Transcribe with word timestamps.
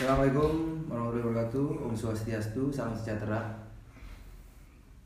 Assalamualaikum 0.00 0.80
warahmatullahi 0.88 1.28
wabarakatuh 1.28 1.66
Om 1.84 1.92
Swastiastu, 1.92 2.72
salam 2.72 2.96
sejahtera 2.96 3.52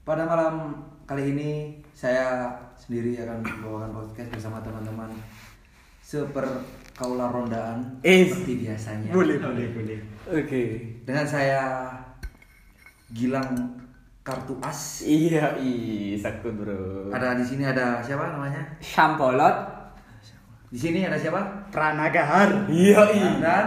Pada 0.07 0.23
malam 0.23 0.71
kali 1.03 1.35
ini 1.35 1.83
Saya 1.91 2.55
sendiri 2.79 3.19
akan 3.19 3.43
membawakan 3.43 3.91
podcast 3.91 4.31
bersama 4.39 4.63
teman-teman 4.63 5.11
Seper 5.99 6.47
kaula 6.95 7.27
rondaan 7.27 7.83
Eh, 8.07 8.31
Seperti 8.31 8.71
biasanya 8.71 9.11
Boleh, 9.11 9.43
boleh, 9.43 9.67
boleh. 9.75 9.99
Oke. 10.31 10.63
Dengan 11.03 11.27
saya 11.27 11.91
Gilang 13.11 13.51
Kartu 14.23 14.55
As 14.63 15.03
Iya, 15.03 15.59
iya, 15.59 16.23
sakut 16.23 16.55
bro. 16.55 17.11
Ada 17.11 17.35
di 17.35 17.43
sini 17.43 17.67
ada 17.67 17.99
siapa 17.99 18.31
namanya? 18.31 18.63
Syampolot. 18.79 19.59
Di 20.71 20.79
sini 20.79 21.03
ada 21.03 21.19
siapa? 21.19 21.43
Pranagahar. 21.75 22.71
Iya, 22.71 23.03
iya. 23.11 23.31
Dan 23.43 23.67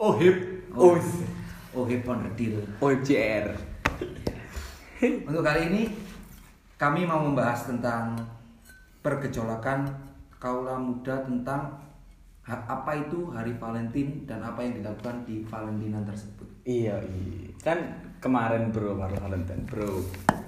Ohip. 0.00 0.53
Oh, 0.74 0.98
Oh 1.74 1.86
Hepon 1.86 2.22
Redil 2.22 2.58
OJR. 2.78 3.46
Untuk 5.26 5.42
kali 5.42 5.70
ini 5.70 5.82
kami 6.74 7.06
mau 7.06 7.22
membahas 7.22 7.66
tentang 7.70 8.14
pergejolakan 9.02 9.86
kaula 10.38 10.78
muda 10.78 11.22
tentang 11.22 11.78
apa 12.44 12.92
itu 12.94 13.30
hari 13.32 13.54
Valentine 13.56 14.26
dan 14.28 14.42
apa 14.44 14.60
yang 14.60 14.76
dilakukan 14.78 15.24
di 15.24 15.40
Valentinan 15.46 16.04
tersebut. 16.04 16.44
Iya, 16.62 17.00
iya. 17.00 17.48
Kan 17.62 17.78
kemarin 18.20 18.68
bro 18.68 18.98
baru 18.98 19.16
Valentine, 19.18 19.64
bro. 19.64 20.02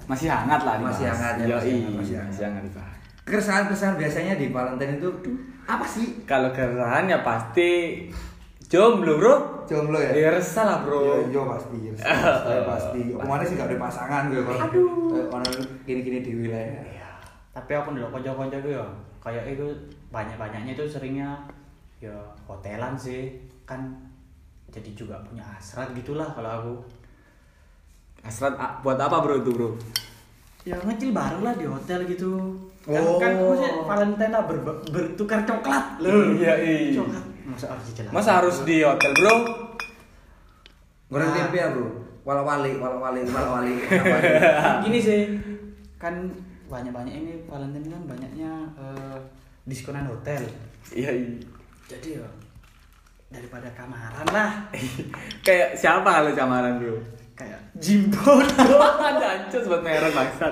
Masih 0.06 0.28
hangat 0.28 0.60
lah 0.62 0.76
dibahas. 0.78 0.94
Masih 0.94 1.06
hangat 1.08 1.34
ya, 1.40 1.44
Iya, 1.46 1.56
masih 1.56 1.70
iya, 1.70 1.76
hangat, 1.80 1.96
masih 1.96 2.14
hangat. 2.14 2.28
masih 2.30 2.44
hangat 2.44 2.62
dibahas. 2.68 2.96
Keresahan-keresahan 3.26 3.96
biasanya 3.98 4.34
di 4.38 4.46
Valentine 4.52 4.94
itu 4.98 5.08
apa 5.66 5.86
sih? 5.88 6.06
Kalau 6.28 6.50
keresahan 6.54 7.10
ya 7.10 7.18
pasti 7.26 7.70
jomblo 8.66 9.12
bro. 9.16 9.34
Jomblo 9.66 9.98
ya? 9.98 10.10
Iya 10.12 10.28
resah 10.34 10.64
lah 10.64 10.78
bro. 10.82 10.98
Iya, 11.00 11.16
iya 11.30 11.42
pasti, 11.42 11.76
iya. 11.80 11.92
Pasti. 12.62 12.98
Ke 13.18 13.26
mana 13.26 13.42
sih 13.42 13.54
gak 13.54 13.68
ada 13.70 13.76
pasangan 13.80 14.22
gue 14.30 14.42
kalau 14.42 14.60
Aduh. 14.62 15.26
Kalau 15.26 15.48
gini-gini 15.82 16.18
di 16.20 16.32
wilayah. 16.36 16.82
Iya. 16.82 17.10
Tapi 17.50 17.72
aku 17.72 17.94
dulu 17.94 18.06
konco-konco 18.10 18.58
gue 18.60 18.74
ya, 18.74 18.86
kayak 19.18 19.44
itu 19.48 19.66
banyak-banyaknya 20.08 20.72
itu 20.72 20.84
seringnya 20.84 21.34
ya 21.98 22.14
hotelan 22.44 22.94
sih. 22.94 23.34
Kan 23.64 23.90
jadi 24.68 24.90
juga 24.92 25.18
punya 25.22 25.42
hasrat 25.42 25.90
gitulah 25.92 26.26
kalau 26.30 26.50
aku. 26.50 26.74
Hasrat 28.22 28.54
ah, 28.56 28.78
buat 28.82 28.98
apa 28.98 29.22
bro 29.22 29.38
itu 29.38 29.50
bro? 29.50 29.70
Ya 30.66 30.74
ngecil 30.76 31.14
baru 31.14 31.46
lah 31.46 31.54
di 31.54 31.62
hotel 31.64 32.02
gitu. 32.04 32.34
Kan, 32.82 33.02
Oh. 33.02 33.18
kan 33.18 33.34
maksudnya 33.34 33.82
Valentine 33.82 34.30
lah 34.30 34.42
ber- 34.46 34.82
bertukar 34.90 35.42
coklat 35.42 35.98
loh. 35.98 36.34
Iya, 36.34 36.54
iya. 36.58 36.94
Coklat. 36.94 37.24
Masa 37.46 37.66
harus 37.70 37.84
dijelaskan? 37.88 38.14
Masa 38.14 38.30
harus 38.36 38.56
di 38.62 38.76
hotel 38.82 39.12
bro? 39.12 39.34
Goreng 41.06 41.30
Nah. 41.30 41.36
tempe 41.40 41.56
ya, 41.56 41.70
Bro. 41.70 41.86
Wala-wali, 42.26 42.74
wala-wali, 42.74 43.22
wala-wali. 43.24 43.74
Gini 44.84 44.98
sih, 44.98 45.30
kan 45.94 46.26
banyak-banyak 46.66 47.14
ini 47.14 47.32
Valentine 47.46 47.86
kan 47.86 48.02
banyaknya 48.04 48.50
eh, 48.74 49.18
diskonan 49.62 50.10
hotel. 50.10 50.42
Iya, 50.90 51.14
iya. 51.14 51.38
Jadi 51.86 52.18
ya 52.18 52.26
daripada 53.26 53.66
kamaran 53.74 54.22
lah 54.30 54.70
Kayak 55.46 55.74
siapa 55.74 56.06
kalau 56.06 56.30
camaran 56.30 56.78
bro? 56.78 56.98
kayak 57.36 57.58
Jimbo 57.76 58.38
Jancus 59.20 59.66
buat 59.66 59.82
merek 59.82 60.08
bangsat. 60.10 60.50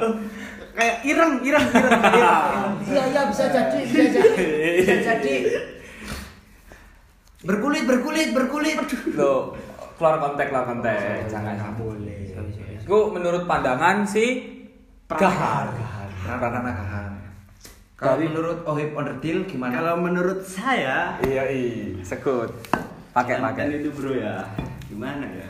kayak 0.74 1.00
ireng 1.02 1.40
ireng 1.40 1.64
ireng 1.64 2.02
ireng 2.12 2.72
Iya, 2.84 3.02
iya 3.08 3.22
bisa 3.24 3.44
jadi, 3.48 3.78
bisa 3.82 4.04
jadi. 4.10 4.46
Bisa 4.84 4.94
jadi. 5.16 5.34
Berkulit, 7.44 7.84
berkulit, 7.84 8.28
berkulit. 8.32 8.76
Lo 9.12 9.52
keluar 9.94 10.16
konteks 10.18 10.50
lah 10.50 10.64
konteks. 10.64 11.30
Jangan. 11.30 11.54
nggak 11.54 11.72
boleh 11.78 12.20
Itu 12.80 12.98
menurut 13.12 13.42
pandangan 13.44 14.04
si 14.04 14.24
Gahar. 15.06 15.68
Pranana 16.24 16.72
Kahar. 16.72 17.12
Kalau 17.94 18.16
menurut 18.18 18.58
Ohip 18.66 18.90
Onderdil 18.92 19.46
gimana? 19.46 19.70
Kalau 19.70 19.94
menurut 20.02 20.42
saya, 20.42 21.14
Iya, 21.22 21.46
iya. 21.46 22.02
Sekut. 22.02 22.50
Pakai 23.14 23.38
pakai. 23.38 23.78
itu 23.78 23.94
bro 23.94 24.10
ya, 24.10 24.42
gimana 24.90 25.22
ya? 25.30 25.46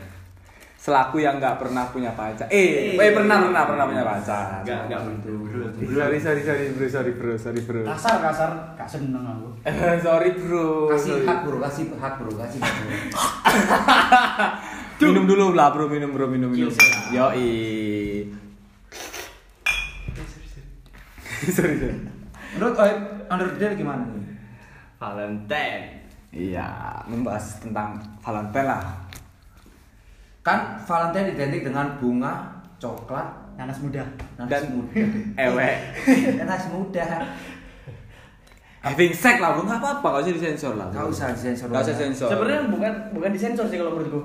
Selaku 0.85 1.17
yang 1.17 1.41
nggak 1.41 1.57
pernah 1.57 1.89
punya 1.89 2.13
pacar. 2.13 2.45
Eh, 2.53 2.93
eh 2.93 3.09
pernah 3.09 3.41
pernah 3.41 3.65
pernah 3.65 3.89
punya 3.89 4.05
pacar. 4.05 4.61
Enggak, 4.61 4.85
enggak 4.85 5.01
begitu 5.01 5.33
bro. 5.33 5.65
Sorry, 5.81 6.21
sorry, 6.21 6.41
sorry, 6.45 6.69
bro, 6.77 6.85
sorry, 6.85 7.11
bro, 7.17 7.33
sorry, 7.41 7.61
bro. 7.65 7.81
kasar 7.89 8.21
kasar 8.21 8.49
gak 8.77 8.85
seneng 8.85 9.25
aku 9.25 9.49
Eh, 9.65 9.73
sorry, 10.05 10.37
bro. 10.37 10.93
kasih 10.93 11.17
sorry. 11.17 11.25
hak 11.25 11.39
bro, 11.41 11.57
kasih 11.57 11.89
hak 11.97 12.13
bro, 12.21 12.29
kasih 12.37 12.61
hak 12.61 12.69
bro. 12.77 12.93
minum 15.09 15.25
dulu 15.25 15.57
lah, 15.57 15.73
bro, 15.73 15.89
minum, 15.89 16.13
bro, 16.13 16.29
minum, 16.29 16.53
minum. 16.53 16.69
Yo, 16.69 16.69
sorry, 21.49 21.81
sorry. 21.81 21.97
Menurut 22.53 22.77
Ohip 22.77 23.25
Onderdil 23.33 23.73
gimana 23.73 24.05
nih? 24.05 24.37
Valentine. 25.01 26.05
Iya, 26.29 27.01
membahas 27.09 27.57
tentang 27.57 27.97
Valentine 28.21 28.69
lah. 28.69 29.04
Kan 30.45 30.77
Valentine 30.85 31.33
identik 31.33 31.65
dengan 31.65 31.97
bunga, 31.97 32.45
coklat, 32.77 33.25
nanas 33.57 33.81
muda 33.81 34.05
nanas 34.37 34.49
Dan 34.53 34.63
muda. 34.77 35.01
ewek. 35.49 35.75
nanas 36.39 36.63
muda. 36.69 37.05
Having 38.85 39.13
sex 39.17 39.41
lah, 39.41 39.57
nggak 39.57 39.81
apa-apa, 39.81 40.05
nggak 40.05 40.21
usah 40.21 40.33
disensor 40.37 40.73
lah. 40.77 40.87
Nggak 40.93 41.07
usah 41.09 41.33
disensor. 41.33 41.65
Nggak 41.73 41.83
usah 41.89 41.97
sensor. 41.97 42.29
sebenarnya 42.29 42.61
bukan 42.69 42.93
bukan 43.17 43.29
disensor 43.33 43.65
sih 43.65 43.81
kalau 43.81 43.97
menurutku 43.97 44.21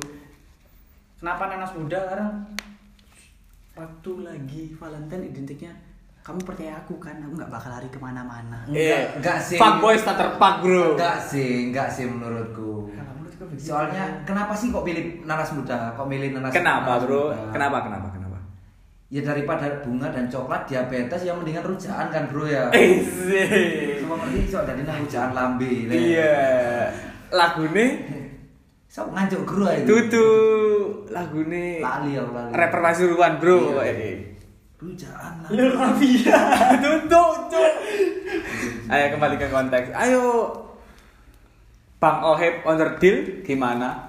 kenapa 1.17 1.49
nanas 1.49 1.73
muda 1.73 1.97
karena 2.05 2.29
waktu 3.73 4.13
lagi 4.21 4.63
Valentine 4.77 5.25
identiknya 5.25 5.73
kamu 6.21 6.45
percaya 6.45 6.77
aku 6.77 7.01
kan 7.01 7.17
aku 7.17 7.33
nggak 7.33 7.49
bakal 7.49 7.73
lari 7.73 7.89
ke 7.89 7.97
mana-mana 7.97 8.61
Iya, 8.69 9.17
Enggak 9.17 9.41
sih. 9.41 9.57
Fuckboy 9.57 9.97
starter 9.97 10.37
pack, 10.37 10.61
bro. 10.61 10.93
Enggak 10.93 11.17
sih, 11.25 11.73
enggak 11.73 11.89
sih 11.89 12.05
menurutku. 12.05 12.93
Soalnya 13.57 14.05
kenapa 14.23 14.53
sih 14.53 14.69
kok 14.69 14.83
pilih 14.83 15.25
nanas 15.25 15.51
muda? 15.51 15.95
Kok 15.95 16.05
milih 16.05 16.33
nanas 16.33 16.53
Kenapa, 16.53 16.97
nanas 16.97 17.03
bro? 17.03 17.23
muda? 17.29 17.41
Kenapa, 17.51 17.79
kenapa, 17.83 18.09
kenapa? 18.11 18.39
Ya 19.11 19.21
daripada 19.21 19.67
bunga 19.81 20.07
dan 20.09 20.29
coklat 20.29 20.65
diabetes 20.65 21.25
ya 21.25 21.33
mendingan 21.33 21.65
rujaan 21.65 22.07
kan 22.09 22.29
bro 22.29 22.45
ya. 22.45 22.71
Eh. 22.77 23.03
Semua 23.99 24.21
ngerti 24.21 24.47
soal 24.47 24.65
dari 24.65 24.85
nang 24.85 25.03
rujaan 25.03 25.31
lambe. 25.33 25.73
Iya. 25.89 26.37
Lagune 27.31 27.87
Sok 28.87 29.15
nganjuk 29.15 29.47
guru 29.47 29.65
aja. 29.65 29.87
tutu 29.87 30.27
lagune 31.09 31.79
Lali 31.79 32.11
aku 32.13 32.31
lali. 32.35 32.51
rapper 32.53 32.81
Pasuruan, 32.81 33.33
bro. 33.39 33.79
Iya. 33.79 33.83
Eh, 33.89 34.17
Rujaan 34.77 35.33
lah. 35.41 35.51
Lil 35.51 35.71
Mafia 35.75 36.41
Tutu, 36.79 37.25
cuk. 37.49 37.73
Ayo 38.89 39.05
kembali 39.13 39.37
ke 39.37 39.47
konteks. 39.47 39.93
Ayo. 39.93 40.23
Bang 42.01 42.25
Oheb 42.25 42.65
Onderdil 42.65 43.45
gimana? 43.45 44.09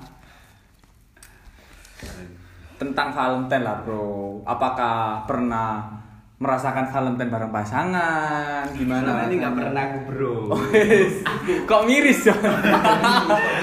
Tentang 2.80 3.12
Valentine 3.12 3.68
lah, 3.68 3.84
bro. 3.84 4.40
Apakah 4.48 5.28
pernah 5.28 6.00
merasakan 6.40 6.88
Valentine 6.88 7.28
bareng 7.28 7.52
pasangan? 7.52 8.64
Gimana? 8.74 9.04
Selama 9.04 9.28
ini 9.28 9.36
nggak 9.44 9.54
pernah 9.60 9.84
aku 9.92 10.00
bro. 10.08 10.56
kok 11.70 11.82
miris 11.84 12.32
ya? 12.32 12.36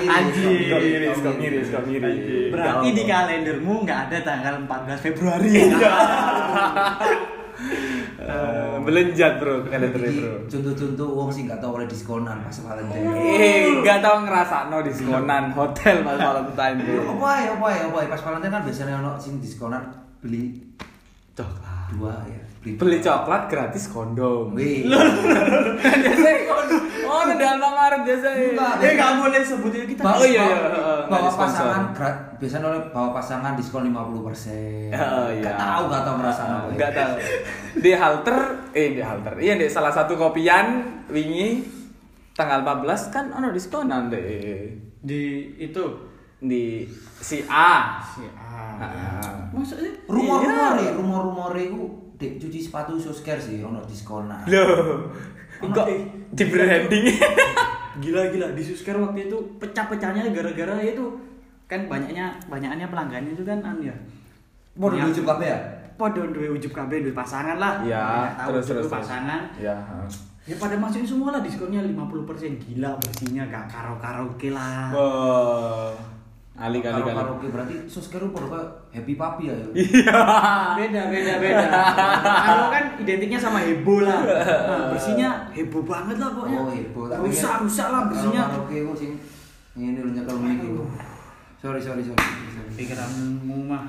Anjing. 0.06 0.60
Kok 0.70 0.82
miris, 0.84 1.18
kok 1.24 1.34
miris, 1.40 1.66
kok 1.72 1.84
miris. 1.88 2.52
Berarti 2.52 2.88
di 2.92 3.02
kalendermu 3.08 3.74
nggak 3.88 4.00
ada 4.12 4.18
tanggal 4.22 4.54
14 4.68 5.04
Februari 5.08 5.56
Eh, 8.18 8.74
Belenjat 8.82 9.38
bro, 9.38 9.62
kalender 9.62 10.02
bro. 10.02 10.50
Contoh-contoh 10.50 11.06
uang 11.14 11.30
sih 11.30 11.46
nggak 11.46 11.62
tahu 11.62 11.78
oleh 11.78 11.86
diskonan 11.86 12.42
pas 12.42 12.58
Valentine. 12.66 13.06
Eh, 13.14 13.78
gak 13.86 14.02
tau 14.02 14.26
ngerasa 14.26 14.66
no 14.66 14.82
diskonan 14.82 15.54
hotel 15.54 16.02
pas 16.02 16.18
Valentine 16.18 16.82
bro. 16.82 17.14
Apa 17.14 17.30
ya, 17.38 17.50
apa 17.54 17.66
ya, 17.70 17.80
apa 17.86 17.98
ya 18.02 18.08
pas 18.10 18.22
Valentine 18.26 18.50
kan 18.50 18.62
biasanya 18.66 18.94
ono 18.98 19.14
sing 19.14 19.38
diskonan 19.38 19.86
beli 20.18 20.58
Coklat. 21.38 21.94
dua 21.94 22.18
ya. 22.26 22.42
Beli 22.60 22.98
coklat 22.98 23.46
gratis 23.46 23.86
kondom. 23.86 24.52
Wih. 24.52 24.86
Biasanya 26.04 26.42
kondom. 26.46 26.82
Oh, 27.08 27.24
ada 27.24 27.56
Alfamaret 27.56 28.04
biasanya. 28.04 28.52
Enggak, 28.52 28.72
eh 28.78 28.92
nggak 28.92 29.12
boleh 29.16 29.40
sebutnya 29.40 29.80
kita 29.82 30.02
Bawa, 30.04 30.12
Oh, 30.14 30.26
iya, 30.28 30.44
iya, 30.44 30.58
heeh, 30.60 30.98
bawa 31.08 31.30
pasangan 31.32 31.82
grat- 31.96 32.36
biasanya 32.36 32.66
oleh 32.68 32.82
bawa 32.86 33.08
pasangan 33.10 33.52
diskon 33.56 33.88
50% 33.88 34.92
Oh, 34.92 35.32
iya. 35.32 35.40
Gak 35.40 35.56
tahu 35.56 35.82
gak 35.88 36.02
tahu 36.04 36.14
merasa 36.20 36.42
apa 36.44 36.68
ya. 36.68 36.76
Gak 36.76 36.92
tahu. 36.92 37.14
Di 37.80 37.90
halter, 37.96 38.36
eh 38.70 38.88
di 38.92 39.00
halter. 39.00 39.34
Iya 39.34 39.56
di 39.56 39.66
salah 39.66 39.88
satu 39.88 40.20
kopian 40.20 40.66
wingi 41.08 41.64
tanggal 42.30 42.60
14 42.60 42.84
kan 43.08 43.32
ono 43.32 43.48
diskonan 43.50 44.12
deh. 44.12 44.68
di 44.98 45.22
itu 45.56 45.84
Di 46.36 46.84
si 47.16 47.40
A. 47.48 48.04
si 48.04 48.28
A 48.28 48.76
Ah. 48.76 49.48
maksudnya 49.48 49.96
Rumor-rumor 50.04 50.76
Iya. 50.76 50.84
ya, 50.84 50.92
rumor-rumor 50.92 51.52
itu 51.56 51.88
dek 52.18 52.42
cuci 52.42 52.58
sepatu 52.58 52.98
sosker 52.98 53.38
sih 53.38 53.62
ono 53.62 53.78
diskonan. 53.86 54.42
Loh. 54.50 55.06
Kok 55.58 55.86
eh, 55.86 56.02
di 56.34 56.44
branding? 56.46 57.04
gila 57.98 58.30
gila 58.30 58.46
di 58.54 58.62
Susker 58.62 58.94
waktu 58.94 59.26
itu 59.26 59.38
pecah-pecahnya 59.58 60.30
gara-gara 60.30 60.78
itu 60.78 61.04
kan 61.66 61.84
banyaknya 61.90 62.38
banyakannya 62.46 62.86
pelanggannya 62.86 63.32
itu 63.34 63.42
kan 63.42 63.58
anu 63.60 63.90
ya. 63.90 63.96
Mau 64.78 64.94
ujub 64.94 65.26
kabeh 65.26 65.50
ya? 65.50 65.58
Podo 65.98 66.22
duwe 66.30 66.54
ujub 66.54 66.70
kabeh 66.70 67.02
duwe 67.02 67.10
pasangan 67.10 67.58
lah. 67.58 67.82
Iya, 67.82 68.38
terus 68.46 68.70
terus 68.70 68.86
pasangan. 68.86 69.50
Ya. 69.58 69.74
Ya 70.48 70.56
pada 70.56 70.80
masukin 70.80 71.04
semua 71.04 71.34
lah 71.34 71.44
diskonnya 71.44 71.84
50% 71.84 72.56
gila 72.56 72.96
bersihnya 72.96 73.44
gak 73.52 73.68
karo 73.68 73.98
karaoke 74.00 74.48
lah. 74.48 74.88
Wah. 74.94 75.92
Ali 76.58 76.82
kali 76.82 76.98
Kalau 76.98 77.06
kali. 77.06 77.18
karaoke 77.22 77.46
berarti 77.54 77.74
podo 78.34 78.46
kayak 78.50 78.68
happy 78.90 79.14
papi 79.14 79.42
ya. 79.46 79.54
ya? 79.54 79.66
Iya. 79.78 80.18
beda 80.74 81.02
beda 81.06 81.32
beda 81.38 81.66
kalau 82.42 82.66
kan 82.74 82.84
identiknya 82.98 83.38
sama 83.38 83.62
heboh 83.62 84.02
lah 84.02 84.26
nah, 84.26 84.90
bersihnya 84.90 85.46
heboh 85.54 85.86
banget 85.86 86.18
lah 86.18 86.34
pokoknya 86.34 86.58
Oh, 86.58 86.66
heboh. 86.74 87.04
Tapi 87.06 87.30
rusak 87.30 87.54
rusak 87.62 87.86
lah 87.94 88.02
bersihnya 88.10 88.42
Kalau 88.42 88.66
karaoke 88.66 88.76
kok 88.82 88.96
sing 88.98 89.12
ngene 89.78 89.98
lho 90.02 90.10
nyekel 90.10 90.36
mic 90.42 90.58
iku. 90.58 90.82
Sorry 91.58 91.78
sorry 91.78 92.02
sorry. 92.02 92.18
pikiranmu 92.74 93.58
mah 93.66 93.84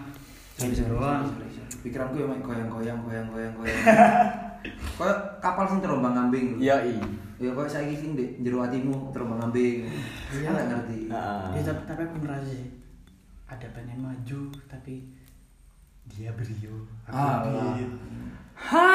Sorry, 0.59 0.75
sorry, 0.75 0.91
doang 0.91 1.23
sorry, 1.25 1.49
sorry. 1.49 1.71
Pikiranku 1.81 2.15
ya 2.19 2.25
mek 2.27 2.39
goyang-goyang 2.43 2.99
goyang-goyang 3.01 3.53
goyang. 3.57 3.79
Kayak 4.95 5.17
kapal 5.39 5.65
sing 5.65 5.79
terombang 5.79 6.13
ambing. 6.13 6.59
Iya, 6.59 6.83
i. 6.83 6.95
Ya 7.39 7.55
kok 7.55 7.65
saiki 7.65 7.95
sing 7.95 8.09
ndek 8.13 8.43
jero 8.43 8.59
atimu 8.59 9.09
terombang 9.09 9.39
ambing. 9.41 9.87
Iya 10.29 10.47
enggak 10.49 10.67
ngerti. 10.69 10.99
Heeh. 11.07 11.45
Ya, 11.55 11.61
tapi, 11.63 11.81
tapi 11.87 12.01
aku 12.03 12.15
merasa 12.19 12.51
sih 12.51 12.67
ada 13.47 13.67
pengen 13.71 13.97
maju 13.97 14.39
tapi 14.67 15.09
dia 16.05 16.29
brio 16.31 16.85
aku 17.07 17.15
Ah, 17.15 17.41
Adit. 17.41 17.89
Ha. 18.59 18.91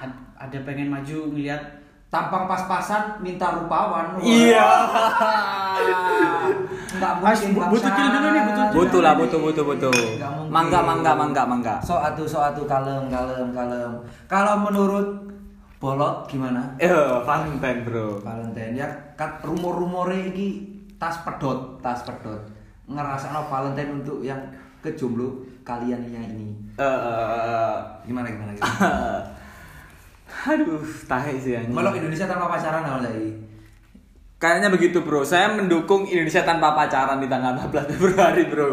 Ad- 0.00 0.22
ada 0.38 0.58
pengen 0.62 0.88
maju 0.88 1.18
ngeliat 1.28 1.81
Tampang 2.12 2.44
pas-pasan 2.44 3.16
minta 3.18 3.48
rupawan. 3.50 4.20
Iya. 4.20 4.68
Enggak 6.92 7.14
Mas, 7.18 7.40
mungkin. 7.42 7.56
bu- 7.56 7.70
butuh 7.72 7.90
kill 7.90 8.08
dulu 8.10 8.28
nih, 8.28 8.42
butuh- 8.44 8.68
Butuh 8.70 9.00
lah, 9.00 9.12
butuh, 9.16 9.38
butuh, 9.40 9.64
butuh. 9.64 9.92
Nggak. 10.20 10.30
Mangga, 10.46 10.80
mangga, 10.82 11.12
mangga, 11.14 11.42
mangga. 11.42 11.74
So 11.80 11.96
atu 11.96 12.22
so 12.22 12.38
atu 12.38 12.62
kalem 12.64 13.08
kalem 13.08 13.48
kalem. 13.50 13.92
Kalau 14.26 14.60
menurut 14.60 15.24
Bolot 15.80 16.28
gimana? 16.28 16.62
Eh, 16.78 16.92
Valentine, 17.26 17.82
Bro. 17.82 18.22
Valentine 18.22 18.76
ya 18.76 18.86
kat 19.14 19.42
rumor-rumore 19.42 20.30
iki 20.30 20.62
tas 20.94 21.18
pedot, 21.18 21.58
tas 21.80 22.06
pedot. 22.06 22.38
Ngerasakno 22.86 23.50
Valentine 23.50 23.98
untuk 23.98 24.22
yang 24.22 24.38
kejomblo 24.78 25.32
kalian 25.62 26.06
yang 26.06 26.22
ini. 26.22 26.54
Eh, 26.76 26.84
eh, 26.84 27.74
Gimana 28.04 28.28
gimana 28.28 28.52
gimana? 28.52 28.78
eh. 30.32 30.50
Aduh, 30.50 30.80
tahe 31.04 31.32
sih 31.36 31.52
anjing. 31.52 31.70
Melok 31.70 31.94
Indonesia 31.94 32.24
tanpa 32.24 32.48
pacaran 32.48 32.82
apa 32.82 33.00
lagi? 33.00 33.30
Kayaknya 34.36 34.68
begitu, 34.68 34.98
Bro. 35.00 35.22
Saya 35.22 35.50
mendukung 35.50 36.02
Indonesia 36.04 36.42
tanpa 36.42 36.74
pacaran 36.74 37.16
di 37.16 37.26
tanggal 37.26 37.54
14 37.54 37.86
Februari, 37.92 38.42
Bro. 38.44 38.70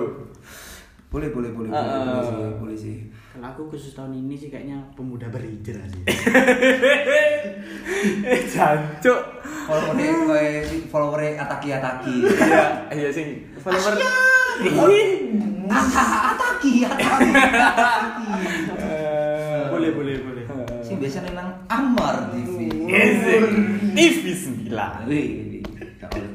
Boleh 1.10 1.30
boleh 1.30 1.50
boleh 1.50 1.70
boleh, 1.70 1.74
Ah. 1.74 2.06
boleh 2.06 2.22
sih, 2.24 2.38
boleh 2.58 2.78
sih. 2.78 2.98
kalau 3.30 3.46
aku 3.48 3.72
khusus 3.72 3.94
tahun 3.94 4.14
ini 4.20 4.36
sih 4.36 4.50
kayaknya 4.50 4.76
pemuda 4.94 5.26
berhijrah 5.26 5.82
sih 5.88 6.02
Eh, 8.20 8.42
jancuk. 8.52 9.22
Follower 9.64 9.96
kowe 9.96 10.50
follower 10.90 11.22
ataki 11.34 11.70
ataki. 11.72 12.26
Iya, 12.26 12.66
iya 12.92 13.10
sing 13.10 13.38
follower. 13.56 13.96
Ataki 15.70 16.84
ataki. 16.84 17.30
boleh 19.70 19.92
boleh 19.94 20.16
boleh 20.20 20.39
Sing 20.90 20.98
biasa 20.98 21.22
nang 21.38 21.54
Amar 21.70 22.34
TV. 22.34 22.66
TV 23.94 24.24
9. 24.34 25.06
Wih, 25.06 25.62
gak 26.02 26.10
boleh. 26.10 26.32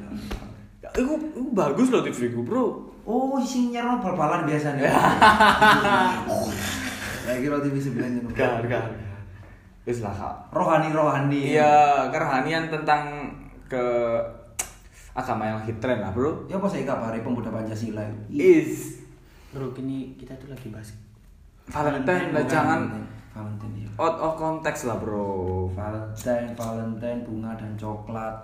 Iku, 0.94 1.14
iku 1.34 1.50
bagus 1.50 1.90
loh 1.90 2.06
TV 2.06 2.30
ku, 2.30 2.46
Bro. 2.46 2.86
Oh, 3.02 3.34
sing 3.42 3.74
nyerno 3.74 3.98
bal-balan 3.98 4.46
biasanya. 4.46 4.94
Ya 7.26 7.34
kira 7.42 7.58
TV 7.66 7.82
9 7.82 7.98
nyerno. 7.98 8.30
Gar, 8.30 8.62
gar. 8.70 8.94
Wis 9.82 9.98
lah, 10.06 10.14
Kak. 10.14 10.54
Rohani-rohani. 10.54 11.58
Iya, 11.58 12.06
kerohanian 12.14 12.70
tentang 12.70 13.34
ke 13.66 13.82
agama 15.18 15.50
yang 15.50 15.58
hit 15.66 15.82
trend 15.82 15.98
lah, 15.98 16.14
Bro. 16.14 16.46
Ya 16.46 16.62
apa 16.62 16.70
saya 16.70 16.86
kabari 16.86 17.26
pemuda 17.26 17.50
Pancasila 17.50 18.06
itu? 18.06 18.22
Is 18.38 19.02
bro 19.54 19.70
kini 19.70 20.18
kita 20.18 20.34
tuh 20.34 20.50
lagi 20.50 20.66
bahas 20.66 20.90
Valentine 21.70 22.34
lah 22.34 22.42
jangan 22.42 23.06
Valentine 23.34 23.82
ya. 23.82 23.90
out 23.98 24.16
of 24.16 24.32
context 24.38 24.86
lah, 24.86 24.96
Bro. 24.96 25.66
Valentine, 25.74 26.54
Valentine, 26.54 27.20
bunga 27.26 27.50
dan 27.58 27.74
coklat. 27.74 28.34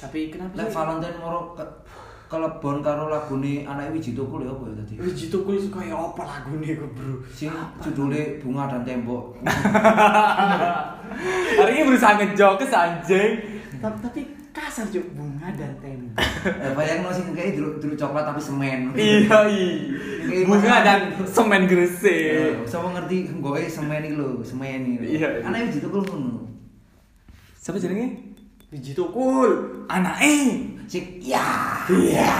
tapi 0.00 0.28
kenapa 0.28 0.52
Lek 0.56 0.68
Valentine 0.68 1.16
moro 1.16 1.52
ke 1.52 1.64
kelebon 2.28 2.80
karo 2.80 3.08
lagune 3.08 3.64
anak 3.64 3.88
Wiji 3.88 4.12
Tukul 4.12 4.44
ya 4.44 4.52
apa 4.52 4.64
ya 4.68 4.74
tadi? 4.80 4.94
Wiji 4.96 5.28
Tukul 5.28 5.56
itu 5.56 5.68
kayak 5.68 5.92
apa 5.92 6.22
lagu 6.24 6.56
nih 6.56 6.76
bro 6.76 7.20
Sing 7.28 7.48
judulnya 7.80 8.40
bunga 8.40 8.68
dan 8.68 8.84
tembok. 8.84 9.36
Hari 11.60 11.70
ini 11.72 11.86
berusaha 11.86 12.16
ngejokes 12.18 12.72
anjing. 12.72 13.32
tapi 13.80 14.24
kasar 14.54 14.86
cuk 14.86 15.02
bunga 15.18 15.50
dan 15.58 15.74
tembok 15.82 16.14
Eh 16.62 16.70
bayangno 16.78 17.10
sing 17.10 17.34
kayak 17.34 17.58
dulu 17.58 17.82
dulu 17.82 17.94
coklat 17.98 18.22
tapi 18.24 18.38
semen. 18.38 18.80
Iya, 18.94 19.38
iya. 19.50 20.46
Bunga 20.46 20.76
dan 20.86 21.00
semen 21.26 21.66
gresik. 21.66 22.06
Eh, 22.38 22.54
Siapa 22.62 22.86
ngerti 22.94 23.34
gue 23.34 23.60
semen 23.66 24.00
iki 24.00 24.14
lho, 24.14 24.38
semen 24.46 24.94
iki. 24.94 25.18
Iya. 25.18 25.42
Anak 25.42 25.66
Wiji 25.68 25.82
Tukul 25.82 26.06
ngono. 26.06 26.46
Siapa 27.58 27.82
jenenge? 27.82 28.30
Wiji 28.70 28.94
Tukul 28.94 29.50
Anake. 29.90 30.70
Sing 30.86 31.18
ya, 31.18 31.42
ya, 31.90 32.38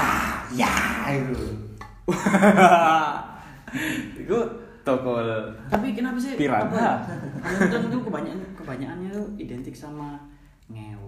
ya 0.54 0.74
itu. 1.10 1.44
Iku 4.22 4.38
tokol. 4.86 5.24
tapi 5.72 5.96
kenapa 5.96 6.20
sih 6.20 6.36
Piranha. 6.36 7.00
itu 7.64 7.98
kebanyakan 8.04 8.38
kebanyakannya 8.52 9.08
tuh 9.16 9.26
identik 9.40 9.72
sama 9.72 10.20
ngewe 10.68 11.03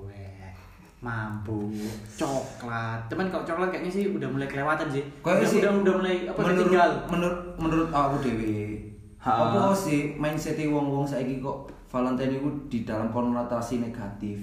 mampu 1.04 1.70
coklat 2.16 3.04
cuman 3.12 3.28
kalau 3.28 3.44
coklat 3.44 3.69
kayaknya 3.69 3.93
sih 3.93 4.04
udah 4.08 4.28
mulai 4.32 4.48
kelewatan 4.48 4.88
sih 4.88 5.04
Kayak 5.20 5.44
udah, 5.44 5.48
sih 5.48 5.58
udah 5.60 5.72
udah 5.84 5.94
mulai 6.00 6.16
apa 6.25 6.38
menurut 6.40 6.60
tinggal 6.64 6.90
menurut 7.12 7.40
menurut 7.60 7.90
aku 7.93 8.16
dewe. 8.25 8.56
Ha. 9.26 9.31
Apa 9.34 9.75
sih 9.75 10.14
mindset 10.14 10.54
wong-wong 10.70 11.02
saiki 11.02 11.43
kok 11.43 11.66
Valentine 11.90 12.38
itu 12.38 12.50
di 12.70 12.78
dalam 12.87 13.10
konotasi 13.10 13.82
negatif. 13.82 14.38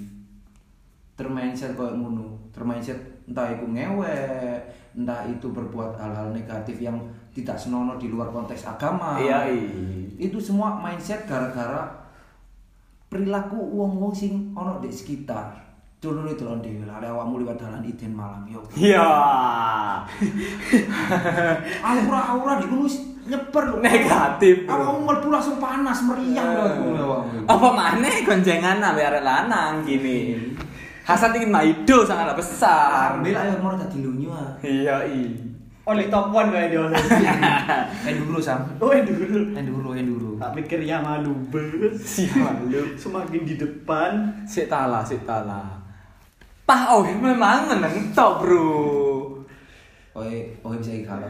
Termindset 1.16 1.72
koyo 1.72 1.96
ngono. 1.96 2.36
Termindset 2.52 3.24
entah 3.24 3.48
itu 3.48 3.64
ngewe, 3.64 4.20
entah 4.92 5.24
itu 5.24 5.48
berbuat 5.48 5.96
hal-hal 5.96 6.36
negatif 6.36 6.76
yang 6.84 7.00
tidak 7.32 7.56
senonoh 7.56 7.96
di 7.96 8.12
luar 8.12 8.28
konteks 8.28 8.68
agama. 8.68 9.16
Iya, 9.16 9.48
iya. 9.48 9.68
Itu 10.20 10.36
semua 10.36 10.76
mindset 10.76 11.24
gara-gara 11.24 11.88
perilaku 13.08 13.56
wong-wong 13.56 14.12
sing 14.12 14.52
ono 14.52 14.84
di 14.84 14.92
sekitar. 14.92 15.63
Dulu 16.04 16.28
itu 16.28 16.44
lho 16.44 16.60
dhewe 16.60 16.84
lah, 16.84 17.00
awakmu 17.00 17.40
liwat 17.40 17.56
dalan 17.56 17.80
Iden 17.80 18.12
Malang 18.12 18.44
yo. 18.44 18.60
Iya. 18.76 19.08
aura-aura 21.88 22.60
di 22.60 22.66
gunung 22.68 22.92
nyeper 23.24 23.62
lho. 23.72 23.76
Negatif. 23.80 24.68
Awakmu 24.68 25.00
mlebu 25.08 25.28
langsung 25.32 25.56
panas 25.56 26.04
meriang 26.04 26.44
lho 26.44 26.64
awakmu. 27.00 27.48
Apa 27.48 27.68
mana 27.72 28.08
goncengan 28.20 28.84
nabe 28.84 29.00
arek 29.00 29.24
lanang 29.24 29.80
gini. 29.88 30.36
Hasad 31.08 31.32
ingin 31.36 31.48
maido 31.48 32.04
sangat 32.04 32.36
besar. 32.36 33.16
Ambil 33.16 33.36
ayo 33.36 33.56
mau 33.64 33.72
dadi 33.72 34.00
lunyu 34.04 34.28
ah. 34.32 34.56
Iya, 34.60 35.04
iya. 35.08 35.36
only 35.84 36.08
top 36.08 36.32
one 36.32 36.48
kayak 36.48 36.72
dia 36.72 36.80
Enduro 38.08 38.40
sam. 38.40 38.64
oh 38.80 38.88
dulu 38.88 39.52
Enduro, 39.52 39.92
enduro. 39.92 40.30
tak 40.40 40.56
pikir 40.56 40.80
ya 40.80 41.04
malu 41.04 41.36
bes 41.52 42.00
Sial 42.00 42.56
lu. 42.72 42.96
semakin 42.96 43.44
di 43.44 43.60
depan 43.60 44.32
Sik 44.48 44.72
tala, 44.72 45.04
sik 45.04 45.28
tala. 45.28 45.83
Pah 46.64 46.96
oh 46.96 47.04
memang 47.04 47.68
menentok, 47.68 48.40
Bro. 48.40 48.72
Oke, 50.16 50.56
oke 50.64 50.76
bisa 50.80 50.96
kalah. 51.04 51.28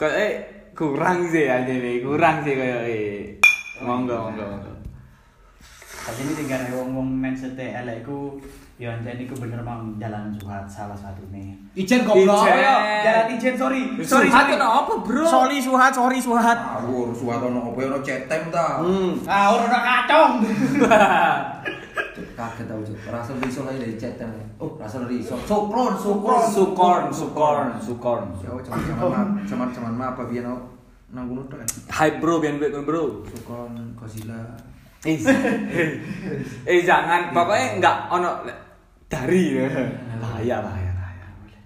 Kayak 0.00 0.16
eh, 0.16 0.32
kurang 0.72 1.28
sih 1.28 1.44
aja 1.44 1.68
nih, 1.68 2.00
kurang 2.00 2.40
sih 2.40 2.56
kayak 2.56 2.82
eh. 2.88 3.36
Monggo, 3.84 4.16
monggo, 4.16 4.44
monggo. 4.48 4.72
Tapi 6.08 6.20
ini 6.24 6.32
tinggal 6.40 6.72
ngomong 6.72 7.04
mindset 7.04 7.58
elek 7.60 8.06
ku 8.06 8.40
ya 8.80 8.96
anjani 8.96 9.28
ku 9.28 9.36
bener 9.36 9.60
mang 9.60 9.92
jalan 10.00 10.32
suhat 10.40 10.64
salah 10.64 10.96
satu 10.96 11.20
nih. 11.28 11.52
Ijen 11.76 12.06
Ijen. 12.08 12.56
Jalan 13.04 13.26
ijen 13.36 13.54
sorry. 13.60 13.82
Sorry, 14.00 14.32
sorry. 14.32 14.56
kenapa, 14.56 14.92
Bro? 15.04 15.28
Sorry 15.28 15.58
suhat, 15.60 15.92
sorry 15.92 16.16
suhat. 16.16 16.56
Awur, 16.80 17.12
suatu 17.12 17.52
ono 17.52 17.74
opo 17.74 17.84
ono 17.84 18.00
cetem 18.00 18.48
ta. 18.48 18.80
Hmm. 18.80 19.20
Ah, 19.28 19.52
udah 19.52 19.82
kacong. 19.84 20.32
Kaget 22.36 22.68
tau 22.68 22.84
cuk. 22.84 22.96
Rasa 23.08 23.32
iso 23.48 23.64
lagi 23.64 23.80
dari 23.80 23.96
cetem. 23.96 24.28
Oh, 24.60 24.76
rasa 24.76 25.00
iso. 25.08 25.40
Sukron, 25.48 25.96
sukron. 25.96 26.44
Sukorn, 26.52 27.04
sukorn, 27.08 27.68
sukorn. 27.80 28.24
Ya 28.44 28.52
cuman 28.60 29.40
cuman 29.48 29.68
cuman 29.72 29.92
ma 29.96 30.12
apa 30.12 30.28
biyen 30.28 30.44
oh, 30.44 30.60
nang 31.16 31.32
gunung 31.32 31.48
tok. 31.48 31.64
Hai 31.88 32.20
bro, 32.20 32.36
biar 32.36 32.60
duit 32.60 32.76
bro. 32.84 33.24
Sukron 33.24 33.72
Godzilla. 33.96 34.36
Eh, 35.06 35.16
eh 36.68 36.80
jangan, 36.84 37.32
pokoknya 37.32 37.80
enggak 37.80 37.96
ono 38.12 38.44
dari 39.08 39.56
ya. 39.56 39.70
Bahaya, 40.20 40.60
bahaya, 40.60 40.92
bahaya. 40.92 41.26
Boleh. 41.40 41.60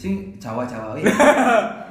Sing 0.00 0.32
Jawa-Jawa. 0.40 0.96
iya. 0.96 1.12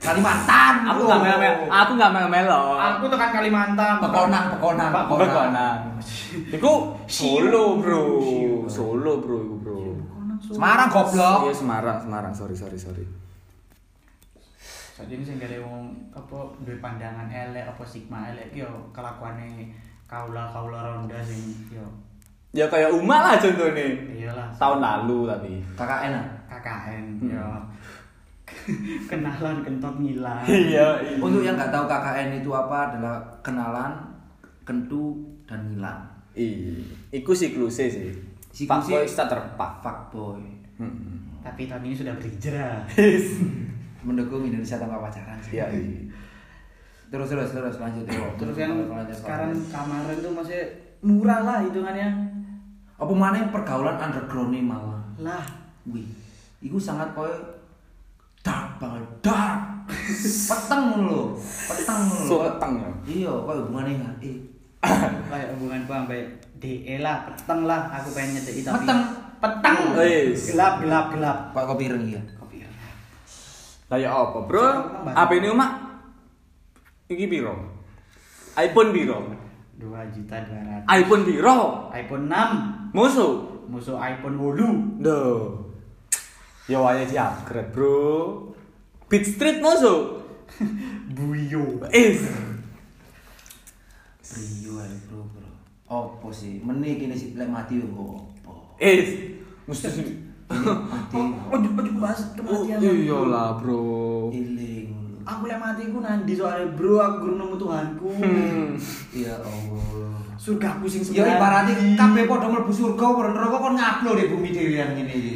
Kalimantan. 0.00 0.74
Aku 0.88 1.00
nggak 1.04 1.20
melo, 1.20 1.52
aku 1.68 1.90
nggak 1.94 2.10
melo 2.10 2.28
melo. 2.28 2.62
Aku 2.74 3.04
tekan 3.06 3.30
Kalimantan. 3.30 4.00
Pekonan, 4.00 4.44
pekonan, 4.50 4.88
pekonan. 5.06 5.76
Iku 6.50 6.72
Solo 7.04 7.76
bro, 7.76 8.04
Solo 8.66 9.20
bro, 9.20 9.36
iku 9.38 9.56
bro. 9.58 9.78
Semarang 10.40 10.88
goblok. 10.88 11.38
Iya 11.44 11.54
Semarang, 11.54 11.98
Semarang. 12.00 12.32
Sorry, 12.32 12.56
sorry, 12.56 12.80
sorry. 12.80 13.04
Saat 14.96 15.08
ini 15.08 15.20
sing 15.20 15.36
gale 15.36 15.60
wong 15.60 15.84
apa 16.10 16.38
duwe 16.58 16.76
pandangan 16.76 17.28
elek 17.28 17.64
apa 17.66 17.84
sigma 17.84 18.28
elek 18.28 18.52
yo 18.52 18.68
kelakuane 18.90 19.72
kaula-kaula 20.04 20.80
ronda 20.82 21.16
sing 21.20 21.40
yo 21.70 21.84
Ya 22.50 22.66
kayak 22.66 22.90
Uma 22.90 23.22
lah 23.22 23.34
contohnya. 23.38 23.86
iyalah 24.10 24.50
Tahun 24.52 24.82
lalu 24.82 25.22
tapi. 25.24 25.52
KKN. 25.72 26.12
ah? 26.12 26.26
KKN 26.50 27.04
Hmm. 27.16 27.30
yo 27.30 27.46
kenalan 29.10 29.60
kentot 29.60 29.94
ngilang. 29.96 30.44
Iya. 30.44 30.86
Untuk 31.16 31.40
yang 31.40 31.54
nggak 31.54 31.70
tahu 31.70 31.84
KKN 31.84 32.38
itu 32.38 32.50
apa 32.50 32.92
adalah 32.92 33.16
kenalan, 33.40 33.92
kentu, 34.62 35.18
dan 35.44 35.66
ngilang. 35.66 36.00
Iya. 36.32 36.78
Iku 37.12 37.32
siklusnya 37.32 37.86
sih. 37.86 38.10
Siklusnya- 38.50 39.02
Fuckboy 39.02 39.06
starter 39.06 39.40
pak. 39.54 39.82
Fuckboy. 39.82 40.42
Hmm. 40.76 41.40
Tapi 41.40 41.66
tahun 41.66 41.84
ini 41.84 41.96
sudah 41.96 42.14
berhijrah. 42.14 42.84
Mendukung 44.06 44.42
Indonesia 44.42 44.76
tanpa 44.76 44.96
pacaran 44.98 45.36
sih. 45.40 45.58
Iya. 45.58 45.66
iya. 45.70 46.08
Terus 47.10 47.26
terus 47.26 47.50
terus 47.50 47.76
lanjut 47.76 48.06
ya. 48.06 48.22
Terus 48.38 48.54
yang 48.54 48.86
Lanjut, 48.86 49.10
sekarang 49.12 49.50
kamaran 49.66 50.16
tuh 50.22 50.30
masih 50.30 50.62
murah 51.02 51.42
lah 51.42 51.58
hitungannya. 51.60 52.30
apa 53.00 53.12
mana 53.16 53.48
pergaulan 53.48 53.96
underground 53.96 54.52
nih 54.52 54.60
malah. 54.60 55.00
Lah, 55.16 55.40
Wih, 55.88 56.04
itu 56.60 56.76
sangat 56.76 57.08
koyo 57.16 57.32
dark 58.40 58.78
banget, 58.78 59.04
dark. 59.20 59.60
Peteng 60.46 60.84
lho, 61.02 61.34
peteng. 61.66 62.02
So 62.26 62.46
peteng 62.46 62.72
ya. 62.78 62.90
Iya, 63.04 63.32
koyo 63.42 63.60
hubungannya 63.66 63.92
nggak? 63.96 64.16
Eh, 64.22 64.36
kayak 65.26 65.48
hubungan 65.54 65.80
gua 65.84 65.96
sampai 66.02 66.20
DE 66.56 66.94
lah, 67.00 67.26
peteng 67.26 67.60
lah 67.64 67.80
aku 67.90 68.08
pengen 68.12 68.38
nyedeki 68.38 68.60
tapi 68.62 68.76
Peteng. 68.80 69.00
peteng. 69.40 69.76
Wis. 69.96 70.40
Gelap, 70.52 70.74
gelap, 70.80 71.06
gelap. 71.10 71.38
koyo 71.50 71.64
kopi 71.66 71.84
ireng 71.86 72.04
ya. 72.06 72.22
Kopi. 72.36 72.56
Lah 73.90 73.98
ya 73.98 74.10
apa, 74.12 74.38
Bro? 74.46 74.66
Apa 75.10 75.32
ini 75.34 75.48
Uma? 75.50 75.66
Iki 77.08 77.26
piro? 77.26 77.54
iPhone 78.54 78.90
piro? 78.92 79.18
2 79.74 80.14
juta 80.14 80.36
200. 80.44 80.84
iPhone 80.86 81.22
piro? 81.24 81.58
iPhone 81.90 82.24
6 82.28 82.92
Musuh. 82.92 83.32
musuh 83.66 83.96
iPhone 83.96 84.36
8 84.38 85.02
Duh. 85.02 85.69
Ya 86.70 86.78
wae 86.78 87.02
di 87.02 87.18
upgrade, 87.18 87.74
Bro. 87.74 88.54
Beat 89.10 89.26
Street 89.26 89.58
musuh. 89.58 90.22
Buyo 91.14 91.82
Is. 91.90 92.22
Brio 94.22 94.78
ae, 94.78 94.94
bro, 95.10 95.26
bro. 95.26 95.50
Apa 95.90 96.30
sih? 96.30 96.62
Meneh 96.62 96.94
kene 96.94 97.18
sik 97.18 97.34
lek 97.34 97.50
mati 97.50 97.82
yo 97.82 97.90
apa? 97.90 98.78
Is. 98.78 99.34
Mesti 99.66 99.88
sih. 99.90 100.06
Mati. 100.46 101.18
ojo 101.50 101.68
ojo 101.74 101.90
bahas 101.98 102.22
Oh, 102.22 102.62
kematian 102.62 102.78
iyalah, 102.78 103.58
Bro. 103.58 104.30
Iling. 104.30 104.90
aku 105.20 105.42
lek 105.46 105.58
mati 105.58 105.90
ku 105.90 105.98
nandi 105.98 106.32
soalnya 106.34 106.70
bro 106.74 106.98
aku 106.98 107.16
guru 107.22 107.34
nemu 107.34 107.54
Tuhanku 107.54 108.08
Hmm. 108.18 108.74
Ya 109.26 109.34
Allah. 109.42 110.19
Surgaku 110.40 110.88
sing 110.88 111.04
Ya 111.12 111.28
sebenarnya 111.28 111.36
ibaratnya 111.36 111.74
kabeh 112.00 112.24
padha 112.24 112.48
mlebu 112.48 112.72
surga 112.72 113.04
ora 113.12 113.30
neraka 113.36 113.56
kon 113.60 113.74
ngaplo 113.76 114.10
di 114.16 114.24
bumi 114.32 114.48
dhewean 114.56 114.88
ngene 114.96 115.12
iki. 115.12 115.32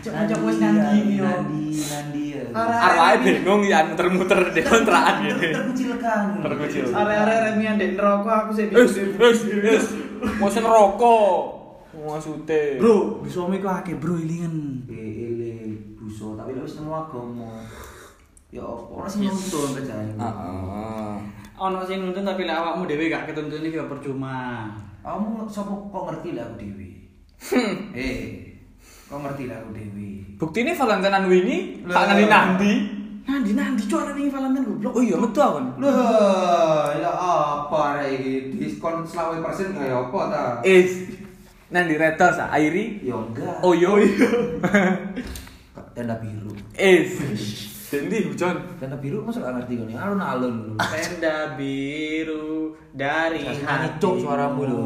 Cocok 0.00 0.40
wis 0.48 0.56
nandi 0.64 1.20
yo. 1.20 1.28
Nandi, 1.28 1.64
nandi 1.76 2.24
ya. 2.32 2.42
Arwahe 2.56 3.16
bingung 3.20 3.62
ya 3.68 3.84
muter-muter 3.84 4.40
di 4.56 4.62
kontrakan 4.64 5.14
gini. 5.28 5.48
Terkucilkan. 5.52 6.24
Terkucil. 6.40 6.84
area-area 6.88 7.52
remian 7.52 7.76
dek 7.76 8.00
neraka 8.00 8.48
aku 8.48 8.50
sih 8.56 8.72
Is, 8.72 8.96
is, 8.96 9.40
is. 9.44 9.86
Mau 10.40 10.48
sing 10.48 10.64
rokok. 10.64 11.36
Maksudnya. 11.96 12.80
bro 12.80 13.24
di 13.24 13.28
suami 13.28 13.60
ku 13.60 13.68
akeh 13.68 13.96
bro 13.96 14.14
ilingan 14.16 14.84
Ele 14.88 15.74
buso 16.00 16.32
tapi 16.32 16.56
lek 16.56 16.64
wis 16.64 16.80
nemu 16.80 16.96
agama. 16.96 17.60
Ya 18.48 18.64
apa 18.64 19.04
ora 19.04 19.08
sing 19.10 19.28
nuntun 19.28 19.76
kerjaan. 19.76 20.16
Heeh. 20.16 21.44
Ono 21.56 21.80
sing 21.88 22.04
nuntun 22.04 22.24
tapi 22.24 22.44
lek 22.44 22.56
awakmu 22.56 22.84
dhewe 22.84 23.08
gak 23.08 23.32
ketuntun 23.32 23.64
iki 23.64 23.80
ya 23.80 23.88
percuma 23.88 24.68
Kamu 25.06 25.46
sapa 25.46 25.70
kok 25.70 26.04
ngerti 26.10 26.34
lah 26.34 26.50
aku 26.50 26.58
dewi. 26.58 26.90
Eh, 27.94 28.58
kok 29.06 29.22
ngerti 29.22 29.46
lah 29.46 29.62
aku 29.62 29.70
dewi. 29.70 30.34
Bukti 30.34 30.66
ini 30.66 30.74
Valentinean 30.74 31.30
wingi, 31.30 31.58
tak 31.86 32.10
nganti 32.10 32.26
nanti. 32.26 32.72
nandi 33.26 33.58
nandi 33.58 33.82
cuara 33.90 34.14
nih 34.14 34.30
Valentine 34.30 34.66
goblok 34.66 34.94
Oh 34.98 35.02
iya, 35.02 35.14
metu 35.18 35.38
aku. 35.42 35.58
Lah, 35.82 36.90
ya 36.94 37.10
apa 37.10 37.78
arek 37.94 38.18
iki 38.18 38.34
diskon 38.58 39.06
20% 39.06 39.78
kaya 39.78 39.94
apa 39.94 40.20
ta? 40.30 40.44
Is. 40.66 41.10
Nanti 41.70 41.94
retos 41.94 42.38
ah, 42.42 42.50
Airi. 42.50 43.02
Ya 43.06 43.14
enggak. 43.14 43.62
Oh 43.62 43.74
iya. 43.74 43.90
Tenda 45.94 46.18
biru. 46.18 46.50
Is. 46.74 47.14
Dendi 47.86 48.18
hujan. 48.24 48.56
Tenda 48.76 48.96
biru 48.96 49.22
masa 49.22 49.38
gak 49.40 49.54
ngerti 49.56 49.74
kan? 49.78 49.86
Alun-alun. 50.10 50.74
tenda 50.76 51.54
biru 51.54 52.74
dari 52.90 53.46
Jangan 53.46 53.86
nyanyi, 53.86 53.98
Cok, 53.98 54.14
suaramu 54.18 54.62
lho. 54.64 54.84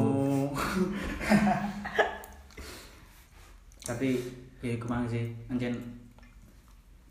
tapi 3.80 4.14
ya 4.61 4.76
ke 4.76 4.87
mana 4.87 5.02
sih 5.02 5.35
anjen 5.47 5.75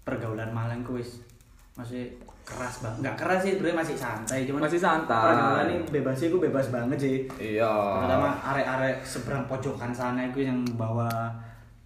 pergaulan 0.02 0.48
Malang 0.50 0.80
ku 0.80 0.96
wis 0.96 1.20
masih 1.76 2.08
keras 2.42 2.80
banget 2.80 3.04
nggak 3.04 3.16
keras 3.16 3.40
sih 3.44 3.52
sebenarnya 3.54 3.80
masih 3.80 3.98
santai 3.98 4.40
cuman 4.44 4.62
Masih 4.64 4.80
santai. 4.80 5.24
pergaulan 5.28 5.68
ini 5.70 5.84
bebas 5.92 6.16
sih 6.16 6.28
ku 6.28 6.38
bebas 6.38 6.68
banget 6.70 6.98
sih 6.98 7.18
Iya. 7.36 7.68
terutama 8.00 8.32
arek-arek 8.44 9.04
seberang 9.04 9.44
pojokan 9.46 9.92
sana 9.92 10.24
itu 10.26 10.40
yang 10.42 10.64
bawa 10.74 11.10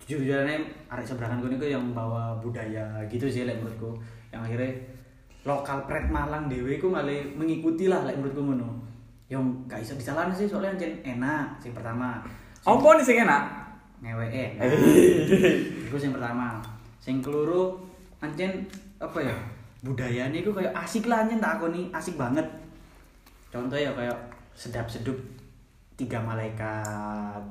jujur-jujurannya 0.03 0.87
arek 0.91 1.05
seberangan 1.07 1.39
gue 1.39 1.55
itu 1.55 1.67
yang 1.71 1.95
bawa 1.95 2.35
budaya 2.43 3.03
gitu 3.07 3.27
sih 3.27 3.47
lek 3.47 3.59
menurutku. 3.63 3.95
Yang 4.33 4.41
akhirnya 4.51 4.71
lokal 5.43 5.79
pret 5.87 6.07
Malang 6.07 6.47
dewe 6.47 6.79
ku 6.79 6.87
malah 6.91 7.19
mengikuti 7.35 7.87
lah 7.87 8.03
lek 8.03 8.19
menurutku 8.19 8.43
ngono. 8.43 8.83
Yang 9.31 9.43
gak 9.71 9.79
bisa 9.81 9.93
disalahkan 9.95 10.35
sih 10.35 10.47
soalnya 10.47 10.75
anjen 10.75 10.93
enak 11.03 11.59
sing 11.63 11.71
pertama. 11.71 12.19
Apa 12.63 12.87
nih 12.99 13.05
sing 13.05 13.19
enak? 13.23 13.63
ngeweke 14.03 14.59
itu 15.87 15.95
yang 15.95 16.15
pertama. 16.19 16.59
Sing 16.99 17.23
keluru 17.23 17.79
anjen 18.19 18.67
apa 18.99 19.19
ya 19.23 19.35
budayanya 19.83 20.39
itu 20.43 20.51
kayak 20.51 20.75
asik 20.75 21.07
lah 21.07 21.23
anjen 21.23 21.39
tak 21.39 21.59
aku 21.59 21.71
nih 21.71 21.87
asik 21.95 22.19
banget. 22.19 22.43
Contoh 23.47 23.79
ya 23.79 23.95
kayak 23.95 24.19
sedap 24.51 24.91
sedup 24.91 25.15
tiga 25.95 26.19
malaikat. 26.19 27.43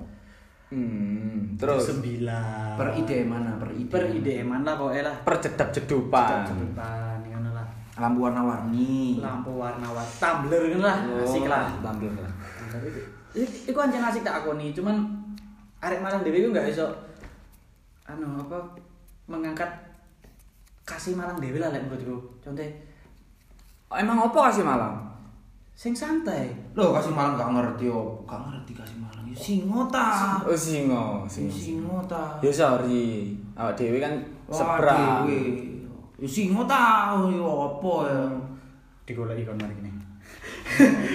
Hmm, 0.73 1.22
terus 1.59 1.83
sembilan 1.89 2.75
Per 2.75 2.89
ide 2.97 3.19
mana? 3.25 3.51
Per 3.61 3.71
ide. 3.73 3.89
per 3.91 4.05
ide 4.09 4.35
lah 4.43 4.75
pokoknya 4.75 5.03
lah 5.05 5.17
perjedap 5.23 5.69
jedupan. 5.71 6.47
sedupan 6.49 7.19
ngono 7.29 7.51
lah 7.53 7.67
Lampu 7.93 8.19
warna-warni. 8.25 9.21
lampu 9.21 9.53
warna-warni 9.53 10.15
tumbler 10.17 10.63
kan 10.73 10.81
lah 10.81 10.97
asik 11.23 11.45
lah 11.45 11.65
Tampil 11.85 12.11
lah. 12.17 12.33
Itu 13.33 13.69
itu 13.69 13.79
anjing 13.79 14.01
asik 14.01 14.25
tak 14.25 14.41
aku 14.41 14.57
nih, 14.57 14.73
cuman 14.73 14.97
arek 15.81 16.01
Malang 16.01 16.25
dewe 16.25 16.41
ku 16.41 16.49
nggak 16.53 16.73
iso 16.73 16.89
anu 18.05 18.41
apa 18.41 18.59
mengangkat 19.29 19.69
kasih 20.83 21.13
Malang 21.13 21.37
dewe 21.37 21.61
lah 21.61 21.69
lek 21.69 21.85
menurutku. 21.85 22.41
Contoh 22.41 22.65
Oh, 23.93 24.01
emang 24.01 24.17
apa 24.25 24.49
kasih 24.49 24.65
malam? 24.65 25.12
Sing 25.73 25.93
santai. 25.97 26.53
Loh, 26.77 26.93
kasih 26.95 27.13
malam 27.13 27.35
gak 27.35 27.51
ngerti 27.53 27.89
oh. 27.89 28.21
Gak 28.29 28.41
ngerti 28.49 28.73
kasih 28.77 28.99
malam. 29.01 29.23
Ya 29.27 29.37
singo 29.37 29.89
ta. 29.89 30.39
Oh 30.45 30.53
singo, 30.53 31.25
singo. 31.25 31.53
singo 31.53 31.99
ta. 32.05 32.37
Ya 32.45 32.53
sorry, 32.53 33.33
awak 33.57 33.75
dewi 33.75 33.99
kan 33.99 34.15
seberang. 34.53 35.25
dewe. 35.25 35.41
Ya 36.21 36.29
singo 36.29 36.63
ta. 36.69 37.17
Ya 37.17 37.41
apa 37.45 37.93
ya? 38.09 38.23
Digoleki 39.09 39.49
kon 39.49 39.57
mari 39.59 39.75
kene. 39.81 39.91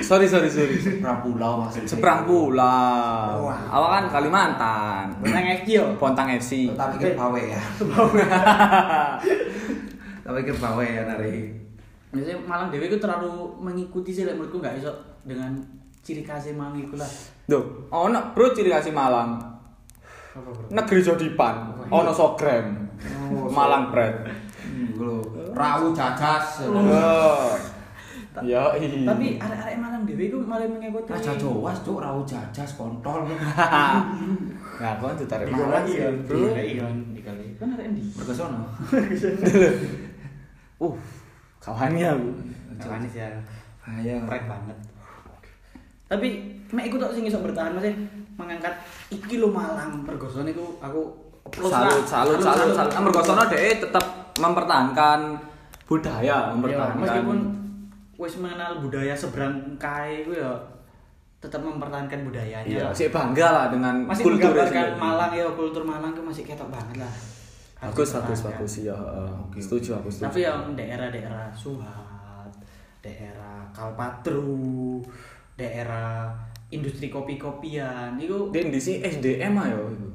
Sorry 0.02 0.28
sorry 0.30 0.50
sorry. 0.50 0.78
Seberang 0.78 1.24
pulau 1.26 1.62
maksudnya. 1.66 1.90
Seberang 1.90 2.26
pulau. 2.28 3.50
Awak 3.50 3.90
kan 3.90 4.06
Kalimantan. 4.20 5.06
Nang 5.24 5.46
FG 5.64 5.70
yo. 5.70 5.86
Pontang 5.98 6.30
FC. 6.38 6.74
Tak 6.78 6.98
pikir 6.98 7.18
bawe 7.18 7.42
ya. 7.42 7.62
Tak 10.26 10.32
pikir 10.44 10.56
bawe 10.60 10.86
ya 10.86 11.02
nari. 11.08 11.67
Biasanya 12.12 12.40
Malang 12.48 12.70
dewe 12.72 12.88
ku 12.88 12.98
terlalu 13.00 13.52
mengikuti 13.60 14.16
sih 14.16 14.24
menurutku 14.24 14.64
nggak 14.64 14.80
iso 14.80 14.92
dengan 15.28 15.52
ciri 16.00 16.24
khasnya 16.24 16.56
Malang 16.56 16.80
iku 16.80 16.96
lah. 16.96 17.10
Duh, 17.48 17.64
ono 17.92 18.32
bro 18.32 18.56
ciri 18.56 18.72
kasih 18.72 18.96
Malang. 18.96 19.36
Apa 20.36 20.50
bro? 20.52 20.72
Negeri 20.72 21.02
Jodipan. 21.04 21.56
Ono 21.92 22.12
Sogrem. 22.16 22.88
Oh, 23.32 23.52
Malang 23.52 23.92
bread. 23.92 24.16
Hmm. 24.64 25.54
Rawu. 25.56 25.92
Oh. 25.92 27.52
Yo, 28.46 28.64
iya. 28.78 29.02
Tapi 29.02 29.42
arek-arek 29.42 29.76
Malang 29.82 30.06
dhewe 30.06 30.30
iku 30.30 30.38
malah 30.46 30.70
mengikuti 30.70 31.10
Raja 31.10 31.34
Jawas 31.34 31.82
cuk 31.82 31.98
rau 31.98 32.22
jajas 32.22 32.78
kontol. 32.78 33.26
Nah, 34.78 34.94
kau 35.02 35.10
tuh 35.18 35.26
tarik 35.26 35.50
Dikali 35.50 35.58
malang 35.58 35.86
kan, 35.90 36.16
bro. 36.22 36.38
dikali 36.38 36.72
kan, 36.78 36.96
dikali. 37.18 37.46
Kan 37.58 37.74
arek 37.74 37.86
endi? 37.90 38.02
Mergo 38.14 38.30
sono. 38.30 38.62
Uh, 40.78 40.94
kawannya 41.68 42.08
aku. 42.08 42.30
Manis 42.88 43.14
ya. 43.14 43.28
Bahaya. 43.84 44.16
Keren 44.24 44.44
banget. 44.48 44.78
Tapi 46.08 46.28
mek 46.72 46.88
iku 46.88 46.96
tok 46.96 47.12
sing 47.12 47.28
iso 47.28 47.44
bertahan 47.44 47.76
masih 47.76 47.92
mengangkat 48.40 48.72
iki 49.12 49.44
lho 49.44 49.52
Malang 49.52 50.08
pergosone 50.08 50.56
iku 50.56 50.80
aku 50.80 51.28
Salut, 51.48 52.04
salut, 52.04 52.40
salut, 52.44 52.76
salut. 52.76 52.92
Mergo 52.92 53.24
sono 53.24 53.48
dhek 53.48 53.80
tetep 53.80 54.06
mempertahankan 54.36 55.40
budaya, 55.88 56.20
Ya, 56.20 56.52
mempertahankan. 56.52 57.00
meskipun 57.00 57.38
wis 58.20 58.36
mengenal 58.36 58.84
budaya 58.84 59.16
seberang 59.16 59.56
kae 59.80 60.28
iku 60.28 60.36
ya 60.36 60.52
tetap 61.40 61.64
mempertahankan 61.64 62.28
budayanya. 62.28 62.68
Iya, 62.68 62.84
lah. 62.84 62.92
sih 62.92 63.08
bangga 63.08 63.48
lah 63.48 63.66
dengan 63.72 64.04
masih 64.04 64.28
kultur 64.28 64.52
menggambarkan 64.52 64.86
Malang 65.00 65.32
ya 65.32 65.48
kultur 65.56 65.84
Malang 65.88 66.12
itu 66.12 66.24
masih 66.26 66.44
ketok 66.44 66.68
banget 66.68 66.96
lah. 67.00 67.14
Bagus, 67.80 68.10
dipertahankan. 68.10 68.46
bagus 68.52 68.74
ya. 68.80 68.96
heeh. 68.96 69.30
Oke. 69.44 69.58
Setuju 69.60 69.90
aku 69.96 70.08
setuju. 70.10 70.26
Tapi 70.28 70.40
yang 70.42 70.62
daerah-daerah 70.74 71.54
Suhat, 71.54 72.50
daerah 73.00 73.70
Kalpatru, 73.72 75.02
daerah 75.54 76.34
industri 76.68 77.08
kopi-kopian 77.08 78.18
itu 78.18 78.50
Dia 78.50 78.66
di 78.66 78.76
sini 78.76 79.00
SDM 79.02 79.54
ayo 79.58 79.82
itu. 79.90 80.10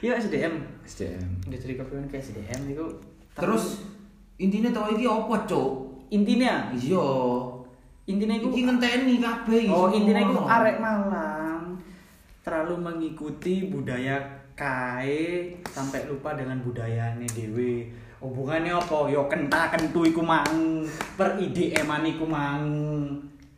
ya 0.06 0.16
SDM 0.16 0.54
SDM. 0.82 1.28
industri 1.44 1.74
kopian 1.74 2.06
ke 2.06 2.16
SDM 2.16 2.70
itu 2.70 2.86
Terus 3.30 3.84
intinya 4.36 4.72
tau 4.72 4.88
iki 4.88 5.04
apa 5.04 5.44
cuk? 5.44 5.70
intinya 6.08 6.72
Iya. 6.72 7.06
intinya 8.04 8.34
itu 8.34 8.48
Iki 8.48 8.60
ngenteni 8.64 9.14
kabeh 9.20 9.58
iki 9.60 9.70
oh 9.70 9.86
intinya 9.88 10.22
itu 10.24 10.34
arek 10.40 10.76
Malang 10.80 11.78
terlalu 12.40 12.74
mengikuti 12.80 13.68
budaya 13.68 14.39
kae 14.60 15.56
sampai 15.72 16.04
lupa 16.04 16.36
dengan 16.36 16.60
budayanya 16.60 17.24
dewe 17.32 17.88
hubungannya 18.20 18.76
apa 18.76 19.08
yo 19.08 19.24
kenta 19.24 19.72
kentu 19.72 20.04
iku 20.04 20.20
mang 20.20 20.84
per 21.16 21.40
IDM 21.40 21.88
iku 21.88 22.28
mang 22.28 22.68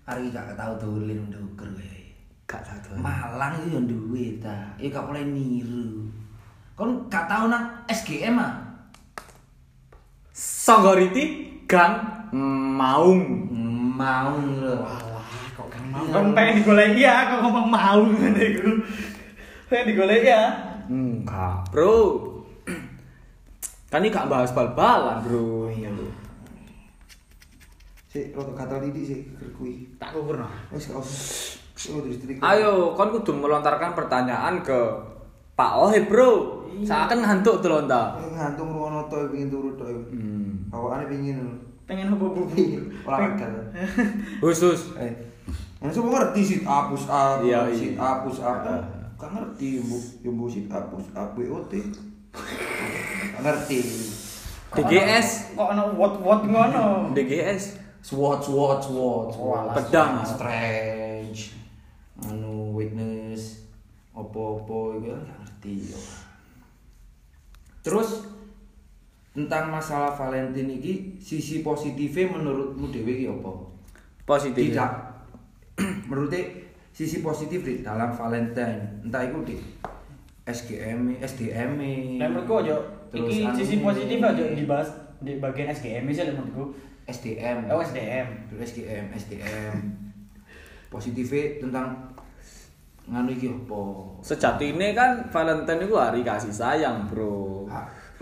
Hari 0.03 0.35
gak 0.35 0.59
tau 0.59 0.75
dolen 0.83 1.31
nduker 1.31 1.71
kae. 1.79 2.11
Gak 2.51 2.59
tahu 2.67 2.79
tuh. 2.91 2.99
Malang 2.99 3.55
itu 3.63 3.79
yang 3.79 3.87
duwe 3.87 4.43
ta. 4.43 4.75
Ya 4.75 4.91
gak 4.91 5.07
boleh 5.07 5.23
niru. 5.23 6.11
Kon 6.75 7.07
gak 7.07 7.31
tau 7.31 7.47
nang 7.47 7.87
SGM 7.87 8.35
ah. 8.35 8.83
Songgoriti 10.35 11.55
Gang 11.71 12.03
Maung. 12.75 13.47
Mau 13.95 14.43
lho. 14.43 14.75
Walah, 14.83 15.31
kok 15.55 15.71
kan 15.71 15.83
mau. 15.87 16.03
Kan 16.11 16.35
pengen 16.35 16.59
digoleki 16.59 17.07
ya, 17.07 17.31
kok 17.31 17.47
ngomong 17.47 17.71
mau 17.71 18.03
ngene 18.03 18.43
iku. 18.59 18.83
Pengen 19.71 19.87
digoleki 19.95 20.35
ya. 20.35 20.72
Enggak, 20.93 21.73
Bro. 21.73 21.97
Kan 23.89 24.05
ini 24.05 24.13
gak 24.13 24.29
bahas 24.29 24.53
bal-balan, 24.53 25.25
Bro. 25.25 25.73
Iya 25.73 25.89
lho. 25.89 26.09
Sik 28.13 28.37
rada 28.37 28.53
gatal 28.53 28.85
titik 28.85 29.05
sik 29.09 29.21
kui. 29.57 29.89
Tak 29.97 30.13
gak 30.13 30.77
usah. 30.77 31.01
Oh, 31.91 31.99
distrik. 32.05 32.39
Ayo, 32.39 32.93
kon 32.93 33.11
kudu 33.11 33.33
melontarkan 33.35 33.97
pertanyaan 33.97 34.61
ke 34.61 34.79
Pak 35.57 35.73
Ohib, 35.81 36.13
Bro. 36.13 36.61
Seakan 36.85 37.21
ngantuk 37.21 37.61
tuh 37.61 37.69
lontar. 37.69 38.17
ngantung 38.17 38.73
ruwono 38.73 39.05
to 39.09 39.29
pengin 39.29 39.49
turu 39.53 39.77
tok. 39.77 39.89
Hmm. 40.09 40.69
Bawaan 40.73 41.05
pengin. 41.09 41.41
Pengen 41.85 42.13
apa 42.13 42.25
bubu? 42.25 42.49
Olahraga. 43.05 43.49
Khusus. 44.41 44.97
Eh. 44.97 45.13
Yang 45.83 45.99
semua 45.99 46.23
ngerti 46.23 46.41
sit 46.47 46.63
up, 46.63 46.95
push 46.95 47.11
up, 47.11 47.43
Iya, 47.43 47.67
iya. 47.69 47.75
sit 47.75 47.95
up, 47.99 48.23
push 48.25 48.39
up. 48.41 48.63
Gak 49.23 49.31
ngerti 49.31 49.79
bu, 49.87 50.03
bu 50.35 50.51
sit 50.51 50.67
up, 50.67 50.91
push 50.91 51.07
up, 51.15 51.39
BOT. 51.39 51.71
Gak 51.71 53.39
ngerti. 53.39 53.79
DGS, 54.75 55.55
Kok 55.55 55.69
ana 55.71 55.87
wot-wot 55.95 56.43
ngono? 56.43 57.15
DGS. 57.15 57.79
SWOT, 58.03 58.43
SWOT, 58.43 58.83
SWOT, 58.83 59.27
SWOT. 59.31 59.79
Pedang. 59.79 60.27
Strange. 60.27 61.55
Anu 62.27 62.75
witness. 62.75 63.63
Opo-opo 64.11 64.99
itu 64.99 65.15
kan 65.15 65.23
gak 65.23 65.39
ngerti. 65.39 65.75
ya. 65.95 66.01
Terus 67.87 68.27
tentang 69.31 69.71
masalah 69.71 70.19
Valentine 70.19 70.83
ini 70.83 71.15
sisi 71.23 71.63
positifnya 71.63 72.35
menurutmu 72.35 72.91
dewe 72.91 73.23
iki 73.23 73.31
apa? 73.31 73.71
Positif. 74.27 74.75
Tidak. 74.75 74.93
Menurutnya 76.11 76.62
sisi 77.03 77.19
positif 77.19 77.67
di 77.67 77.83
dalam 77.83 78.15
Valentine 78.15 79.03
entah 79.03 79.27
itu 79.27 79.43
di 79.43 79.57
SGM, 80.47 81.19
SDM. 81.19 81.71
Lah 82.23 82.31
menurutku 82.31 82.63
aja 82.63 82.79
Terus 83.11 83.27
iki 83.27 83.43
anu 83.43 83.59
sisi 83.59 83.77
positif 83.83 84.19
aja 84.23 84.45
dibahas 84.55 84.89
di 85.19 85.43
bagian 85.43 85.75
SGM 85.75 86.07
sih 86.15 86.31
menurutku. 86.31 86.65
SDM. 87.03 87.67
Oh 87.75 87.83
SDM. 87.83 88.27
Terus 88.47 88.71
SGM, 88.71 89.05
SDM. 89.19 89.75
Positifnya 90.87 91.59
tentang 91.59 92.15
nganu 93.11 93.35
iki 93.35 93.51
apa? 93.51 93.83
Sejati 94.23 94.71
ini 94.71 94.95
kan 94.95 95.27
Valentine 95.35 95.83
itu 95.83 95.99
hari 95.99 96.23
kasih 96.23 96.55
sayang, 96.55 97.11
Bro. 97.11 97.67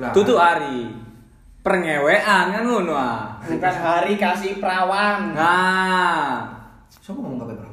Lah. 0.00 0.16
Itu 0.16 0.24
tuh 0.24 0.40
hari 0.40 0.88
pernyewean 1.60 2.56
kan 2.56 2.64
ngono 2.64 2.96
ah. 2.96 3.36
Bukan 3.44 3.74
hari 3.76 4.16
kasih 4.16 4.56
perawan. 4.56 5.36
Nah, 5.36 6.48
Siapa 6.88 7.20
ngomong 7.20 7.44
kabeh 7.44 7.69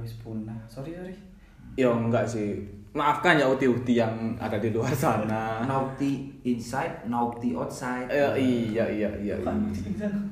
Iya 0.00 0.08
wis 0.08 0.16
punah. 0.24 0.56
Sorry 0.64 0.96
sorry. 0.96 1.12
ya 1.76 1.92
enggak 1.92 2.24
sih. 2.24 2.56
Maafkan 2.96 3.36
ya 3.38 3.46
uti-uti 3.46 4.00
yang 4.00 4.34
ada 4.40 4.56
di 4.56 4.72
luar 4.72 4.90
sana. 4.96 5.60
Naughty 5.62 6.40
inside, 6.42 7.04
naughty 7.04 7.52
outside. 7.52 8.08
Eh, 8.08 8.32
iya 8.40 8.88
iya 8.88 9.10
iya. 9.20 9.36
iya. 9.36 9.52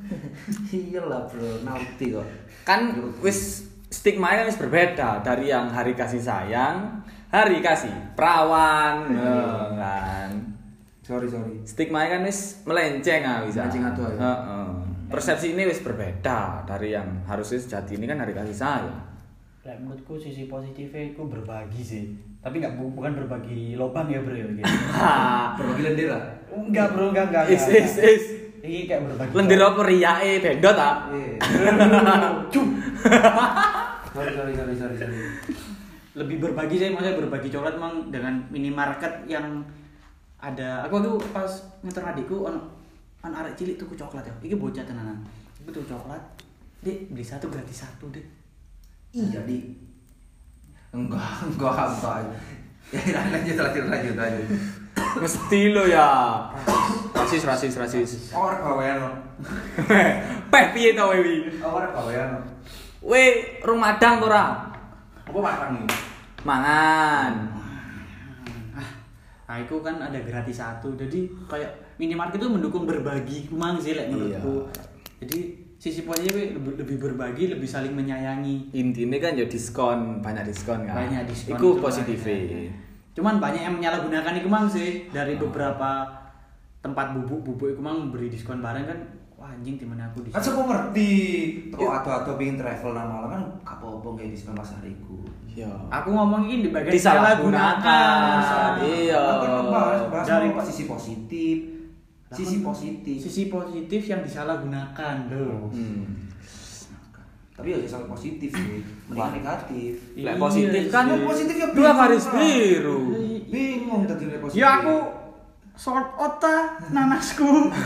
iya 0.72 1.02
lah 1.04 1.28
bro, 1.28 1.62
naughty 1.68 2.16
kok. 2.16 2.24
Kan 2.64 2.96
wis 3.20 3.68
stigma 3.92 4.34
kan 4.34 4.48
wis 4.48 4.56
berbeda 4.58 5.20
dari 5.20 5.52
yang 5.52 5.68
hari 5.70 5.92
kasih 5.92 6.18
sayang, 6.18 7.04
hari 7.28 7.60
kasih 7.60 7.92
perawan, 8.16 9.06
eh, 9.12 9.68
kan. 9.76 10.30
Sorry 11.04 11.28
sorry. 11.28 11.60
Stigma 11.62 12.08
kan 12.08 12.24
wis 12.24 12.64
melenceng 12.64 13.22
ah 13.22 13.44
bisa. 13.44 13.68
Melenceng 13.68 13.84
atuh, 13.94 14.08
ya? 14.16 14.18
Heeh. 14.18 14.68
Persepsi 15.12 15.54
ini 15.54 15.62
wis 15.68 15.84
berbeda 15.84 16.66
dari 16.66 16.96
yang 16.96 17.22
harusnya 17.28 17.60
sejati 17.60 18.00
ini 18.00 18.10
kan 18.10 18.18
hari 18.18 18.32
kasih 18.34 18.56
sayang. 18.56 19.07
Lah 19.68 19.76
menurutku 19.76 20.16
sisi 20.16 20.48
positifnya 20.48 21.12
itu 21.12 21.20
berbagi 21.28 21.84
sih. 21.84 22.08
Tapi 22.40 22.56
nggak 22.56 22.80
bu- 22.80 22.96
bukan 22.96 23.12
berbagi 23.12 23.76
lobang 23.76 24.08
ya 24.08 24.24
bro 24.24 24.32
ya. 24.32 24.48
gitu. 24.48 24.64
Berbagi 25.60 25.82
lendir 25.84 26.08
lah. 26.08 26.24
Enggak 26.48 26.96
bro, 26.96 27.12
enggak 27.12 27.28
enggak. 27.28 27.44
Is 27.52 27.68
enggak. 27.68 27.84
is 27.84 27.94
is. 28.00 28.24
Ini 28.64 28.88
kayak 28.88 29.04
berbagi. 29.04 29.32
Lendir 29.36 29.60
apa 29.60 29.80
riyae 29.84 30.32
bendot 30.40 30.72
ah. 30.72 31.12
Iya. 31.12 31.36
Cum. 32.56 32.66
Sorry 34.16 34.32
sorry 34.32 34.52
sorry 34.56 34.72
sorry 34.72 34.96
sorry. 34.96 35.16
Lebih 36.16 36.36
berbagi 36.40 36.80
sih 36.80 36.88
maksudnya 36.88 37.20
berbagi 37.20 37.52
coklat 37.52 37.76
emang 37.76 38.08
dengan 38.08 38.40
minimarket 38.48 39.28
yang 39.28 39.60
ada 40.40 40.88
aku 40.88 40.96
tuh 41.04 41.20
pas 41.28 41.50
nganter 41.84 42.16
adikku 42.16 42.48
on 42.48 42.56
on 43.20 43.32
arek 43.36 43.52
cilik 43.52 43.76
tuku 43.76 43.92
coklat 44.00 44.24
ya. 44.24 44.32
Iki 44.40 44.56
bocah 44.56 44.88
tenanan. 44.88 45.20
Tuh 45.68 45.84
coklat. 45.84 46.24
Dek, 46.80 47.12
beli 47.12 47.20
satu 47.20 47.52
gratis 47.52 47.84
satu, 47.84 48.08
Dek. 48.08 48.24
Iya 49.12 49.40
di. 49.48 49.58
Enggak 50.92 51.40
enggak 51.48 51.74
enggak. 51.96 52.18
Ya 52.88 53.20
lanjut 53.32 53.56
lanjut 53.56 53.84
lanjut 53.88 54.14
lanjut. 54.16 54.46
Mesti 55.20 55.60
lo 55.72 55.84
ya. 55.84 56.08
Rasis 57.12 57.44
rasis 57.44 57.74
rasis. 57.76 58.10
Orang 58.32 58.64
lo. 59.00 59.10
Peh 60.52 60.64
piye 60.72 60.96
to 60.96 61.04
wi? 61.12 61.48
Orang 61.60 61.92
bawayan 61.92 62.26
lo. 62.36 62.40
We 63.04 63.56
rumadang 63.60 64.20
to 64.20 64.26
ora? 64.28 64.72
Apa 65.28 65.38
makan 65.38 65.68
nih? 65.76 65.88
Mangan. 66.40 67.32
Ah, 68.72 68.90
nah 69.44 69.56
itu 69.60 69.76
kan 69.84 70.00
ada 70.00 70.16
gratis 70.24 70.56
satu. 70.56 70.96
Jadi 70.96 71.28
kayak 71.44 72.00
minimarket 72.00 72.40
itu 72.40 72.48
mendukung 72.48 72.88
berbagi 72.88 73.44
kumang 73.52 73.76
sih 73.76 73.92
like, 73.92 74.08
menurutku. 74.08 74.72
Jadi 75.20 75.67
sisi 75.78 76.02
positifnya 76.02 76.58
lebih, 76.58 76.74
lebih 76.76 76.96
berbagi, 76.98 77.44
lebih 77.48 77.64
saling 77.64 77.94
menyayangi. 77.94 78.74
Intinya 78.74 79.14
kan 79.16 79.32
ya 79.32 79.46
diskon, 79.46 80.18
banyak 80.18 80.44
diskon 80.44 80.82
kan. 80.82 81.06
Banyak 81.06 81.22
diskon. 81.24 81.54
Iku 81.54 81.68
Cuman- 81.72 81.82
positif. 81.86 82.18
Cuman 83.14 83.34
banyak 83.38 83.62
yang 83.62 83.74
menyalahgunakan 83.78 84.34
itu 84.36 84.46
mang 84.46 84.66
sih 84.66 85.06
dari 85.08 85.34
beberapa 85.34 86.06
tempat 86.78 87.14
bubuk-bubuk 87.14 87.72
itu 87.72 87.80
mang 87.80 88.10
beri 88.10 88.26
diskon 88.28 88.58
bareng 88.58 88.86
kan. 88.86 88.98
Wah 89.38 89.54
anjing 89.54 89.78
di 89.78 89.86
mana 89.86 90.10
aku 90.10 90.26
Kan 90.26 90.42
diskon. 90.42 90.42
saya 90.50 90.66
ngerti. 90.66 91.12
Tuh 91.70 91.86
atau-atau 91.88 92.34
pengen 92.34 92.58
travel 92.58 92.90
nang 92.90 93.06
malam 93.08 93.28
kan 93.30 93.42
apa-apa 93.64 94.18
kayak 94.18 94.34
diskon 94.34 94.58
pas 94.58 94.66
hariku. 94.74 95.22
Ya. 95.46 95.70
Aku 95.90 96.10
ngomong 96.10 96.46
ini 96.46 96.66
di 96.66 96.70
bagian 96.70 96.90
Disalahgunakan. 96.90 98.82
Iya. 98.82 99.18
Kan 99.18 99.66
bahas 99.70 100.02
bahas 100.10 100.26
Dari- 100.26 100.50
dari 100.50 100.66
sisi 100.66 100.84
positif. 100.86 101.77
Sisi 102.28 102.60
positif. 102.60 103.16
Sisi 103.16 103.42
positif 103.48 104.02
yang 104.04 104.20
disalahgunakan 104.20 105.14
loh. 105.32 105.72
Hmm. 105.72 106.28
Tapi 107.58 107.74
ya 107.74 107.78
salah 107.90 108.06
positif 108.06 108.54
sih, 108.54 108.86
mending 109.10 109.42
negatif. 109.42 109.92
Lek 110.14 110.30
Iya 110.30 110.32
positif 110.38 110.82
sih. 110.86 110.92
kan 110.94 111.04
Lek 111.10 111.26
positif 111.26 111.54
ya 111.58 111.68
dua 111.74 111.90
garis 111.90 112.26
biru. 112.30 113.00
Bingung 113.50 114.06
tadi 114.06 114.30
lek 114.30 114.38
positif. 114.38 114.62
Ya 114.62 114.78
aku 114.78 114.96
short 115.74 116.08
ota 116.14 116.78
nanasku. 116.94 117.50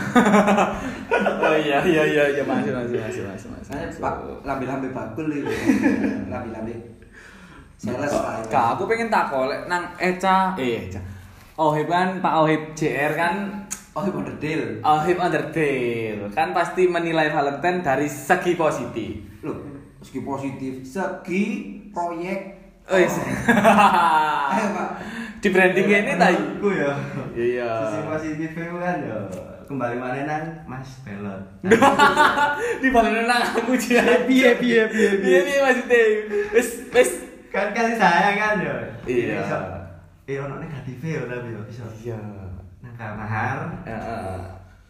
Oh 1.43 1.55
iya 1.55 1.77
iya 1.85 2.03
iya 2.07 2.23
iya 2.33 2.43
masuk 2.43 2.73
masuk 2.73 3.23
masuk. 3.29 3.49
Saya 3.61 3.85
masuk. 3.85 4.01
pak 4.01 4.13
lambe-lambe 4.43 4.89
bakul 4.89 5.29
itu. 5.29 5.45
Lambe-lambe. 6.31 6.73
Sales 7.77 8.09
Pak. 8.09 8.47
Kak, 8.47 8.65
aku 8.79 8.87
pengen 8.87 9.11
takol 9.11 9.51
lek 9.51 9.67
nang 9.67 9.91
Eca, 9.99 10.55
eh 10.55 10.87
Eca. 10.87 11.01
Ohib 11.59 11.85
kan 11.85 12.17
Pak 12.17 12.33
Ohib 12.41 12.73
JR 12.73 13.13
kan 13.13 13.62
Oh, 13.93 14.01
bener 14.09 14.33
deal. 14.41 14.81
Ohib 14.81 15.21
Undertale 15.21 16.25
kan 16.33 16.49
pasti 16.49 16.89
menilai 16.89 17.29
Valentine 17.29 17.85
dari 17.85 18.09
segi 18.09 18.57
positif. 18.57 19.21
Loh, 19.45 19.61
segi 20.01 20.21
positif, 20.25 20.81
segi 20.81 21.43
proyek. 21.93 22.57
Wis. 22.89 23.13
Ayo, 24.57 24.67
Pak. 24.73 24.89
Di 25.39 25.47
branding 25.53 25.87
ini 25.87 26.13
tadi. 26.17 26.35
Menurutku 26.41 26.69
ya. 26.73 26.91
Iya. 27.37 27.71
Sisi 27.85 28.01
positif 28.09 28.49
itu 28.57 28.75
kan 28.81 28.97
ya 28.97 29.17
kembali 29.69 29.95
mana 30.01 30.21
nang 30.25 30.45
Mas 30.67 30.99
Belot. 31.05 31.41
Di 32.81 32.87
balik 32.89 33.23
nang 33.29 33.43
aku 33.55 33.77
JR. 33.77 34.25
Piye 34.27 34.57
piye 34.57 34.89
piye 34.89 35.09
Iya 35.21 35.39
iya 35.47 35.59
maksudnya. 35.69 36.01
Wis 36.51 36.69
wis. 36.91 37.11
Kan 37.53 37.69
kasih 37.77 37.95
sayang 37.95 38.35
kan 38.41 38.55
ya. 38.57 38.75
Iya. 39.05 39.37
Eh 40.25 40.41
ono 40.41 40.57
negatifnya 40.57 41.21
ya 41.21 41.21
tapi 41.29 41.53
ya 41.53 41.61
iso. 41.69 41.85
Iya. 42.03 42.19
Nah, 42.93 43.17
kamar. 43.17 43.57
Heeh. 43.89 44.37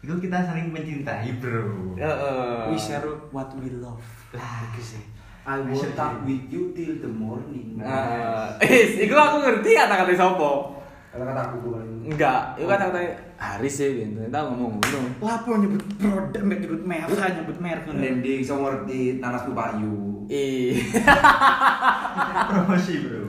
Itu 0.04 0.20
kita 0.20 0.44
saling 0.44 0.68
mencintai, 0.68 1.40
Bro. 1.40 1.96
Heeh. 1.96 2.68
We 2.68 2.76
share 2.76 3.08
what 3.32 3.48
we 3.56 3.72
love. 3.80 4.04
Lah, 4.36 4.68
itu 4.68 4.82
sih. 4.84 5.04
I 5.44 5.60
will 5.60 5.92
talk 5.92 6.24
with 6.24 6.48
you 6.48 6.72
till 6.72 7.04
the 7.04 7.08
morning. 7.08 7.76
Nah, 7.76 8.56
eh, 8.64 8.96
iku 9.04 9.12
aku 9.12 9.44
ngerti 9.44 9.76
kata-kata 9.76 10.16
sopo. 10.16 10.80
Kalau 11.12 11.24
kata 11.30 11.40
aku 11.46 11.56
kemarin. 11.68 12.00
Enggak, 12.10 12.56
itu 12.56 12.64
kata-kata 12.64 13.00
Haris 13.36 13.74
sih, 13.76 13.88
gitu. 13.92 14.24
Entah 14.24 14.48
ngomong 14.48 14.80
ngono. 14.80 15.00
Lapo 15.20 15.60
nyebut 15.60 15.84
produk, 16.00 16.42
mbak 16.48 16.58
nyebut 16.64 16.82
merek, 16.88 17.32
nyebut 17.36 17.58
merek. 17.60 17.84
ngono. 17.84 18.00
Nendi 18.00 18.32
iso 18.40 18.56
ngerti 18.56 19.20
nanas 19.20 19.44
Bayu. 19.52 20.24
Ih. 20.32 20.80
Promosi, 22.48 22.94
Bro. 23.04 23.20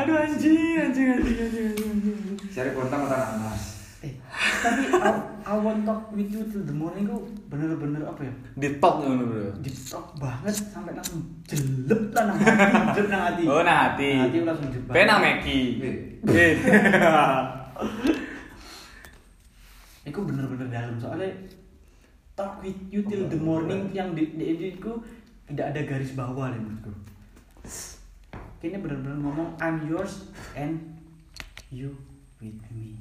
Aduh 0.00 0.16
anjing, 0.16 0.80
anjing, 0.80 1.06
anjing, 1.12 1.36
anjing, 1.44 1.66
anjing. 1.76 2.18
Cari 2.50 2.70
kontak 2.72 2.98
kata 3.04 3.16
nanas. 3.36 3.69
Eh, 4.00 4.16
tapi 4.64 4.88
I, 4.96 5.12
I 5.44 5.54
won't 5.60 5.84
talk 5.84 6.08
with 6.16 6.32
you 6.32 6.40
till 6.48 6.64
the 6.64 6.72
morning 6.72 7.04
itu 7.04 7.20
bener-bener 7.52 8.00
apa 8.08 8.24
ya? 8.24 8.32
Di 8.56 8.80
top 8.80 9.04
ngono, 9.04 9.28
Bro. 9.28 9.60
Di 9.60 9.68
talk 9.76 10.16
banget 10.16 10.56
sampai 10.56 10.96
langsung 10.96 11.20
jelek 11.44 12.08
lah 12.16 12.32
nang 12.32 12.40
hati, 12.40 12.96
jelek 12.96 13.10
nang 13.12 13.22
hati. 13.28 13.42
Oh, 13.44 13.60
nah 13.60 13.92
hati. 13.92 14.10
Hati 14.16 14.40
langsung 14.40 14.72
jebak. 14.72 14.92
Penang 14.96 15.20
Meki. 15.20 15.60
Eh. 15.84 15.96
Eh. 16.32 16.54
Iku 20.08 20.24
bener-bener 20.24 20.72
dalam 20.72 20.96
soalnya 20.96 21.28
talk 22.32 22.64
with 22.64 22.80
you 22.88 23.04
till 23.04 23.28
the 23.28 23.36
morning 23.36 23.92
yang 23.92 24.16
di, 24.16 24.32
di 24.32 24.56
editku 24.56 25.04
tidak 25.44 25.76
ada 25.76 25.80
garis 25.84 26.16
bawah 26.16 26.48
lah 26.48 26.56
menurutku. 26.56 26.96
Kayaknya 28.64 28.80
bener-bener 28.80 29.18
ngomong 29.20 29.60
I'm 29.60 29.84
yours 29.84 30.28
and 30.56 30.80
you 31.68 32.00
with 32.40 32.60
me. 32.72 32.99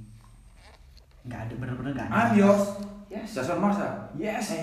Nggak 1.27 1.39
ada 1.49 1.53
bener-bener 1.59 1.91
nggak 1.95 2.07
ada. 2.07 2.15
I'm 2.15 2.31
yours. 2.37 2.63
Yes. 3.09 3.33
Jason 3.33 3.57
Marsa. 3.57 4.07
Yes. 4.13 4.53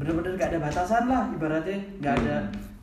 Bener-bener 0.00 0.32
gak 0.40 0.56
ada 0.56 0.64
batasan 0.64 1.12
lah 1.12 1.28
ibaratnya 1.28 1.76
nggak 2.00 2.14
ada 2.24 2.36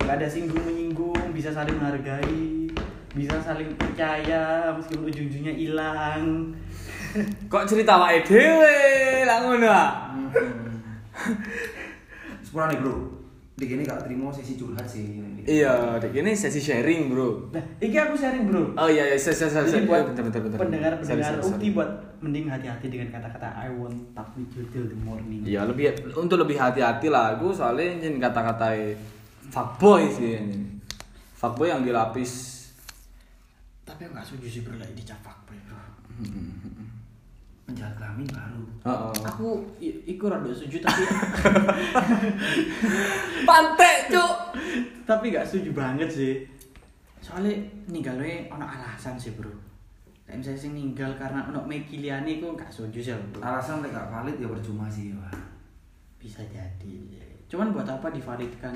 nggak 0.06 0.22
ada 0.22 0.28
singgung 0.30 0.62
menyinggung 0.62 1.34
bisa 1.34 1.50
saling 1.50 1.74
menghargai 1.74 2.70
bisa 3.18 3.34
saling 3.42 3.74
percaya 3.74 4.70
meskipun 4.78 5.10
ujung-ujungnya 5.10 5.50
hilang 5.58 6.54
Kok 7.52 7.66
cerita 7.66 7.98
wae 7.98 8.22
dhewe 8.22 8.78
lah 9.26 9.38
ngono 9.42 9.66
ah. 9.66 10.13
Sepuluh 12.46 12.70
nih 12.70 12.78
bro. 12.78 12.96
Di 13.58 13.65
sini 13.65 13.82
gak 13.89 14.06
terima 14.06 14.30
sesi 14.30 14.54
curhat 14.54 14.86
sih. 14.86 15.17
Iya, 15.41 15.98
dek 15.98 16.13
ini 16.13 16.38
sesi 16.38 16.62
sharing, 16.62 17.10
Bro. 17.10 17.50
nah 17.50 17.63
ini 17.82 17.98
aku 17.98 18.13
sharing 18.13 18.46
bro 18.46 18.78
Oh 18.78 18.86
iya, 18.86 19.10
iya, 19.10 19.17
sesi 19.17 19.50
sesi 19.50 19.82
Jadi 19.82 19.89
buat 19.89 20.13
bentar, 20.13 20.22
bentar, 20.30 20.41
bentar. 20.46 20.60
pendengar-pendengar 20.62 21.41
ukti 21.41 21.74
buat 21.74 21.89
mending 22.22 22.46
hati-hati 22.54 22.86
dengan 22.93 23.10
kata-kata 23.17 23.58
I 23.58 23.74
won't 23.74 24.13
talk 24.13 24.30
with 24.38 24.54
you 24.54 24.62
till 24.70 24.86
the 24.86 25.00
morning. 25.02 25.41
Iya, 25.41 25.65
lebih 25.65 25.89
untuk 26.13 26.38
lebih 26.38 26.54
hati-hati 26.54 27.10
lah. 27.10 27.34
Aku 27.34 27.50
soalnya 27.50 27.98
ingin 27.98 28.22
kata-kata 28.22 28.78
fuckboy 29.50 30.06
sih 30.13 30.38
ini. 30.38 30.78
Fuckboy 31.34 31.74
yang 31.74 31.82
dilapis. 31.82 32.62
Tapi 33.82 34.06
aku 34.06 34.22
gak 34.22 34.26
setuju 34.30 34.48
sih 34.54 34.62
bro 34.62 34.78
lagi 34.78 34.93
dicap 34.93 35.17
fuckboy 35.26 35.58
bro. 35.65 35.82
Penjahat 37.67 37.93
kelamin 37.93 38.23
baru. 38.32 38.63
Heeh. 38.82 39.12
Aku 39.27 39.60
i- 39.77 39.99
iku 40.08 40.32
rada 40.32 40.47
setuju 40.47 40.80
tapi 40.80 41.03
Pantek, 43.43 43.97
Cuk. 44.08 44.34
tapi 45.03 45.25
gak 45.30 45.43
setuju 45.43 45.75
banget 45.75 46.08
sih. 46.08 46.47
Soalnya 47.19 47.51
ninggalnya 47.86 48.47
ono 48.47 48.63
alasan 48.63 49.19
sih 49.19 49.36
bro. 49.36 49.51
Kayak 50.23 50.39
misalnya 50.39 50.60
sing 50.60 50.73
ninggal 50.73 51.12
karena 51.13 51.43
ono 51.43 51.60
Meki 51.62 51.99
liane 51.99 52.39
iku 52.39 52.56
gak 52.56 52.71
setuju 52.71 52.99
sih 53.01 53.13
bro. 53.32 53.43
Alasan 53.43 53.84
gak 53.84 54.08
valid 54.08 54.36
ya 54.38 54.47
percuma 54.47 54.88
sih, 54.88 55.12
Pak. 55.12 55.36
Bisa 56.17 56.39
jadi. 56.47 56.95
Cuman 57.45 57.71
buat 57.71 57.84
apa 57.86 58.08
divalidkan? 58.10 58.75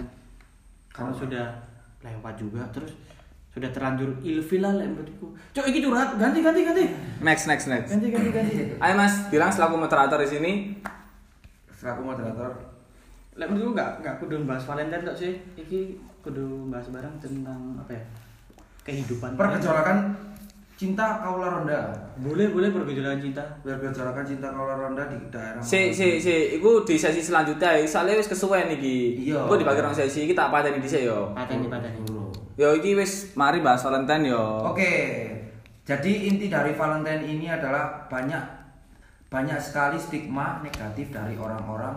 Kalau 0.87 1.15
sudah 1.15 1.47
lewat 1.99 2.35
juga 2.35 2.59
terus 2.69 2.91
sudah 3.51 3.67
terlanjur 3.67 4.15
ilfil 4.23 4.63
lah 4.63 4.79
lek 4.79 4.87
menurutku. 4.87 5.27
Cok 5.51 5.65
iki 5.67 5.83
curhat, 5.83 6.15
ganti 6.15 6.39
ganti 6.39 6.63
ganti. 6.63 6.85
Next, 7.19 7.51
next, 7.51 7.67
next. 7.67 7.91
Ganti 7.91 8.07
ganti 8.07 8.31
ganti. 8.31 8.55
Ayo 8.79 8.93
Mas, 8.95 9.27
bilang 9.27 9.51
selaku 9.51 9.75
moderator 9.75 10.23
di 10.23 10.29
sini. 10.31 10.51
Selaku 11.75 12.01
moderator, 12.07 12.71
Lek 13.35 13.47
menurutku 13.51 13.75
enggak 13.75 13.91
enggak 13.99 14.15
kudu 14.23 14.35
bahas 14.47 14.63
Valentine 14.63 15.03
tok 15.03 15.17
sih. 15.19 15.35
Iki 15.59 15.99
kudu 16.23 16.71
bahas 16.71 16.87
bareng 16.95 17.15
tentang 17.19 17.75
apa 17.75 17.91
ya? 17.91 18.03
Kehidupan. 18.87 19.35
pergejolakan 19.35 20.15
cinta 20.79 21.19
kaula 21.19 21.47
ronda. 21.51 21.91
Boleh 22.23 22.55
boleh 22.55 22.71
pergejolakan 22.71 23.19
cinta. 23.19 23.43
Pergejolakan 23.67 24.23
cinta 24.23 24.47
kaula 24.47 24.79
ronda 24.79 25.03
di 25.11 25.19
daerah. 25.27 25.59
Si, 25.59 25.91
si, 25.91 26.23
si, 26.23 26.55
iku 26.55 26.87
di 26.87 26.95
sesi 26.95 27.19
selanjutnya, 27.19 27.83
soalnya 27.83 28.15
wis 28.15 28.31
kesuwen 28.31 28.71
iki. 28.79 29.27
Iya. 29.27 29.43
Iku 29.43 29.59
dibagi 29.59 29.83
rong 29.83 29.95
sesi, 29.95 30.23
kita 30.23 30.47
apa 30.47 30.63
tadi 30.63 30.79
dhisik 30.79 31.03
yo. 31.03 31.35
Pateni 31.35 31.67
pateni. 31.67 32.20
Yo 32.59 32.75
iki 32.75 32.95
wis 32.99 33.31
mari 33.39 33.63
bahas 33.63 33.83
Valentine 33.83 34.31
yo. 34.31 34.67
Oke, 34.67 34.91
jadi 35.87 36.11
inti 36.27 36.51
dari 36.51 36.75
Valentine 36.75 37.23
ini 37.23 37.47
adalah 37.47 38.07
banyak 38.11 38.61
banyak 39.31 39.59
sekali 39.63 39.95
stigma 39.95 40.59
negatif 40.59 41.07
dari 41.15 41.39
orang-orang 41.39 41.95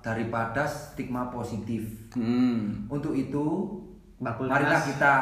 daripada 0.00 0.64
stigma 0.64 1.28
positif. 1.28 1.84
Hmm. 2.16 2.88
Untuk 2.88 3.12
itu, 3.12 3.68
Bakul 4.16 4.48
marilah 4.48 4.80
kita 4.80 5.14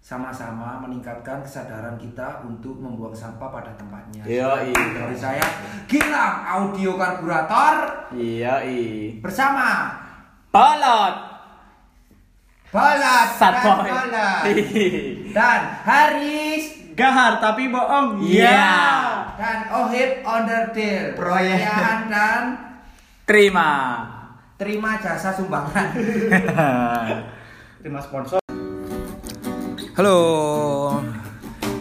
sama-sama 0.00 0.80
meningkatkan 0.80 1.44
kesadaran 1.44 2.00
kita 2.00 2.40
untuk 2.48 2.80
membuang 2.80 3.12
sampah 3.12 3.52
pada 3.52 3.68
tempatnya. 3.76 4.24
Iya, 4.24 4.72
iya. 4.72 4.84
Dari 4.96 5.16
saya, 5.16 5.44
Gilang 5.84 6.40
Audio 6.48 6.96
Karburator 6.96 8.08
Iya, 8.16 8.64
i. 8.64 9.20
bersama 9.20 9.92
Balot. 10.48 11.29
Balat 12.70 13.34
Sat 13.34 13.66
dan 15.36 15.60
Haris 15.82 16.94
Gahar 16.94 17.42
tapi 17.42 17.66
bohong. 17.66 18.22
Iya. 18.22 18.70
dan 19.34 19.66
Ohib 19.74 20.22
Underdale 20.22 21.18
Proyek. 21.18 21.58
Percayaan 21.66 22.00
dan 22.06 22.42
Terima. 23.26 23.70
terima 24.54 25.02
jasa 25.02 25.34
sumbangan 25.34 25.90
Terima 27.82 27.98
sponsor. 27.98 28.38
Halo 29.98 30.18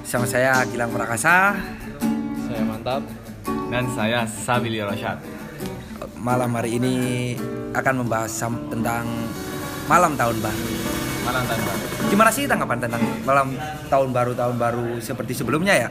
sama 0.01 0.25
saya 0.25 0.65
Gilang 0.65 0.89
Prakasa 0.89 1.53
Saya 2.49 2.65
mantap. 2.65 3.05
Dan 3.69 3.85
saya 3.93 4.25
Sabili 4.25 4.81
Rosyad. 4.81 5.21
malam 6.17 6.49
hari 6.49 6.81
ini 6.81 6.95
akan 7.77 8.01
membahas 8.01 8.33
tentang 8.73 9.05
malam 9.89 10.13
tahun 10.13 10.37
baru 10.39 10.65
Malam 11.19 11.43
tanpa. 11.45 11.71
gimana 12.07 12.29
sih 12.29 12.45
tanggapan 12.45 12.77
tentang 12.79 13.03
malam 13.21 13.53
tahun 13.85 14.09
baru 14.09 14.31
tahun 14.33 14.55
baru 14.55 14.87
seperti 14.99 15.33
sebelumnya 15.35 15.73
ya 15.77 15.89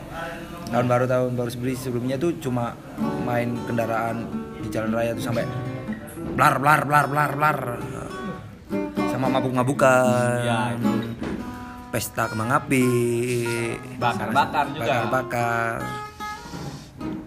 tahun 0.69 0.87
baru 0.87 1.05
tahun 1.05 1.31
baru 1.35 1.49
seperti 1.49 1.75
sebelumnya 1.81 2.17
tuh 2.17 2.35
cuma 2.39 2.75
main 3.23 3.55
kendaraan 3.63 4.27
di 4.59 4.69
jalan 4.69 4.91
raya 4.91 5.13
tuh 5.13 5.23
sampai 5.23 5.45
blar 6.33 6.57
blar 6.57 6.81
blar 6.83 7.07
blar 7.07 7.31
blar 7.35 7.59
sama 9.09 9.27
mabuk 9.29 9.53
mabukan 9.53 10.43
Ya, 10.43 10.73
itu. 10.73 10.91
pesta 11.89 12.27
kembang 12.27 12.51
api 12.57 12.87
Bakar-bakar 13.97 14.65
juga. 14.71 14.87
bakar 14.87 15.05
bakar 15.09 15.77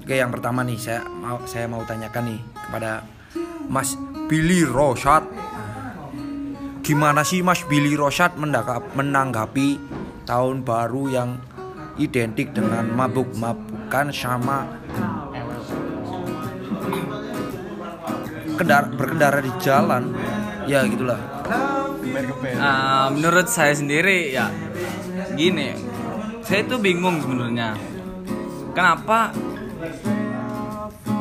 Oke, 0.01 0.15
yang 0.17 0.29
pertama 0.29 0.59
nih 0.61 0.75
saya 0.75 1.01
mau 1.05 1.39
saya 1.45 1.65
mau 1.65 1.83
tanyakan 1.83 2.23
nih 2.27 2.39
kepada 2.59 3.05
Mas 3.65 3.95
Billy 4.27 4.65
Rosyad. 4.65 5.23
Gimana 6.91 7.23
sih 7.23 7.39
Mas 7.39 7.63
Billy 7.63 7.95
Rosyad 7.95 8.35
menanggapi 8.35 9.79
tahun 10.27 10.67
baru 10.67 11.07
yang 11.07 11.39
identik 11.95 12.51
dengan 12.51 12.83
mabuk-mabukan 12.91 14.11
sama 14.11 14.67
kendara 18.59 18.91
berkendara 18.91 19.39
di 19.39 19.55
jalan? 19.63 20.11
Ya 20.67 20.83
gitulah. 20.83 21.15
Ah, 22.59 23.07
menurut 23.07 23.47
saya 23.47 23.71
sendiri 23.71 24.35
ya 24.35 24.51
gini 25.39 25.71
saya 26.43 26.67
itu 26.67 26.75
bingung 26.75 27.23
sebenarnya 27.23 27.71
kenapa 28.75 29.31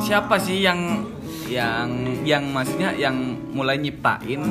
siapa 0.03 0.35
sih 0.35 0.67
yang 0.67 1.07
yang 1.47 1.87
yang 2.27 2.43
maksudnya 2.51 2.91
yang 2.91 3.15
mulai 3.55 3.79
nyiptain 3.79 4.43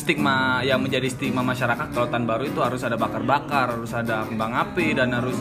stigma 0.00 0.64
yang 0.64 0.80
menjadi 0.80 1.12
stigma 1.12 1.44
masyarakat 1.44 1.92
kalau 1.92 2.08
tahun 2.08 2.24
baru 2.24 2.48
itu 2.48 2.60
harus 2.64 2.80
ada 2.80 2.96
bakar-bakar 2.96 3.76
harus 3.76 3.92
ada 3.92 4.24
kembang 4.24 4.56
api 4.56 4.96
dan 4.96 5.12
harus 5.12 5.36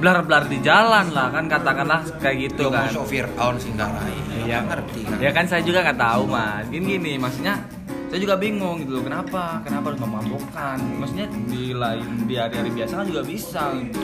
blar-blar 0.00 0.48
di 0.48 0.58
jalan 0.64 1.12
lah 1.12 1.28
kan 1.28 1.44
katakanlah 1.44 2.00
kayak 2.24 2.48
gitu 2.48 2.72
kan. 2.72 2.88
Sofir 2.88 3.28
on 3.36 3.60
singgarai. 3.60 4.16
ya 4.48 4.64
ngerti 4.64 5.04
kan. 5.04 5.16
ya 5.20 5.30
kan 5.30 5.44
saya 5.44 5.60
juga 5.60 5.84
nggak 5.84 6.00
tahu 6.00 6.22
mas. 6.24 6.64
Gini 6.72 6.96
gini 6.96 7.12
maksudnya 7.20 7.60
saya 8.08 8.18
juga 8.18 8.34
bingung 8.40 8.80
gitu 8.82 8.98
loh 8.98 9.04
kenapa? 9.04 9.60
Kenapa 9.62 9.92
harus 9.92 10.00
memabukkan 10.00 10.76
maksudnya 10.98 11.28
di 11.46 11.76
lain 11.76 12.08
di 12.24 12.34
hari-hari 12.40 12.70
biasa 12.72 12.92
kan 12.96 13.06
juga 13.06 13.22
bisa 13.22 13.62
gitu. 13.76 14.00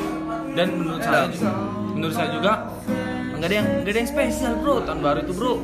dan 0.52 0.68
menurut 0.76 1.02
saya 1.02 1.26
juga 1.32 1.50
menurut 1.96 2.14
saya 2.14 2.28
juga 2.30 2.52
nggak 3.37 3.48
ada 3.48 3.56
yang 3.56 3.66
nggak 3.82 3.92
ada 3.96 3.98
yang 4.04 4.11
spesial 4.12 4.52
bro. 4.61 4.76
Tahun 4.85 5.00
baru 5.00 5.18
itu 5.24 5.32
bro 5.32 5.54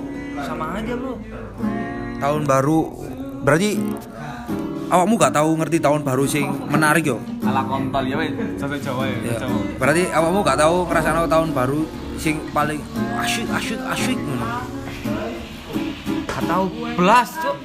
sama 0.40 0.64
aja 0.80 0.92
bro. 0.96 1.14
Tahun 2.18 2.42
baru 2.48 2.80
berarti 3.42 3.70
awakmu 4.86 5.14
gak 5.18 5.34
tahu 5.34 5.50
ngerti 5.58 5.78
tahun 5.82 6.00
baru 6.06 6.24
sing 6.28 6.46
menarik 6.70 7.04
yo. 7.10 7.18
ala 7.42 7.66
kontol 7.66 8.04
ya 8.06 8.16
wes 8.20 8.30
satu 8.60 8.76
Jawa 8.78 9.08
ya, 9.08 9.16
Ya. 9.24 9.34
Jawa. 9.42 9.58
Berarti 9.82 10.02
awakmu 10.14 10.38
gak 10.46 10.58
tahu 10.62 10.76
ngerasano 10.86 11.22
tahun 11.26 11.48
baru 11.50 11.80
sing 12.20 12.38
paling 12.54 12.78
asyik 13.18 13.48
asyik 13.50 13.80
asyik 13.82 14.18
ngono. 14.20 14.46
Gak 16.28 16.42
tahu 16.46 16.64
belas 16.96 17.30
cok 17.42 17.56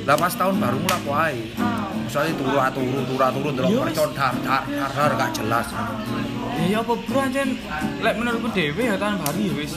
Lah 0.00 0.16
pas 0.18 0.32
tahun 0.34 0.58
baru 0.58 0.76
mulai 0.80 0.96
apa 0.96 1.12
ae? 1.30 1.38
Misalnya 2.02 2.32
turu 2.34 2.50
turu 2.74 3.00
turu 3.06 3.26
turu 3.30 3.48
delok 3.54 3.70
Yo, 3.70 3.80
mercon 3.86 4.10
dar 4.10 4.34
dar 4.42 4.62
dar 4.66 4.90
dar 4.90 5.10
gak 5.14 5.30
jelas. 5.38 5.66
ya 6.60 6.66
ya 6.66 6.78
apa 6.82 6.92
bro 6.92 7.20
aja 7.24 7.42
lek 8.04 8.14
menurutku 8.20 8.48
dewe 8.52 8.82
ya 8.84 8.98
tahun 9.00 9.16
baru 9.22 9.38
ya 9.38 9.52
wis 9.54 9.72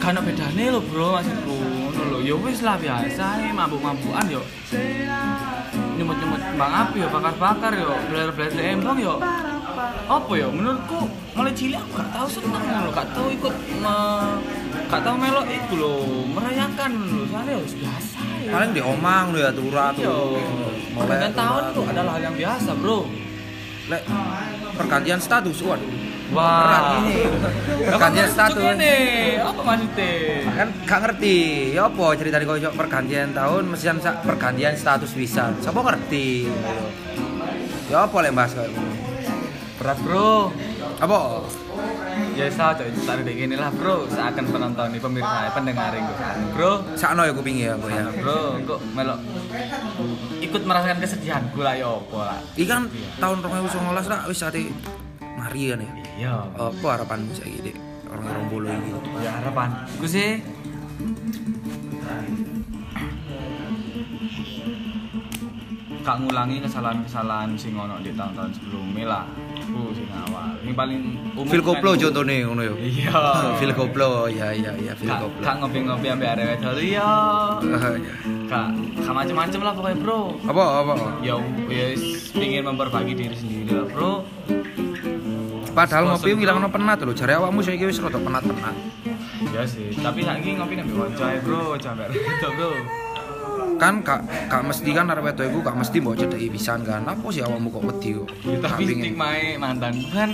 bedane 0.00 0.64
lo 0.72 0.80
bro 0.80 1.18
maksudku 1.18 1.59
ngono 2.00 2.16
lho 2.16 2.18
ya 2.24 2.34
wis 2.40 2.64
lah 2.64 2.80
biasa 2.80 3.52
mabuk-mabukan 3.52 4.24
yo 4.32 4.40
nyemut-nyemut 6.00 6.40
bang 6.56 6.72
api 6.72 6.96
yo 7.04 7.08
bakar-bakar 7.12 7.72
yo 7.76 7.92
beler-beler 8.08 8.52
embong 8.72 8.98
yo 9.04 9.14
apa 10.08 10.32
yo 10.32 10.48
menurutku 10.48 11.04
mulai 11.36 11.52
cilik 11.52 11.76
aku 11.76 12.00
gak 12.00 12.08
tau 12.16 12.26
seneng 12.26 12.64
lo 12.64 12.90
gak 12.90 13.08
tau 13.12 13.28
ikut 13.28 13.54
me, 13.84 13.96
gak 14.88 15.00
tau 15.04 15.14
melok 15.20 15.44
itu 15.44 15.74
lo 15.76 15.92
merayakan 16.32 16.90
lo 17.04 17.22
soalnya 17.28 17.52
ya 17.52 17.60
wis 17.60 17.74
biasa 17.76 18.20
ya 18.48 18.50
Paling 18.50 18.70
di 18.72 18.82
omang 18.82 19.24
ya 19.36 19.52
turu 19.52 19.68
Yo, 19.70 19.84
turu. 20.00 20.16
pergantian 20.96 21.34
tahun 21.36 21.62
itu 21.70 21.80
adalah 21.84 22.12
hal 22.16 22.22
yang 22.24 22.36
biasa 22.40 22.70
bro. 22.80 23.00
Lek 23.92 24.02
pergantian 24.74 25.20
status 25.20 25.60
waduh. 25.62 26.09
Wah. 26.30 27.02
Ini. 27.02 27.26
Pergantian 27.90 28.28
status. 28.30 28.62
nih, 28.78 29.42
apa 29.42 29.60
maksudnya? 29.60 30.12
kan 30.50 30.68
gak 30.84 31.00
ngerti 31.08 31.36
ya 31.72 31.88
apa 31.88 32.06
cerita 32.20 32.36
di 32.36 32.46
kocok 32.46 32.74
pergantian 32.76 33.32
tahun 33.32 33.62
mesian 33.64 33.96
pergantian 33.98 34.76
status 34.76 35.16
bisa 35.16 35.56
siapa 35.56 35.80
ngerti 35.80 36.52
ya 37.88 38.04
apa 38.04 38.16
lek 38.20 38.32
bahas 38.36 38.52
ngono? 38.54 38.82
Berat 39.80 39.98
bro. 40.04 40.52
apa 41.00 41.18
Ya 42.36 42.46
saya 42.52 42.76
coba 42.76 42.92
cerita 42.92 43.12
kayak 43.24 43.36
gini 43.36 43.56
lah 43.56 43.72
bro. 43.72 44.04
Seakan 44.12 44.44
penonton 44.52 44.92
nih 44.92 45.00
pemirsa, 45.00 45.48
pendengar 45.56 45.96
gue. 45.96 46.16
Bro, 46.52 46.72
sakno 46.92 47.24
ya 47.24 47.32
kuping 47.32 47.56
ya 47.56 47.72
gue 47.80 47.88
ya 47.88 48.04
bro, 48.20 48.60
kok 48.68 48.80
melok 48.92 49.20
ikut 50.40 50.62
merasakan 50.64 50.98
kesedihan 50.98 51.42
gue 51.52 51.64
lah 51.64 51.74
ya 51.76 51.88
apa 51.88 52.18
lah. 52.26 52.38
iki 52.56 52.66
kan 52.66 52.88
tahun 53.20 53.38
2019 53.44 54.12
lah 54.12 54.20
wis 54.26 54.40
ate 54.42 54.72
mari 55.40 55.62
kan 55.66 55.80
ya 55.80 55.90
Iya. 56.18 56.34
apa 56.54 56.86
harapanmu 56.92 57.32
saiki 57.32 57.60
Dik? 57.64 57.76
orang-orang 58.06 58.44
bolo 58.46 58.66
ini 58.68 58.90
Ya 59.18 59.30
harapan. 59.38 59.68
Gue 59.96 60.10
sih 60.10 60.42
Kak 66.00 66.16
ngulangi 66.16 66.64
kesalahan-kesalahan 66.64 67.52
sing 67.54 67.76
ono 67.76 68.00
di 68.00 68.08
tahun-tahun 68.10 68.56
sebelumnya 68.56 69.04
lah. 69.06 69.24
Ku 69.60 69.92
sing 69.92 70.08
awal. 70.08 70.56
Ini 70.58 70.72
paling 70.72 71.00
umum 71.36 71.44
Phil 71.44 71.60
kan- 71.60 71.76
Koplo 71.76 71.90
contohnya 71.92 72.34
ngono 72.42 72.62
ya 72.64 72.74
Iya. 72.74 73.20
Phil 73.60 73.72
Koplo 73.76 74.24
ya 74.26 74.48
ya 74.50 74.72
ya 74.74 74.96
Kak, 74.96 75.20
Koplo 75.20 75.44
kak 75.44 75.54
ngopi-ngopi 75.60 76.06
sampai 76.08 76.28
arek 76.30 76.44
wedok 76.56 76.72
iya. 76.80 77.04
Ah, 77.04 77.92
ya. 78.00 78.12
Kak, 78.48 78.68
kak 78.96 79.12
macem-macem 79.14 79.60
lah 79.60 79.72
pokoknya 79.72 79.96
bro. 80.00 80.20
apa 80.40 80.62
apa 80.80 80.92
Ya 81.20 81.36
wis 81.68 82.32
pingin 82.32 82.64
memperbagi 82.64 83.12
diri 83.12 83.36
sendiri 83.36 83.70
lah 83.70 83.86
bro. 83.86 84.24
Padahal 85.80 86.12
ngopi 86.12 86.36
ngilang 86.36 86.68
penat 86.68 87.00
lho 87.00 87.12
jare 87.16 87.40
awakmu 87.40 87.64
saiki 87.64 87.88
wis 87.88 87.96
rada 88.04 88.20
penat-penat. 88.20 88.76
Ya 89.48 89.64
sih, 89.64 89.96
tapi 89.96 90.20
saiki 90.20 90.60
ngopi 90.60 90.76
nek 90.76 90.86
kanca 90.92 91.24
ae 91.32 91.38
bro, 91.40 91.72
arek 91.72 92.08
wedok 92.12 92.52
bro. 92.52 92.70
kan 93.80 94.04
kak 94.04 94.20
kak 94.52 94.60
mesti 94.60 94.92
kan 94.92 95.08
arep 95.08 95.24
wedok 95.24 95.44
iku 95.48 95.58
kak 95.64 95.76
mesti 95.80 95.96
mbok 96.04 96.20
cedeki 96.20 96.52
pisan 96.52 96.84
kan. 96.84 97.00
Apa 97.08 97.24
sih 97.32 97.40
awakmu 97.40 97.72
kok 97.72 97.84
wedi? 97.88 98.12
Kok 98.12 98.28
Ya, 98.44 98.56
tapi 98.60 98.82
pingin. 98.84 99.16
stigma 99.16 99.32
mantan. 99.56 99.94
Kan 100.12 100.30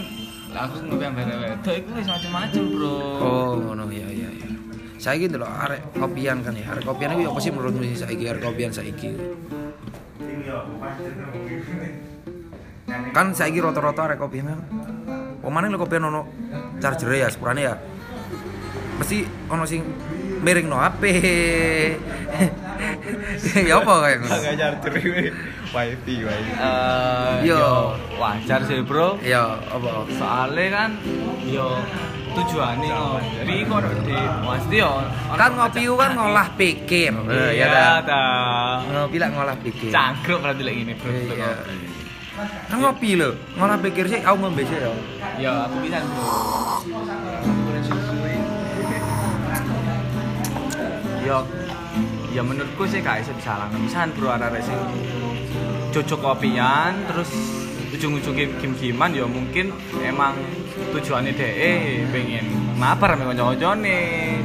aku 0.50 0.74
ngopi 0.82 1.04
arek 1.06 1.38
wedok 1.38 1.74
iku 1.78 1.90
wis 1.94 2.06
macem-macem 2.11 2.64
bro. 2.74 2.98
oh 3.22 3.52
ngono 3.62 3.87
ya 3.94 4.09
ya 4.11 4.26
ya 4.26 4.50
saiki 4.98 5.30
lho 5.30 5.46
arek 5.46 5.94
kopian 5.94 6.42
kan 6.42 6.59
ya. 6.59 6.74
Arek 6.74 6.82
kopian 6.82 7.14
iku 7.14 7.22
ya 7.22 7.30
apa 7.30 7.38
sih 7.38 7.50
menurutmu 7.54 7.87
sih 7.87 7.98
saiki? 8.02 8.24
Arek 8.26 8.42
kopian 8.42 8.74
saiki. 8.74 9.14
Kan 13.14 13.30
saiki 13.30 13.62
rata-rata 13.62 14.11
arek 14.11 14.18
kopian 14.18 14.59
kan 15.46 15.54
omane 15.54 15.70
lho 15.70 15.78
kopian 15.78 16.11
ono 16.11 16.26
charger 16.82 17.14
ya 17.14 17.30
sepurane 17.30 17.62
ya? 17.62 17.78
Mesti 18.98 19.22
ono 19.46 19.62
sing 19.62 19.87
miring 20.42 20.66
no 20.66 20.82
HP 20.82 21.02
ya 23.70 23.78
apa 23.78 23.92
kayak 24.02 24.18
ngono? 24.26 24.37
Ngajar 24.42 24.72
cerit 24.82 25.30
wifi 25.70 26.14
wifi. 26.26 26.52
Eh, 26.59 27.46
Yo. 27.46 27.54
yo 27.54 27.94
wajar 28.18 28.66
sih 28.66 28.82
bro. 28.82 29.22
ya 29.22 29.54
apa? 29.70 30.11
Soalnya 30.18 30.66
kan 30.74 30.90
yo 31.46 31.78
tujuannya 32.35 32.90
ngopi 32.90 33.56
kok 33.64 33.80
di 34.04 34.18
pasti 34.18 34.76
yo 34.82 34.92
kan 35.30 35.50
ngopi 35.54 35.80
kan 35.87 36.11
ngolah 36.18 36.48
pikir. 36.59 37.14
Ya 37.54 38.02
dah 38.02 38.82
ngopi 38.90 39.22
lah 39.22 39.30
ngolah 39.30 39.54
pikir. 39.62 39.94
Cangkruk 39.94 40.42
berarti 40.42 40.66
lagi 40.66 40.80
ini 40.82 40.94
bro. 40.98 41.14
Iya. 41.14 41.54
Kan 42.68 42.77
ngopi 42.81 43.16
lho. 43.16 43.33
Ngolah 43.57 43.79
pikir 43.81 44.05
sih 44.09 44.20
aku 44.20 44.37
ngombe 44.40 44.62
sih 44.68 44.77
ya 44.77 44.92
ya 45.40 45.51
aku 45.68 45.77
bisa 45.85 45.99
bro. 46.05 46.29
Yo 51.25 51.38
ya 52.37 52.42
menurutku 52.44 52.85
sih 52.85 53.01
kayak 53.01 53.25
bisa 53.25 53.33
disalahkan 53.33 53.81
misalkan 53.81 54.11
bro 54.12 54.29
ada 54.29 54.53
racing 54.53 54.77
cocok 55.96 56.20
kopian 56.20 56.92
terus 57.09 57.33
ujung-ujungnya 57.96 58.53
kim-kiman 58.61 59.09
ya 59.16 59.25
mungkin 59.25 59.72
emang 60.05 60.37
tujuannya 60.92 61.33
DE 61.33 62.05
pengen 62.12 62.44
mabar 62.77 63.16
sama 63.16 63.33
konco-koncone 63.33 63.96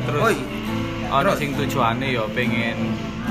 terus 0.08 0.24
Oi, 0.24 0.38
ono 1.12 1.32
sing 1.36 1.52
tujuannya 1.52 2.08
ya 2.10 2.24
pengen 2.32 2.78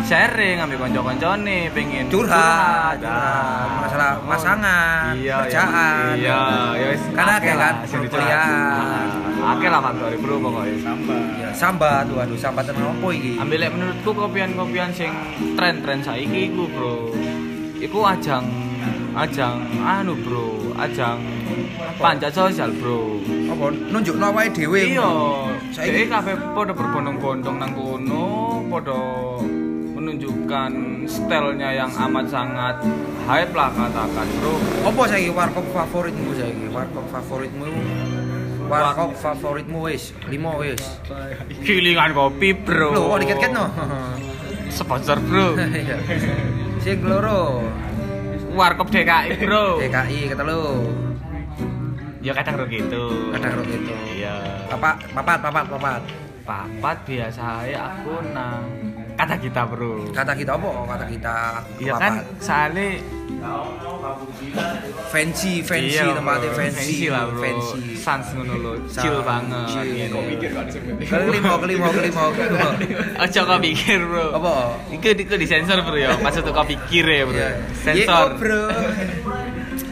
sharing 0.00 0.56
ambil 0.58 0.78
konco-koncone 0.80 1.68
pengen 1.70 2.04
curhat, 2.08 2.96
Nah, 3.00 3.02
curhat 3.02 3.68
masalah 3.80 4.10
oh, 4.14 4.28
pasangan, 4.28 5.12
iya, 5.16 5.36
kerjaan. 5.42 6.12
iya 6.14 6.40
ya 6.72 6.86
wis 6.90 7.02
Kan 7.10 7.26
akeh 7.26 7.36
akeh 7.36 7.54
lah 7.54 7.72
kan, 7.74 7.88
sing 7.88 8.00
kuliah. 8.04 8.44
dicurhat. 8.44 9.08
akeh 9.50 9.68
lah 9.68 9.80
faktor 9.82 10.10
bro 10.18 10.36
pokoknya 10.38 10.76
Ya, 11.36 11.50
sambat, 11.52 12.04
waduh 12.06 12.36
sambat 12.36 12.64
tenan 12.64 12.92
opo 12.94 13.08
iki? 13.10 13.36
ambil 13.36 13.60
menurutku 13.66 14.10
kopian-kopian 14.14 14.90
sing 14.92 15.10
tren-tren 15.54 16.00
saiki 16.00 16.48
iku 16.48 16.64
bro 16.66 16.96
iku 17.78 17.98
ajang 18.06 18.44
ajang 19.20 19.56
anu 19.78 20.16
bro 20.16 20.48
ajang 20.76 21.20
panjat 21.96 22.32
sosial 22.32 22.72
bro 22.72 23.20
Apa 23.50 23.66
nunjukno 23.68 24.26
awake 24.26 24.54
dhewe. 24.56 24.80
iya 24.90 25.10
Saiki- 25.70 26.06
saiki 26.06 26.08
kabeh 26.08 26.34
padha 26.54 26.72
berbondong-bondong 26.72 27.56
nang 27.58 27.72
kono 27.74 28.24
padha 28.66 29.00
menunjukkan 29.92 30.70
stylenya 31.04 31.68
yang 31.76 31.90
amat 32.00 32.24
sangat 32.26 32.74
hype 33.26 33.52
lah 33.52 33.68
katakan 33.70 34.26
bro 34.38 34.54
Apa 34.86 35.02
saiki 35.06 35.30
warkop 35.30 35.66
favoritmu 35.68 36.30
saiki? 36.32 36.66
Warkop 36.70 37.04
favoritmu 37.10 37.66
Warkop 38.70 39.10
favoritmu 39.18 39.82
wis, 39.82 40.14
limo 40.30 40.54
wis. 40.62 40.78
Gilingan 41.58 42.14
kopi, 42.14 42.54
Bro. 42.54 42.94
Lho, 42.94 43.02
kok 43.02 43.18
dikit-dikit 43.18 43.50
no. 43.50 43.66
Sponsor, 44.70 45.18
Bro. 45.18 45.58
Iya. 45.74 45.98
Sing 46.78 47.02
loro, 47.02 47.66
Warkop 48.50 48.88
DKI, 48.90 49.46
Bro. 49.46 49.78
DKI 49.78 50.20
ketelu. 50.34 50.62
Ya 52.20 52.32
kadang 52.36 52.54
ro 52.60 52.66
gitu. 52.68 53.04
Kadang 53.32 53.52
ro 53.56 53.62
gitu. 53.64 53.94
Iya. 54.12 54.66
Papat, 54.68 54.96
papat, 55.14 55.38
papat, 55.40 55.64
papat. 55.70 56.02
Papat 56.44 56.96
biasa 57.06 57.62
aku 57.70 58.14
nang 58.34 58.64
kata 59.14 59.34
kita, 59.38 59.62
Bro. 59.70 60.10
Kata 60.10 60.32
kita 60.34 60.52
apa? 60.58 60.68
Kata 60.96 61.04
kita 61.06 61.34
Iya 61.78 61.94
kan 61.96 62.12
soalnya 62.42 62.98
fancy, 65.10 65.60
fancy 65.60 65.96
Iya, 65.96 66.14
tempatnya 66.14 66.48
bro. 66.48 66.58
fancy. 66.60 67.08
lah, 67.08 67.24
Bro. 67.26 67.40
Fancy. 67.40 67.80
Sans 67.96 68.26
ngono 68.32 68.54
Sans, 68.86 69.02
chill 69.02 69.18
banget. 69.20 69.66
chill. 69.68 69.88
Iya. 69.90 70.06
Kelima, 71.02 71.54
kelima, 71.58 71.86
kelima, 71.90 72.22
kelima. 72.30 72.68
Ojo 73.20 73.40
kau 73.42 73.58
pikir, 73.58 73.98
Bro. 74.02 74.26
Apa? 74.36 74.52
Iku 74.90 75.06
iku 75.16 75.34
disensor, 75.34 75.78
Bro 75.82 75.96
ya. 75.96 76.14
Maksud 76.16 76.44
kau 76.46 76.64
pikir 76.64 77.04
ya, 77.04 77.22
Bro. 77.24 77.36
Iya. 77.36 77.50
Sensor. 77.76 78.26
Iya, 78.30 78.38
bro. 78.38 78.62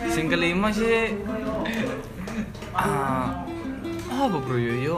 Sing 0.09 0.27
kelima 0.27 0.69
sih 0.69 1.15
ah 2.75 3.43
apa 4.09 4.39
bro 4.39 4.55
yo 4.55 4.75
yo 4.79 4.97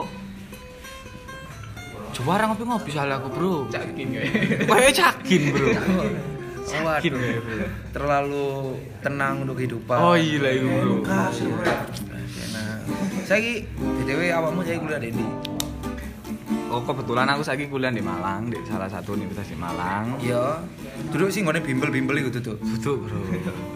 coba 2.11 2.37
orang 2.37 2.53
ngopi 2.53 2.63
ngopi 2.63 2.89
soalnya 2.89 3.17
aku 3.17 3.29
bro 3.29 3.53
cakin 3.69 4.07
kayak 4.13 4.93
cakin 4.93 5.41
bro 5.49 5.67
cakin 6.63 7.11
Waduh. 7.11 7.21
ya, 7.21 7.67
Terlalu 7.89 8.47
tenang 8.99 9.41
untuk 9.41 9.55
kehidupan. 9.55 9.97
oh 9.97 10.13
iya 10.13 10.37
lah 10.37 10.51
itu 10.51 10.67
bro 10.67 10.95
Nah, 12.51 12.77
saya 13.23 13.39
BTW 13.71 14.21
awakmu 14.29 14.61
saya 14.61 14.77
kuliah 14.77 14.97
di 14.97 15.09
ini. 15.09 15.25
oh 16.67 16.81
kebetulan 16.81 17.27
aku 17.27 17.41
lagi 17.41 17.65
kuliah 17.65 17.89
di 17.89 17.99
Malang 17.99 18.47
di 18.47 18.57
salah 18.63 18.87
satu 18.87 19.13
universitas 19.13 19.47
di 19.47 19.57
Malang 19.57 20.15
Iya. 20.17 20.59
Duduk 21.07 21.27
sih 21.27 21.41
ngone 21.41 21.59
bimbel-bimbel 21.59 22.21
itu 22.21 22.39
tuh. 22.39 22.55
tutup 22.57 22.97
bro 23.01 23.19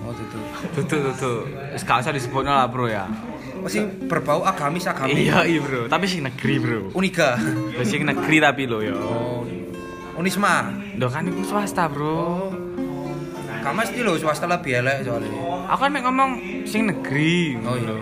Oh, 0.02 0.14
tutup. 0.14 0.44
tutup 0.76 1.00
tutup 1.10 1.42
gak 1.78 1.98
usah 2.00 2.12
disebutnya 2.12 2.54
lah 2.54 2.68
bro 2.68 2.86
ya 2.86 3.08
Masih 3.58 3.82
berbau 4.06 4.44
agamis 4.44 4.86
agamis. 4.86 5.18
iya 5.18 5.42
iya 5.42 5.58
bro 5.58 5.88
tapi 5.88 6.06
sing 6.06 6.22
negeri 6.22 6.56
bro 6.58 6.82
Unika. 6.92 7.40
sing 7.82 8.04
negeri 8.04 8.38
tapi 8.40 8.64
lo 8.64 8.80
yo 8.80 8.96
Oh. 8.96 9.42
Unisma. 10.16 10.72
Loh 10.96 11.10
kan 11.10 11.26
itu 11.26 11.44
swasta 11.44 11.88
bro 11.88 12.08
Oh. 12.08 12.48
Kamu 13.66 13.82
mesti 13.82 14.00
lo 14.06 14.14
swasta 14.14 14.46
lebih 14.46 14.78
elek 14.78 14.98
soalnya. 15.02 15.34
Aku 15.74 15.80
kan 15.82 15.90
mek 15.90 16.06
ngomong 16.06 16.32
sing 16.64 16.86
negeri. 16.86 17.58
Oh 17.66 17.74
iya. 17.74 17.96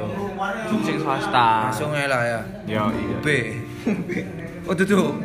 Sing 0.83 0.99
swasta. 0.99 1.71
Langsung 1.71 1.95
lah 1.95 2.21
ya. 2.21 2.41
Yo 2.67 2.83
iya. 2.91 3.15
B. 3.23 3.27
Oh 4.63 4.75
tutup. 4.75 5.15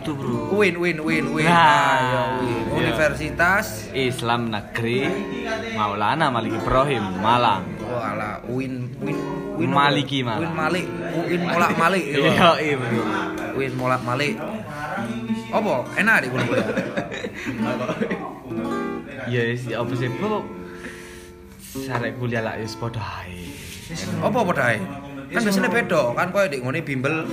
Itu 0.00 0.12
bro. 0.16 0.52
Win 0.56 0.80
win 0.80 1.00
win 1.00 1.24
win. 1.32 1.44
Nah, 1.44 1.52
Nah, 1.52 1.96
ya, 2.00 2.22
win. 2.40 2.48
iya. 2.48 2.72
Universitas 2.72 3.88
Islam 3.92 4.48
Negeri 4.48 5.08
Maulana 5.72 6.32
Malik 6.32 6.56
Ibrahim 6.56 7.04
Malang. 7.20 7.64
Oh 7.84 8.00
ala 8.00 8.40
win 8.48 8.96
win 9.04 9.16
win 9.60 9.70
Maliki? 9.72 10.24
Malang. 10.24 10.40
Win 10.40 10.52
Malik, 10.56 10.86
win 11.28 11.40
Molak 11.44 11.72
Malik. 11.76 12.04
Iya 12.16 12.48
iya 12.64 12.74
bro. 12.80 13.02
Win 13.56 13.72
Molak 13.76 14.00
Malik. 14.04 14.40
Apa? 15.52 15.74
Enak 15.96 16.16
di 16.20 16.28
kuliah. 16.32 16.66
Ya 19.26 19.42
yes, 19.42 19.66
apa 19.74 19.92
sih 19.98 20.06
bro? 20.06 20.46
Sare 21.76 22.14
kuliah 22.14 22.46
lah 22.46 22.54
wis 22.62 22.78
padha 22.78 23.02
ae. 23.26 23.50
Apa 24.22 24.38
dae? 24.54 24.78
Kan 25.26 25.42
biasanya 25.42 25.66
beda, 25.66 26.14
kan 26.14 26.30
koyo 26.30 26.46
di 26.46 26.62
ngene 26.62 26.86
bimbel 26.86 27.26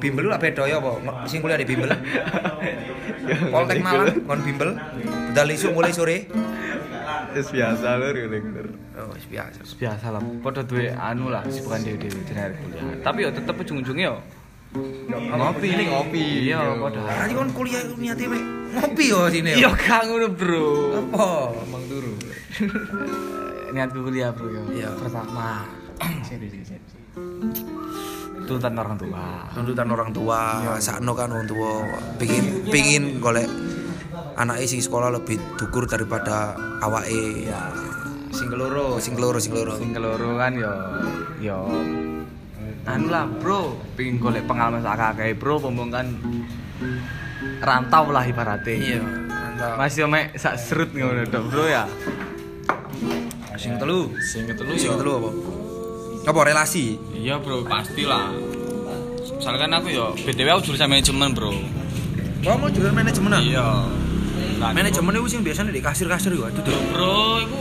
bimbel 0.00 0.32
lah 0.32 0.40
beda 0.40 0.64
ya 0.64 0.80
apa? 0.80 0.96
Sing 1.28 1.44
kuliah 1.44 1.60
di 1.60 1.68
bimbel. 1.68 1.92
Poltek 3.52 3.84
Malang 3.84 4.16
ngon 4.24 4.40
bimbel. 4.40 4.70
Bedal 5.28 5.52
isu 5.52 5.76
mulai 5.76 5.92
sore. 5.92 6.24
Wis 7.36 7.52
biasa 7.52 8.00
lho 8.00 8.08
lho. 8.16 8.40
Oh, 8.98 9.12
wis 9.12 9.28
biasa. 9.28 9.60
Biasa 9.78 10.06
lah, 10.10 10.20
padha 10.42 10.64
duwe 10.64 10.90
anu 10.90 11.30
lah, 11.30 11.44
bukan 11.46 11.78
dhewe-dhewe 11.84 12.20
jenenge 12.24 12.56
kuliah. 12.56 12.98
Tapi 13.04 13.18
yo 13.22 13.30
tetep 13.30 13.54
ujung-ujungnya 13.54 14.10
yo 14.10 14.16
ngopi 14.76 15.66
ini 15.72 15.84
ngopi. 15.88 16.24
Iya, 16.52 16.58
padha. 16.76 17.00
Nanti 17.00 17.32
kon 17.32 17.50
kuliah 17.56 17.82
niate 17.96 18.24
mek 18.28 18.42
ngopi 18.76 19.04
yo 19.08 19.20
sini. 19.32 19.50
Iya 19.56 19.70
yo. 19.70 19.70
kan 19.74 20.04
ngono, 20.04 20.28
Bro. 20.32 20.68
Apa? 20.92 21.28
Emang 21.64 21.84
turu. 21.88 22.12
Niatku 23.72 23.98
kuliah, 24.04 24.30
Bro. 24.32 24.68
Iya. 24.72 24.90
Pertama. 24.96 25.64
Sini. 26.28 26.46
Tuntutan 28.48 28.72
orang 28.80 28.96
tua. 28.96 29.24
tuntutan 29.52 29.88
orang 29.92 30.10
tua 30.14 30.40
sakno 30.80 31.12
kan 31.12 31.28
orang 31.28 31.44
tua 31.44 31.84
pingin 32.16 32.64
pingin 32.72 33.04
golek 33.20 33.44
anaknya 34.40 34.64
sing 34.64 34.80
sekolah 34.80 35.12
lebih 35.12 35.36
dukur 35.60 35.84
daripada 35.84 36.56
awake 36.80 37.44
ya 37.44 37.60
sing 38.32 38.48
keloro 38.48 38.96
sing 39.02 39.18
keloro 39.18 39.36
sing 39.36 39.52
keloro 39.52 39.74
Sing 39.76 39.90
keloro 39.92 40.30
kan 40.38 40.56
yo 40.56 40.72
yo 41.42 41.58
anu 42.88 43.06
lah, 43.08 43.28
Bro. 43.28 43.76
Pengin 43.94 44.16
golek 44.16 44.48
pengalaman 44.48 44.80
sak 44.80 44.96
akeh, 45.14 45.36
Bro. 45.36 45.60
Pompong 45.60 45.92
kan 45.92 46.06
rantau 47.60 48.08
lah 48.08 48.22
ibaratnya. 48.22 48.74
iya 48.74 49.00
mantap 49.02 49.74
Masih 49.76 50.06
mek 50.06 50.34
sak 50.34 50.54
serut 50.56 50.90
ngono 50.94 51.26
tok, 51.26 51.42
Bro 51.50 51.64
ya. 51.66 51.84
sing 53.58 53.74
telu 53.74 54.06
Sing 54.22 54.46
ketelu 54.46 54.70
sing 54.78 54.94
telu 54.94 55.18
apa 55.18 55.30
apa 56.28 56.40
relasi 56.46 56.94
Iya 57.10 57.42
bro, 57.42 57.66
pastilah. 57.66 58.30
Soalnya 59.42 59.66
kan 59.66 59.70
aku 59.82 59.88
yo 59.90 60.14
BTW 60.14 60.46
aku 60.46 60.70
jurusan 60.70 60.86
manajemen 60.86 61.34
bro. 61.34 61.50
kamu 62.38 62.70
jurusan 62.70 62.94
manajemen 62.94 63.30
ah? 63.34 63.42
Iya. 63.42 63.66
Manajemen 64.62 65.10
itu 65.18 65.26
sing 65.26 65.40
biasanya 65.42 65.74
di 65.74 65.82
kasir-kasir 65.82 66.30
juga 66.30 66.54
itu 66.54 66.62
tuh 66.62 66.78
bro, 66.94 67.42
iku 67.42 67.60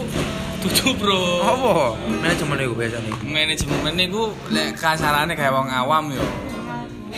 tutu 0.67 0.91
bro. 0.99 1.39
apa 1.47 1.95
manajemen 1.95 2.57
itu 2.59 2.75
biasanya 2.75 3.11
Manajemen 3.23 3.95
iku 4.03 4.23
lek 4.51 4.75
kasarane 4.75 5.33
kayak 5.33 5.55
wong 5.55 5.71
awam 5.71 6.11
yo. 6.11 6.23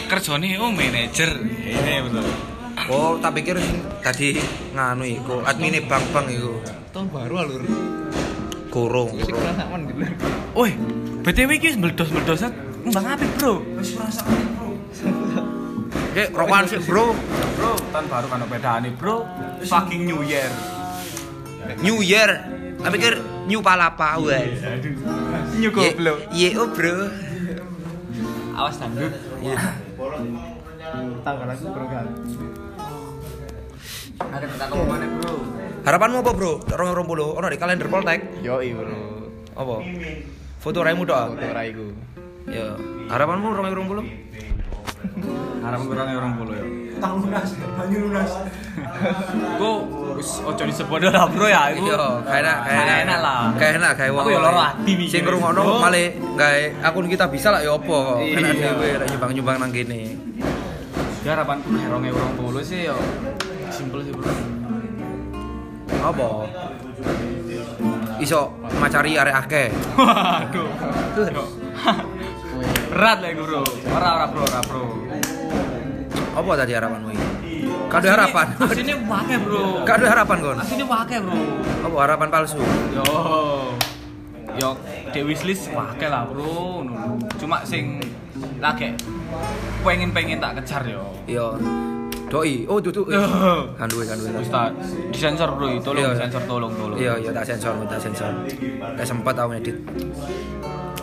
Kerjane 0.05 0.53
oh 0.61 0.69
manajer. 0.69 1.29
Ini 1.41 2.05
betul. 2.05 2.25
oh 2.89 3.17
tak 3.17 3.35
pikir 3.41 3.57
tadi 4.05 4.39
nganu 4.73 5.03
iku 5.03 5.41
admine 5.43 5.83
bank-bank 5.83 6.31
iku 6.31 6.53
Tahun 6.93 7.05
baru 7.11 7.35
alur. 7.43 7.63
kurung 8.69 9.09
Woi, 10.53 10.77
BTW 11.25 11.49
iki 11.57 11.73
meledos-meledos 11.73 12.53
Mbang 12.79 13.05
apik 13.17 13.29
bro. 13.41 13.65
Oke, 16.09 16.23
rokokan 16.31 16.65
sih 16.69 16.79
bro 16.85 17.11
Bro, 17.59 17.75
tahun 17.91 18.05
baru 18.07 18.25
kan 18.31 18.41
bedane 18.47 18.89
bro. 18.95 19.27
Fucking 19.67 20.07
New 20.07 20.23
Year. 20.23 20.47
New 21.83 21.99
Year 21.99 22.39
tak 22.79 22.91
pikir 22.95 23.13
New 23.49 23.65
Palapa 23.65 24.21
wes 24.21 24.61
New 25.57 25.73
goblok. 25.73 26.21
Iya, 26.29 26.61
oh 26.61 26.69
bro. 26.69 27.09
Awas 28.53 28.77
dangdut. 28.77 29.09
Ada 34.19 34.45
kata 34.45 34.65
mana 34.85 35.05
bro? 35.17 35.33
Harapanmu 35.81 36.17
apa 36.21 36.31
bro? 36.37 36.61
Rong 36.61 36.91
rong 36.93 37.07
puluh, 37.09 37.33
ono 37.33 37.49
di 37.49 37.57
kalender 37.57 37.89
Poltek. 37.89 38.45
Yo 38.45 38.61
bro. 38.61 39.33
Apa? 39.57 39.75
Foto 40.61 40.79
raimu 40.85 41.09
doa. 41.09 41.33
Foto 41.33 41.49
raiku. 41.49 41.89
Ya. 42.45 42.77
Harapanmu 43.09 43.49
rong 43.49 43.65
rong 43.73 43.87
puluh? 43.89 44.05
Harap 45.59 45.79
kurang 45.87 46.07
orang 46.11 46.33
puluh 46.35 46.53
ya. 46.55 46.65
Tang 46.99 47.23
lunas, 47.23 47.49
banyu 47.55 47.97
lunas. 48.11 48.31
Gue 49.55 49.73
wis 50.19 50.29
ojo 50.43 50.63
disebut 50.67 50.99
lah 51.07 51.31
bro 51.31 51.47
ya. 51.47 51.71
Iya, 51.71 51.95
kayak 52.27 52.41
enak, 52.43 52.57
kayak 52.59 52.83
Kayak 52.83 52.99
enak 53.07 53.19
lah. 53.23 53.39
Kayak 53.55 53.73
enak, 53.79 53.91
kayak 53.95 54.11
wong. 54.11 54.23
Aku 54.27 54.31
ya 54.35 54.39
loro 54.43 54.59
ati 54.59 54.91
mikir. 54.99 55.11
Sing 55.11 55.21
ngrungokno 55.23 55.61
male 55.79 56.03
gawe 56.35 56.63
akun 56.83 57.07
kita 57.07 57.25
bisa 57.31 57.55
lah 57.55 57.63
ya. 57.63 57.75
Iya. 57.79 57.99
Enak 58.43 58.51
dhewe 58.59 58.87
rek 58.99 59.07
nyumbang-nyumbang 59.15 59.57
nang 59.63 59.71
kene. 59.71 60.01
Ya 61.23 61.35
harapanku 61.35 61.71
orang 61.71 62.11
orang 62.11 62.33
puluh 62.35 62.63
sih 62.63 62.91
yo. 62.91 62.99
Simple 63.71 64.03
sih 64.03 64.11
bro. 64.11 64.31
Apa? 65.99 66.27
Iso 68.19 68.51
macari 68.79 69.15
arek 69.15 69.35
akeh. 69.47 69.67
Waduh. 69.99 71.68
Berat 72.89 73.17
lah 73.21 73.31
bro. 73.37 73.61
Ora 73.93 74.09
ora 74.17 74.25
bro, 74.33 74.43
ora 74.43 74.61
bro. 74.65 74.83
Apa 76.33 76.49
tadi 76.57 76.71
harapanmu 76.73 77.09
iki? 77.13 77.27
Kado 77.89 78.07
harapan. 78.09 78.47
Asine 78.57 78.93
wake 79.05 79.35
bro. 79.45 79.63
Kado 79.85 80.05
harapan 80.09 80.37
kon. 80.41 80.57
Asine 80.57 80.85
wake 80.85 81.15
bro. 81.21 81.39
Apa 81.85 81.95
harapan 82.09 82.27
palsu? 82.33 82.61
Yo. 82.93 83.05
Yo 84.57 84.69
di 85.13 85.19
wishlist 85.21 85.69
wake 85.69 86.05
lah 86.09 86.25
bro. 86.25 86.81
Cuma 87.37 87.61
sing 87.61 88.01
lagi 88.57 88.93
pengen-pengen 89.85 90.41
tak 90.41 90.61
kejar 90.61 90.81
yo. 90.89 91.05
Iya. 91.29 91.47
Doi. 92.29 92.65
Oh. 92.69 92.77
Yo. 92.81 92.93
Kan 93.77 93.85
duwe 93.89 94.05
kan 94.05 94.17
duwe. 94.17 94.33
Ustaz, 94.37 94.69
disensor 95.09 95.49
bro, 95.53 95.77
tolong 95.81 96.09
Iya. 96.09 96.13
disensor 96.13 96.41
tolong 96.45 96.73
tolong. 96.77 96.97
Iya, 96.97 97.17
iya 97.21 97.29
tak 97.33 97.45
sensor, 97.45 97.73
tak 97.89 98.01
sensor. 98.01 98.29
Gak 98.97 99.05
sempat 99.05 99.33
aku 99.33 99.53
ngedit. 99.57 99.77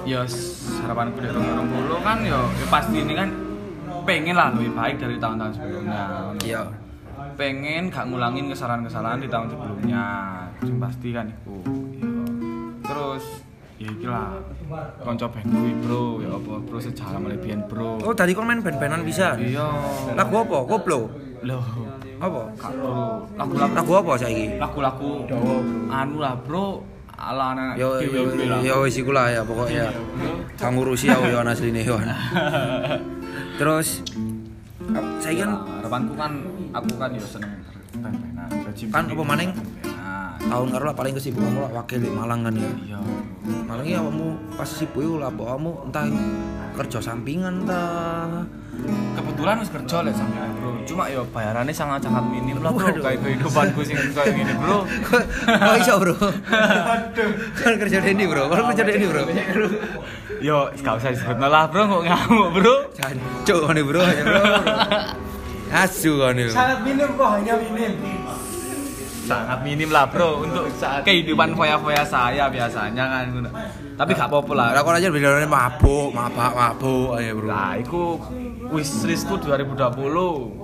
Ya 0.07 0.23
s- 0.23 0.79
harapanku 0.79 1.19
dari 1.19 1.35
tahun 1.35 1.67
20 1.67 1.99
kan 2.01 2.19
ya, 2.23 2.39
ya 2.41 2.67
pasti 2.69 2.97
ini 2.97 3.13
kan 3.13 3.29
pengen 4.03 4.33
lah 4.33 4.49
lebih 4.53 4.71
baik 4.73 4.97
dari 4.97 5.17
tahun-tahun 5.17 5.53
sebelumnya 5.53 6.03
Iya. 6.41 6.63
pengen 7.35 7.91
gak 7.91 8.07
ngulangin 8.07 8.47
kesalahan-kesalahan 8.49 9.19
di 9.19 9.27
tahun 9.27 9.51
sebelumnya 9.51 10.03
yang 10.63 10.79
pasti 10.79 11.09
kan 11.11 11.27
itu 11.27 11.57
Iya. 11.93 12.11
terus 12.83 13.25
ya 13.77 13.89
iki 13.89 14.07
lah 14.07 14.31
konco 14.99 15.27
band 15.27 15.47
kuwi 15.49 15.73
bro 15.77 16.05
ya 16.19 16.31
apa 16.33 16.53
bro 16.61 16.79
sejarah 16.79 17.19
mulai 17.19 17.37
biyen 17.37 17.61
bro 17.63 18.01
Oh, 18.01 18.15
tadi 18.15 18.33
kon 18.33 18.47
main 18.47 18.59
band-bandan 18.59 19.03
bisa. 19.03 19.37
iya 19.37 19.69
Lagu 20.15 20.35
apa? 20.39 20.65
Koplo. 20.65 21.11
loh 21.43 21.63
Apa? 22.17 22.49
Kak 22.57 22.73
bro 22.73 23.29
lagu-lagu 23.35 23.75
Lagu 23.75 23.93
apa 23.99 24.13
saiki? 24.17 24.57
lagu-lagu 24.57 25.11
anu 25.91 26.17
lah 26.17 26.33
bro 26.39 26.81
ala 27.17 27.57
anak 27.57 27.81
Yo 27.81 27.97
yo 28.05 28.29
yo 28.61 28.75
wis 28.85 28.97
iku 29.01 29.11
lah 29.17 29.33
ya 29.33 29.41
pokoknya. 29.43 29.89
Gak 30.57 30.71
ngurusi 30.73 31.09
aku 31.09 31.33
yo 31.33 31.41
asline 31.41 31.81
yo. 31.83 31.97
Terus 33.57 34.05
saya 35.19 35.35
kan 35.43 35.51
harapanku 35.81 36.13
kan 36.15 36.33
aku 36.77 36.91
kan 37.01 37.11
ya 37.17 37.25
seneng 37.25 37.53
Kan 38.93 39.05
apa 39.09 39.23
maning? 39.25 39.51
Tahun 40.47 40.69
karo 40.73 40.85
lah 40.87 40.97
paling 40.97 41.15
kesibuk 41.17 41.43
kamu 41.43 41.59
lah 41.67 41.71
wakil 41.83 41.99
di 42.01 42.11
Malang 42.11 42.41
kan 42.47 42.55
ya. 42.55 42.71
iya. 42.87 42.99
Malang 43.67 43.87
ya 43.87 44.01
kamu 44.03 44.27
pas 44.55 44.69
sibuk 44.71 45.19
lah 45.19 45.29
apa 45.31 45.43
kamu 45.57 45.71
entah 45.91 46.05
kerja 46.77 46.99
sampingan 47.01 47.65
entah 47.65 48.45
kebetulan 49.17 49.55
harus 49.59 49.71
kerja 49.73 49.97
lah 50.05 50.13
sampe 50.13 50.41
bro. 50.61 50.71
Cuma 50.87 51.09
ya 51.09 51.21
bayarannya 51.33 51.73
sangat 51.73 52.05
sangat 52.05 52.25
minim 52.29 52.61
lah 52.61 52.71
bro. 52.73 52.89
Kayak 53.01 53.25
kehidupanku 53.25 53.81
sih 53.83 53.97
kayak 54.13 54.33
gini 54.37 54.53
bro. 54.61 54.85
Kok 54.85 55.77
iso 55.81 55.95
bro? 55.99 56.15
Kan 57.57 57.73
kerja 57.81 57.99
di 58.05 58.09
ini 58.13 58.25
bro, 58.29 58.49
kan 58.53 58.71
kerja 58.73 58.85
di 58.85 58.93
ini 59.01 59.07
bro. 59.09 59.23
Yo 60.45 60.69
gak 60.85 60.95
usah 61.01 61.11
disebut 61.17 61.41
lah 61.41 61.65
bro. 61.73 61.83
Kok 61.89 62.03
ngamuk 62.05 62.49
bro? 62.61 62.75
Jancuk 62.93 63.61
kan 63.65 63.79
bro, 63.81 64.03
ya 64.05 64.23
bro. 64.25 64.43
Asu 65.83 66.13
kan 66.21 66.37
bro. 66.37 66.53
Sangat 66.53 66.79
minim 66.85 67.11
kok, 67.17 67.29
hanya 67.41 67.55
minim. 67.59 67.93
Sangat 69.27 69.59
minim 69.67 69.91
lah 69.91 70.07
bro 70.07 70.47
untuk 70.47 70.71
kehidupan 71.03 71.59
foya-foya 71.59 72.07
saya 72.07 72.47
biasanya 72.47 73.05
kan 73.11 73.27
tapi 73.99 74.15
gak 74.15 74.31
apa-apa 74.31 74.53
lah 74.55 74.69
kok 74.79 74.95
aja 74.95 75.11
beneran 75.11 75.51
mabuk, 75.51 76.15
mabak, 76.15 76.53
mabuk 76.55 77.19
aja 77.19 77.35
bro 77.35 77.57
Nah, 77.57 77.73
iku 77.81 78.21
wishlistku 78.69 79.41
2020. 79.41 80.61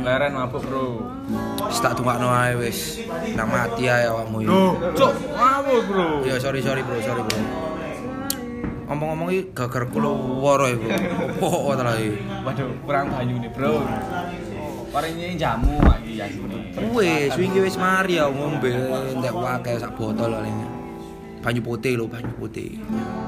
Leren 0.00 0.32
mabuk, 0.32 0.64
Bro. 0.64 1.00
Wis 1.68 1.78
tak 1.84 1.96
tungakno 2.00 2.32
ae 2.32 2.56
wis. 2.56 3.04
Nang 3.36 3.52
mati 3.52 3.84
ae 3.84 4.08
awakmu. 4.08 4.42
Duh, 4.48 4.96
cuk, 4.96 5.12
mabuk, 5.36 5.84
Bro. 5.84 6.24
Ya 6.24 6.40
sorry 6.40 6.64
sorry 6.64 6.80
bro, 6.80 6.96
sorry 7.04 7.20
bro. 7.20 7.38
Ngomong-ngomong 8.84 9.28
iki 9.32 9.52
gagar 9.52 9.84
kula 9.92 10.12
ya 10.72 10.76
bro. 10.76 10.88
Opo 11.40 11.72
ta. 11.76 11.94
Waduh, 12.48 12.68
kurang 12.84 13.12
banyu 13.12 13.36
nih, 13.44 13.52
Bro. 13.52 13.84
Paringnya 14.92 15.28
jamu 15.36 15.76
Wis 16.94 17.32
wingi 17.34 17.60
wis 17.64 17.76
mari 17.76 18.18
ya 18.18 18.30
ngombe 18.30 18.70
ndek 19.18 19.34
wae 19.34 19.72
sak 19.78 19.92
botol 19.98 20.30
kali 20.30 20.50
ini. 20.50 20.66
Banyu 21.44 21.60
putih 21.60 22.00
lho, 22.00 22.08
banyu 22.08 22.32
putih. 22.40 22.80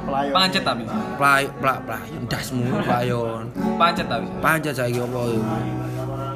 Pancet 0.08 0.64
tapi. 0.64 0.88
Play 1.20 1.44
plak 1.60 1.84
playon 1.84 2.24
dasmu 2.24 2.64
playon. 2.80 3.52
Pancet 3.76 4.08
tapi. 4.08 4.24
Pancet 4.40 4.72
saiki 4.72 5.04
apa 5.04 5.20
yo. 5.28 5.42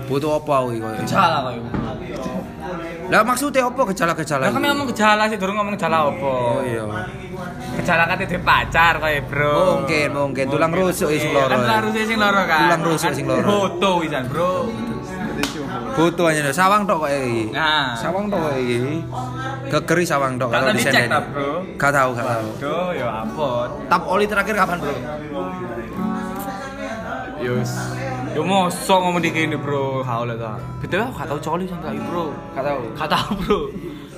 Butuh 0.04 0.36
apa 0.36 0.54
kuwi 0.68 0.82
koyo. 0.82 0.96
Gejala 1.00 1.48
iku. 1.56 1.68
Lah 3.10 3.26
maksudnya 3.26 3.66
apa 3.66 3.82
gejala-gejala? 3.90 4.42
Lah 4.46 4.54
kami 4.54 4.66
ngomong 4.70 4.88
gejala 4.94 5.26
sih, 5.26 5.34
durung 5.34 5.58
ngomong 5.58 5.74
gejala 5.74 6.14
apa. 6.14 6.30
Oh 6.30 6.62
iya. 6.62 6.86
Gejala 7.82 8.06
kate 8.06 8.30
di 8.30 8.38
pacar 8.38 9.02
kayak, 9.02 9.26
Bro. 9.26 9.82
Mungkin, 9.82 10.08
mungkin 10.14 10.44
tulang 10.46 10.70
rusuk 10.70 11.10
sing 11.10 11.34
loro. 11.34 11.50
Kan 11.50 11.58
tulang 11.66 11.82
rusuk 11.90 12.04
sing 12.06 12.18
loro 12.22 12.42
kan. 12.46 12.60
Tulang 12.70 12.82
rusuk 12.86 13.10
sing 13.10 13.26
loro. 13.26 13.42
Foto 13.42 13.88
wisan, 13.98 14.30
Bro. 14.30 14.70
Butuh 15.96 16.26
aja 16.30 16.40
nih, 16.44 16.54
sawang 16.54 16.82
tok 16.88 17.04
kok 17.04 17.10
iki. 17.10 17.52
Nah. 17.52 17.92
Sawang 17.96 18.30
tok 18.30 18.40
kok 18.40 18.54
iki. 18.56 19.04
Gegeri 19.70 20.04
sawang 20.06 20.34
tok 20.40 20.50
kalau 20.50 20.72
ta, 20.72 21.18
Bro? 21.30 21.50
Gak 21.78 21.92
tahu, 21.94 22.10
gak 22.16 22.26
tahu. 22.26 22.48
Aduh, 22.58 22.88
ya 22.96 23.06
ampun. 23.22 23.68
Tap 23.86 24.02
oli 24.08 24.24
terakhir 24.26 24.54
kapan, 24.56 24.76
Bro? 24.80 24.94
Yus. 27.40 27.72
Yo 28.30 28.46
mosok 28.46 28.98
ngomong 29.02 29.22
di 29.24 29.30
kene, 29.34 29.58
Bro. 29.58 30.06
Haule 30.06 30.38
ta. 30.38 30.54
Betul 30.78 31.02
aku 31.02 31.12
gak 31.18 31.26
tau 31.26 31.38
coli 31.40 31.64
sing 31.66 31.80
kayak 31.82 32.02
Bro. 32.06 32.30
Gak 32.54 32.64
tahu. 32.64 32.80
Gak 32.94 33.08
tau, 33.10 33.28
Bro. 33.42 33.60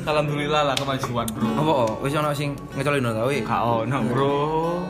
Alhamdulillah 0.02 0.62
lah 0.66 0.74
kemajuan, 0.74 1.26
Bro. 1.30 1.46
Apa 1.56 1.72
oh? 1.86 1.90
Wis 2.02 2.12
ono 2.12 2.34
sing 2.34 2.58
ngecolin 2.74 3.06
ta 3.06 3.22
kuwi? 3.22 3.38
Gak 3.46 3.62
ono, 3.62 3.98
Bro. 4.10 4.34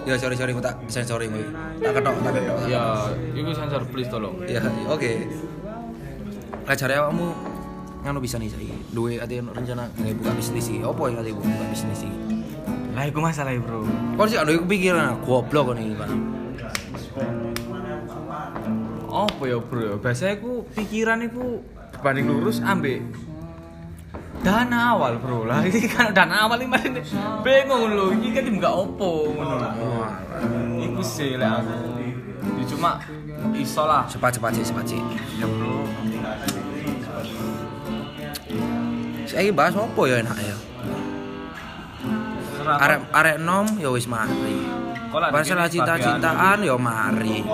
Ya 0.09 0.17
sorry 0.19 0.35
sorry 0.35 0.57
tak 0.59 0.75
sensori 0.89 1.29
kuwi. 1.29 1.45
Tak 1.85 2.01
ketok, 2.01 2.15
tak 2.25 2.33
ketok. 2.35 2.57
Ya, 2.67 2.83
iku 3.37 3.51
sensor 3.53 3.83
please 3.93 4.09
tolong. 4.09 4.35
Ya, 4.49 4.59
oke. 4.89 5.13
Lah 5.62 5.62
jare 6.71 6.95
awakmu 6.99 7.29
ngono 8.03 8.19
bisa 8.19 8.39
nih 8.39 8.51
saiki. 8.51 8.75
Duwe 8.91 9.19
ate 9.23 9.39
ono 9.43 9.51
rencana 9.55 9.87
nggak 9.95 10.15
buka 10.19 10.31
bisnis 10.35 10.67
iki. 10.71 10.81
Apa 10.83 11.03
yang 11.11 11.17
ate 11.23 11.31
buka 11.35 11.65
bisnis 11.71 12.01
iki? 12.03 12.19
Lah 12.93 13.05
iku 13.09 13.19
masalah, 13.25 13.57
Bro. 13.57 13.89
Kok 14.21 14.27
sih 14.29 14.37
ada 14.37 14.53
kepikiran 14.53 15.25
goblok 15.25 15.73
iki 15.79 15.95
kan. 15.97 16.11
Apa 19.13 19.43
ya, 19.49 19.59
Bro? 19.61 19.81
ya? 19.81 19.95
Biasanya 19.97 20.33
aku 20.41 20.53
pikiran 20.77 21.19
iku 21.25 21.63
berbanding 21.99 22.27
lurus 22.27 22.59
ambek 22.61 23.01
dana 24.43 24.99
awal, 24.99 25.17
Bro. 25.23 25.47
Lah 25.47 25.63
iki 25.65 25.87
kan 25.87 26.11
dana 26.11 26.45
awal 26.45 26.61
ini 26.61 27.01
bingung 27.47 27.95
lho. 27.95 28.13
Iki 28.19 28.29
kan 28.35 28.45
enggak 28.51 28.75
opo 28.75 29.31
ngono 29.31 29.55
lho. 29.63 29.91
Iku 30.83 31.01
sih 31.01 31.39
aku. 31.39 32.03
Ya, 32.43 32.65
cuma 32.67 32.99
iso 33.55 33.87
lah. 33.87 34.03
Cepat-cepat 34.11 34.51
sih, 34.59 34.65
cepat 34.67 34.85
sih. 34.85 35.01
Ya, 35.39 35.47
Bro. 35.47 35.87
Saiki 39.27 39.51
bahas 39.55 39.73
apa 39.77 40.01
ya 40.05 40.17
enak 40.21 40.39
ya? 40.39 40.57
Arek 42.63 43.01
arek 43.11 43.37
nom 43.43 43.67
ya 43.81 43.89
wis 43.91 44.07
mari. 44.07 44.59
Masalah 45.13 45.69
cinta-cintaan 45.69 46.65
ya 46.65 46.77
mari. 46.77 47.45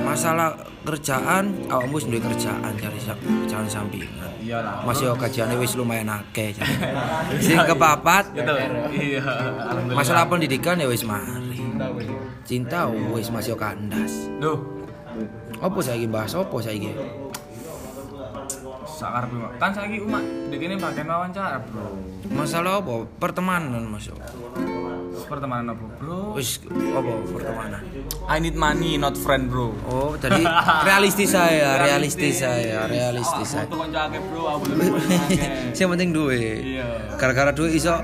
Masalah 0.00 0.54
kerjaan 0.86 1.66
awakmu 1.66 1.98
wis 1.98 2.06
duwe 2.06 2.20
kerjaan 2.22 2.72
cari 2.78 2.98
kerjaan 3.00 3.66
sampingan. 3.66 4.30
Iyalah. 4.38 4.86
Masih 4.86 5.10
yo 5.10 5.14
gajiane 5.18 5.58
wis 5.58 5.74
lumayan 5.74 6.06
akeh. 6.08 6.54
Sing 7.44 7.58
kepapat 7.58 8.30
Gitu. 8.32 8.54
Iya, 8.94 9.20
alhamdulillah. 9.24 9.96
masalah 9.98 10.24
pendidikan 10.30 10.78
ya 10.78 10.86
wis 10.86 11.02
mari. 11.02 11.58
Cinta 12.46 12.86
wis 12.88 13.28
masih 13.34 13.52
yo 13.52 13.58
kandas. 13.58 14.30
Duh, 14.38 14.58
Apa 15.56 15.80
saiki 15.80 16.04
bahas 16.06 16.36
apa 16.36 16.52
saiki? 16.60 16.92
Sakar 18.96 19.28
bro. 19.28 19.52
Kan 19.60 19.70
saiki 19.70 20.00
umat 20.00 20.24
dikene 20.48 20.80
bagian 20.80 21.04
wawancara, 21.04 21.60
Bro. 21.60 21.84
Masalah 22.32 22.80
apa? 22.80 23.04
Pertemanan 23.20 23.84
Mas. 23.84 24.08
Pertemanan 25.26 25.74
apa, 25.74 25.84
Bro? 26.00 26.32
Wis 26.32 26.62
apa 26.64 27.12
pertemanan? 27.28 27.80
I 28.24 28.40
need 28.40 28.56
money, 28.56 28.96
not 28.96 29.12
friend, 29.14 29.52
Bro. 29.52 29.76
Oh, 29.84 30.16
tadi 30.16 30.40
realistis 30.88 31.30
saya, 31.30 31.76
realistis 31.78 32.40
saya, 32.40 32.88
realistis 32.88 33.52
saya. 33.52 33.68
Akeh. 33.68 34.20
Yang 35.72 35.88
penting 35.92 36.10
duit. 36.10 36.80
Iya. 36.80 36.88
Gara-gara 37.16 37.52
duit 37.52 37.76
iso. 37.76 38.00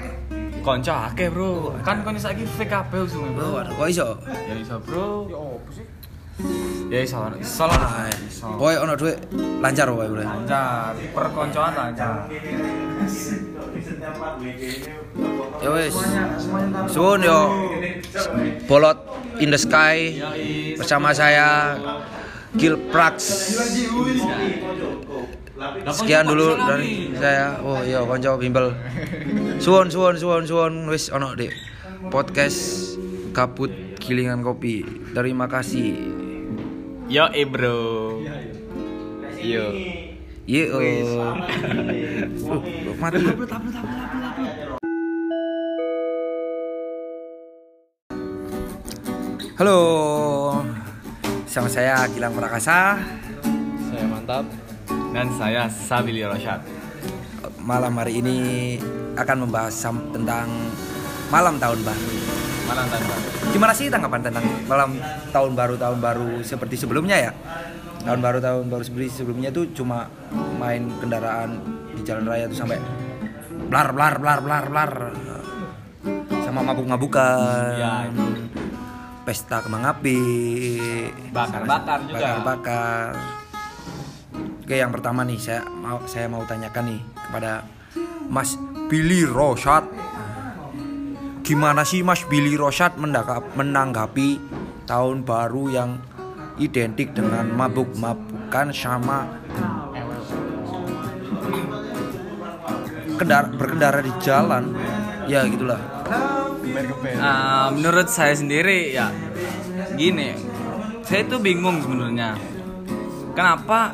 Konco 0.63 0.93
akeh, 0.93 1.27
Bro. 1.27 1.81
Kan 1.83 2.05
konco 2.05 2.21
saiki 2.21 2.45
fake 2.45 2.71
kabeh 2.71 3.01
usume, 3.03 3.33
Oh, 3.33 3.35
Bro. 3.35 3.47
waduh, 3.57 3.73
kok 3.75 3.89
iso? 3.89 4.09
Ya 4.29 4.55
iso, 4.55 4.77
Bro. 4.79 5.27
Ya 5.27 5.39
opo 5.39 5.69
sih? 5.73 5.85
Ya 6.93 7.05
iso, 7.05 7.25
iso 7.41 7.65
lah. 7.69 8.09
Iso. 8.09 8.57
Boy 8.57 8.77
ono 8.81 8.97
duit 8.97 9.17
lancar 9.61 9.89
boy 9.93 10.09
boleh. 10.09 10.25
Lancar, 10.25 10.97
perkoncoan 11.13 11.73
lancar. 11.77 12.29
Ya 15.61 15.69
wes. 15.73 15.95
Suwun 16.89 17.21
yo. 17.25 17.41
Bolot 18.65 18.99
in 19.41 19.53
the 19.53 19.61
sky 19.61 20.21
bersama 20.77 21.13
saya 21.13 21.77
Gil 22.57 22.77
Prax. 22.93 23.17
Sekian 25.93 26.29
dulu 26.29 26.57
dari 26.61 27.13
saya. 27.17 27.61
Oh 27.61 27.81
iya 27.85 28.05
konco 28.05 28.41
bimbel. 28.41 28.73
Suwun 29.61 29.89
suwun 29.89 30.17
suwun 30.21 30.45
suwun 30.49 30.73
wis 30.89 31.09
ono 31.09 31.33
di 31.37 31.49
podcast 32.13 32.93
kabut 33.33 33.73
gilingan 33.97 34.45
kopi. 34.45 34.85
Terima 35.17 35.49
kasih. 35.49 36.22
Yo, 37.13 37.29
eh, 37.29 37.45
Bro. 37.45 38.25
Yo. 39.37 39.67
Ye. 40.49 40.65
oh. 40.73 40.81
Uh, 42.57 42.97
mati. 42.97 43.21
Halo. 49.61 49.77
Sama 51.45 51.69
saya 51.69 52.09
Gilang 52.17 52.33
Prakasa. 52.33 52.97
Saya 53.93 54.05
mantap. 54.09 54.49
Dan 55.13 55.29
saya 55.37 55.69
Sabili 55.69 56.25
Rosyad. 56.25 56.65
Malam 57.61 57.93
hari 58.01 58.25
ini 58.25 58.37
akan 59.21 59.45
membahas 59.45 59.77
tentang 60.17 60.49
malam 61.29 61.61
tahun 61.61 61.77
baru. 61.85 62.52
Malam 62.73 62.89
tahun 62.89 63.05
baru. 63.05 63.23
Gimana 63.53 63.73
sih 63.77 63.87
tanggapan 63.93 64.21
tentang 64.25 64.47
malam 64.65 64.91
tahun 65.29 65.53
baru 65.53 65.75
tahun 65.77 65.99
baru 66.01 66.31
seperti 66.41 66.75
sebelumnya 66.81 67.17
ya? 67.21 67.33
Tahun 68.03 68.21
baru 68.25 68.39
tahun 68.41 68.65
baru 68.73 68.83
seperti 68.83 69.23
sebelumnya 69.23 69.53
tuh 69.53 69.69
cuma 69.77 70.09
main 70.57 70.89
kendaraan 70.99 71.61
di 71.93 72.01
jalan 72.03 72.25
raya 72.25 72.49
tuh 72.49 72.57
sampai 72.57 72.81
blar 73.69 73.93
blar 73.93 74.17
blar 74.19 74.41
blar 74.41 74.65
blar 74.73 74.93
sama 76.43 76.65
mabuk-mabukan. 76.65 77.77
Ya, 77.77 78.09
itu. 78.09 78.25
Pesta 79.23 79.63
kembang 79.63 79.87
api. 79.87 80.19
Bakar-bakar 81.31 81.99
juga. 82.11 82.19
Bakar-bakar. 82.19 83.11
Oke, 84.65 84.75
yang 84.81 84.91
pertama 84.91 85.23
nih 85.23 85.39
saya 85.39 85.63
mau 85.69 86.03
saya 86.11 86.27
mau 86.27 86.43
tanyakan 86.43 86.91
nih 86.91 87.01
kepada 87.29 87.63
Mas 88.27 88.57
Billy 88.91 89.23
Rosyad. 89.29 89.87
Gimana 91.43 91.83
sih 91.83 92.07
Mas 92.07 92.23
Billy 92.31 92.55
Rosyad 92.55 92.95
menanggapi 93.59 94.39
tahun 94.87 95.27
baru 95.27 95.65
yang 95.75 95.91
identik 96.63 97.19
dengan 97.19 97.51
mabuk-mabukan 97.59 98.71
sama 98.71 99.27
kendara 103.19 103.51
berkendara 103.51 104.01
di 104.07 104.13
jalan? 104.23 104.71
Ya 105.27 105.43
gitulah. 105.51 105.83
Ah, 107.19 107.75
menurut 107.75 108.07
saya 108.07 108.39
sendiri 108.39 108.95
ya 108.95 109.11
gini, 109.99 110.39
saya 111.03 111.27
itu 111.27 111.43
bingung 111.43 111.83
sebenarnya. 111.83 112.39
Kenapa 113.35 113.91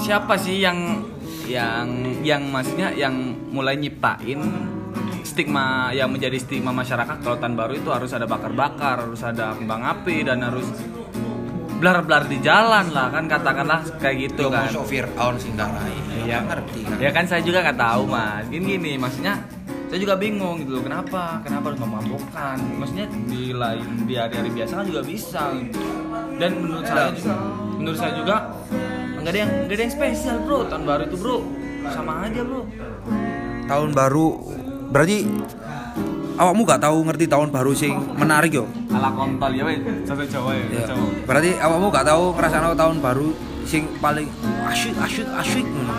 siapa 0.00 0.40
sih 0.40 0.64
yang 0.64 1.04
yang 1.44 1.86
yang 2.24 2.48
maksudnya 2.48 2.96
yang 2.96 3.12
mulai 3.52 3.76
nyiptain 3.76 4.40
stigma 5.24 5.90
yang 5.94 6.10
menjadi 6.12 6.36
stigma 6.40 6.70
masyarakat 6.74 7.20
kalau 7.22 7.36
tahun 7.38 7.54
baru 7.56 7.72
itu 7.78 7.88
harus 7.92 8.10
ada 8.12 8.26
bakar-bakar, 8.28 9.06
harus 9.06 9.22
ada 9.24 9.56
kembang 9.56 9.82
api 9.82 10.26
dan 10.26 10.44
harus 10.44 10.66
blar-blar 11.80 12.28
di 12.28 12.36
jalan 12.44 12.92
lah 12.92 13.08
kan 13.08 13.24
katakanlah 13.24 13.80
kayak 13.96 14.28
gitu 14.28 14.52
kan. 14.52 14.68
sopir 14.68 15.08
on 15.16 15.40
singgarai. 15.40 15.96
Iya. 16.28 16.44
ngerti 16.44 16.80
kan. 16.84 16.96
Ya 17.00 17.10
kan 17.10 17.24
saya 17.24 17.40
juga 17.40 17.64
nggak 17.64 17.80
tahu 17.80 18.02
mas. 18.04 18.44
Gini 18.52 18.76
gini, 18.76 18.92
maksudnya 19.00 19.40
saya 19.88 19.98
juga 19.98 20.14
bingung 20.20 20.60
gitu 20.60 20.76
loh. 20.76 20.84
Kenapa? 20.84 21.40
Kenapa 21.42 21.72
harus 21.72 21.80
memabukkan? 21.80 22.56
Maksudnya 22.78 23.06
di 23.26 23.56
lain 23.56 23.88
di 24.04 24.14
hari-hari 24.14 24.50
biasa 24.52 24.72
kan 24.76 24.86
juga 24.86 25.02
bisa. 25.02 25.42
Gitu. 25.56 25.80
Dan 26.36 26.50
menurut 26.60 26.84
saya 26.84 27.08
juga, 27.16 27.34
menurut 27.80 27.98
saya 27.98 28.12
juga 28.14 28.36
nggak 29.20 29.32
ada 29.32 29.38
yang 29.40 29.50
nggak 29.66 29.76
ada 29.80 29.82
yang 29.82 29.94
spesial 29.96 30.36
bro. 30.44 30.58
Tahun 30.68 30.84
baru 30.84 31.02
itu 31.08 31.16
bro 31.16 31.38
sama 31.90 32.12
aja 32.28 32.40
bro. 32.44 32.62
Tahun 33.66 33.90
baru 33.96 34.26
berarti 34.90 35.26
awakmu 36.40 36.62
gak 36.66 36.82
tahu 36.82 36.98
ngerti 37.06 37.24
tahun 37.30 37.48
baru 37.54 37.72
sing 37.76 37.94
menarik 38.16 38.52
yo. 38.56 38.64
Ala 38.90 39.12
kontol 39.14 39.52
ya 39.54 39.64
wes. 39.68 39.78
Satu 40.08 40.24
Jawa 40.26 40.56
ya. 40.56 40.64
Ya. 40.72 40.82
Jawa. 40.90 41.06
Berarti 41.28 41.50
awakmu 41.60 41.86
gak 41.94 42.06
tahu 42.08 42.24
ngerasano 42.34 42.74
tahun 42.74 42.96
baru 42.98 43.28
sing 43.68 43.86
paling 44.00 44.26
asyik 44.66 44.96
asyik 44.98 45.28
asyik 45.40 45.66
ngono. 45.68 45.94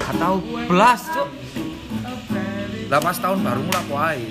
Gak 0.00 0.14
tahu 0.18 0.36
belas 0.66 1.00
cok. 1.12 1.28
Lah 2.84 3.00
pas 3.00 3.16
tahun 3.16 3.38
baru 3.42 3.60
mulai 3.64 3.80
apa 3.80 3.94
ae? 4.12 4.22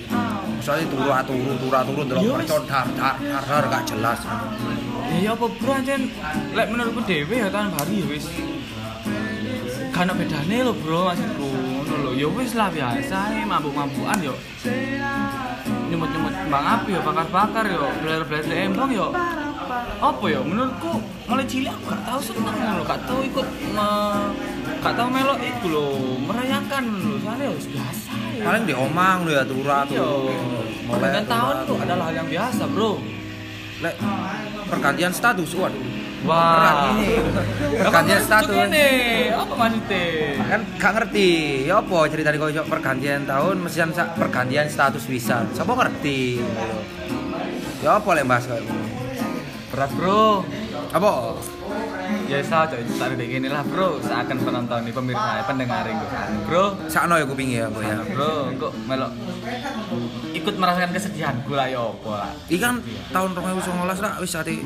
Misalnya 0.61 0.85
turu 0.87 1.03
turu 1.27 1.53
turu 1.59 1.79
turu 1.83 2.01
delok 2.07 2.23
Yo, 2.23 2.33
percon 2.39 2.63
dar 2.63 2.87
dar 2.95 3.15
dar 3.19 3.43
dar 3.43 3.63
gak 3.67 3.83
jelas. 3.83 4.19
Ya 5.13 5.17
ya 5.19 5.31
apa 5.35 5.45
bro 5.45 5.71
anjen 5.75 6.09
Lek 6.57 6.67
menurutku 6.71 7.01
dewe 7.05 7.35
ya 7.37 7.51
tahun 7.51 7.69
baru 7.75 7.91
ya 7.91 8.05
wis 8.07 8.25
Gak 9.93 10.09
ada 10.09 10.13
bedane 10.17 10.57
lo 10.65 10.73
bro 10.73 11.11
maksudku 11.11 11.52
Ngono 11.93 12.09
lho 12.09 12.11
ya 12.17 12.27
wis 12.33 12.57
lah 12.57 12.73
biasa 12.73 13.45
mabuk-mabukan 13.45 14.17
yo. 14.25 14.33
Nyemut-nyemut 15.93 16.33
kembang 16.33 16.65
api 16.65 16.89
yo 16.89 17.01
bakar-bakar 17.05 17.65
yo 17.69 17.85
Beler-beler 18.01 18.43
di 18.49 18.55
embong 18.65 18.89
yo. 18.89 19.13
Apa 20.01 20.25
yo? 20.25 20.41
Menurutku 20.41 20.97
mulai 21.29 21.45
cilik 21.45 21.69
aku 21.69 21.93
gak 21.93 22.01
tau 22.01 22.17
seneng 22.17 22.49
lo 22.49 22.81
Gak 22.81 23.05
tau 23.05 23.21
ikut 23.21 23.47
me, 23.77 23.89
Gak 24.81 24.93
tau 24.97 25.05
melok 25.05 25.37
itu 25.37 25.65
lo 25.69 25.87
Merayakan 26.25 26.83
lo 26.97 27.13
Soalnya 27.21 27.45
ya 27.45 27.53
wis 27.53 27.67
biasa 27.69 28.13
ya 28.41 28.43
Paling 28.43 28.63
di 28.65 28.73
omang 28.73 29.17
ya 29.29 29.45
turu 29.45 29.61
Yo, 29.61 29.77
turu. 29.85 30.09
pergantian 30.89 31.25
tahun 31.29 31.55
itu 31.61 31.73
adalah 31.77 32.03
hal 32.09 32.15
yang 32.17 32.29
biasa 32.33 32.63
bro. 32.73 32.91
Lek 33.85 33.95
pergantian 34.67 35.13
status 35.13 35.53
waduh. 35.55 36.02
Wah, 36.23 36.95
ini. 36.95 37.19
Pergantian 37.83 38.21
status. 38.23 38.55
nih, 38.71 39.35
apa 39.35 39.53
maksudnya? 39.53 40.03
kan 40.47 40.61
gak 40.79 40.91
ngerti 40.95 41.29
ya 41.65 41.81
apa 41.81 41.97
cerita 42.07 42.29
di 42.29 42.39
kocok 42.39 42.65
pergantian 42.69 43.21
tahun 43.25 43.55
mesti 43.59 43.77
sa- 43.91 44.13
pergantian 44.13 44.67
status 44.69 45.03
bisa 45.03 45.43
siapa 45.51 45.73
ngerti 45.73 46.39
ya 47.81 47.99
apa 47.99 48.09
lek 48.15 48.25
bahas 48.25 48.45
ngono? 48.47 48.71
Berat 49.73 49.91
bro. 49.97 50.45
apa 50.93 51.11
Ya 52.29 52.37
saya 52.45 52.69
coba 52.69 52.83
cerita 52.85 53.05
kayak 53.09 53.29
gini 53.31 53.47
lah 53.49 53.65
bro. 53.65 53.97
Seakan 53.99 54.37
penonton 54.39 54.85
nih 54.85 54.93
pemirsa, 54.93 55.41
pendengar 55.43 55.83
gue. 55.83 56.09
Bro, 56.45 56.65
sakno 56.85 57.17
ya 57.17 57.25
kuping 57.25 57.49
ya 57.49 57.65
bro 57.67 57.81
ya 57.81 57.97
bro, 58.05 58.53
kok 58.53 58.73
melok 58.85 59.11
ikut 60.33 60.55
merasakan 60.57 60.91
kesedihan 60.91 61.35
gue 61.45 61.55
lah 61.55 61.67
ya 61.69 61.81
apa 61.81 62.11
lah. 62.11 62.31
iki 62.49 62.59
kan 62.59 62.81
tahun 63.13 63.29
2019 63.37 64.03
lah 64.03 64.13
wis 64.19 64.33
ate 64.33 64.65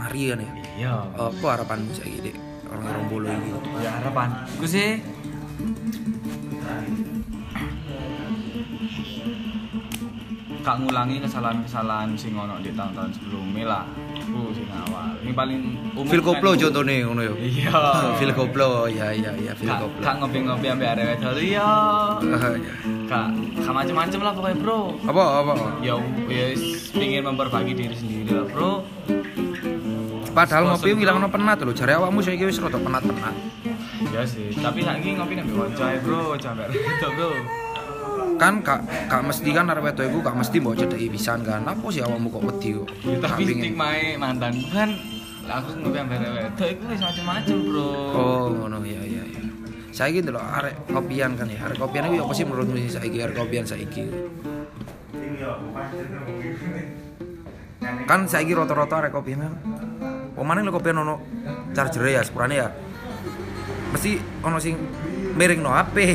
mari 0.00 0.22
kan 0.26 0.40
ya 0.40 0.50
Iya. 0.80 0.94
apa 1.12 1.46
harapanmu 1.50 1.92
saiki 1.92 2.18
Dik? 2.22 2.36
orang-orang 2.66 3.04
bolo 3.06 3.26
ini 3.28 3.50
Ya 3.78 3.90
harapan. 3.98 4.28
Gue 4.56 4.68
sih 4.68 5.02
Kak 10.60 10.76
ngulangi 10.76 11.24
kesalahan-kesalahan 11.24 12.12
sing 12.20 12.36
ono 12.36 12.60
di 12.60 12.68
tahun-tahun 12.70 13.16
sebelumnya 13.16 13.64
lah. 13.64 13.84
Uh, 14.28 14.52
sing 14.52 14.68
awal. 14.68 15.08
Ini 15.18 15.32
paling 15.32 15.60
umum. 15.96 16.04
Phil 16.04 16.20
Koplo 16.20 16.52
kan. 16.52 16.60
contohnya 16.60 16.94
ngono 17.02 17.22
ya 17.24 17.32
Iya. 17.32 17.80
Phil 18.20 18.32
Koplo 18.36 18.84
ya 18.84 19.08
ya 19.08 19.32
ya 19.32 19.56
Kak, 19.56 19.80
Koplo 19.80 20.04
kak 20.04 20.14
ngopi-ngopi 20.20 20.66
sampai 20.68 20.88
ada 20.90 21.02
wedok 21.02 21.32
iya. 21.40 21.64
Ah, 21.64 22.52
ya. 22.52 22.74
Kak, 23.08 23.26
kak 23.56 23.72
macem-macem 23.72 24.20
lah 24.20 24.32
pokoknya 24.36 24.56
bro. 24.60 24.80
apa 25.00 25.22
apa 25.40 25.52
Ya, 25.80 25.96
ya 26.28 26.44
pingin 26.92 27.24
memperbagi 27.24 27.72
diri 27.72 27.96
sendiri 27.96 28.30
lah 28.30 28.44
bro. 28.46 28.84
Padahal 30.30 30.62
ngopi 30.68 30.90
bro. 30.90 30.98
ngilang 30.98 31.28
penat 31.28 31.58
lho 31.60 31.72
jare 31.72 31.92
awakmu 31.94 32.20
saiki 32.20 32.44
wis 32.44 32.58
rada 32.58 32.78
penat-penat 32.78 33.34
Ya 34.10 34.24
sih, 34.24 34.50
tapi 34.52 34.80
lagi 34.80 35.12
ngopi 35.12 35.34
nih 35.34 35.44
konco 35.46 35.82
ae 35.82 35.98
bro, 36.00 36.34
sampai 36.34 36.66
itu 36.68 37.08
bro. 37.10 37.30
kan 38.36 38.58
kak 38.58 38.80
kak 39.06 39.20
mesti 39.22 39.50
kan 39.50 39.68
arep 39.68 39.84
wedok 39.84 40.04
iku 40.06 40.18
gak 40.20 40.32
mesti 40.34 40.56
mbok 40.58 40.74
cedeki 40.74 41.06
pisan 41.10 41.40
kan 41.40 41.60
apa 41.62 41.86
sih 41.88 42.00
awakmu 42.00 42.28
kok 42.28 42.42
wedi 42.42 42.68
kok 42.72 42.88
Ya, 43.04 43.16
tapi 43.20 43.42
pingin. 43.44 43.62
stigma 43.70 43.90
mantan 44.16 44.54
kan 44.68 44.88
aku 45.44 45.68
ngopi 45.76 45.98
ada 46.00 46.28
wedok 46.30 46.68
itu 46.70 46.84
wis 46.86 47.00
macem-macem 47.00 47.56
bro. 47.62 47.90
oh 48.10 48.44
ngono 48.56 48.80
ya 48.82 49.02
ya 49.02 49.22
ya 49.26 49.42
saiki 49.90 50.24
lho 50.24 50.40
arek 50.40 50.74
kopian 50.86 51.34
kan 51.34 51.46
ya 51.46 51.60
arek 51.62 51.76
kopian 51.76 52.08
iku 52.08 52.14
ya 52.16 52.24
apa 52.24 52.32
sih 52.32 52.44
menurutmu 52.44 52.76
sih 52.80 52.90
saiki 52.90 53.18
arek 53.20 53.36
kopian 53.36 53.64
saiki 53.64 54.04
kan 58.06 58.20
saiki 58.24 58.52
rata-rata 58.52 58.94
arek 58.98 59.12
kopian 59.12 59.40
kan 59.40 59.54
omane 60.40 60.64
lho 60.64 60.72
kopian 60.72 61.04
ono 61.04 61.20
charger 61.76 62.08
ya 62.08 62.24
sepurane 62.24 62.56
ya? 62.56 62.68
Mesti 63.92 64.16
ono 64.40 64.56
sing 64.56 64.74
miring 65.36 65.60
no 65.60 65.70
HP 65.70 65.96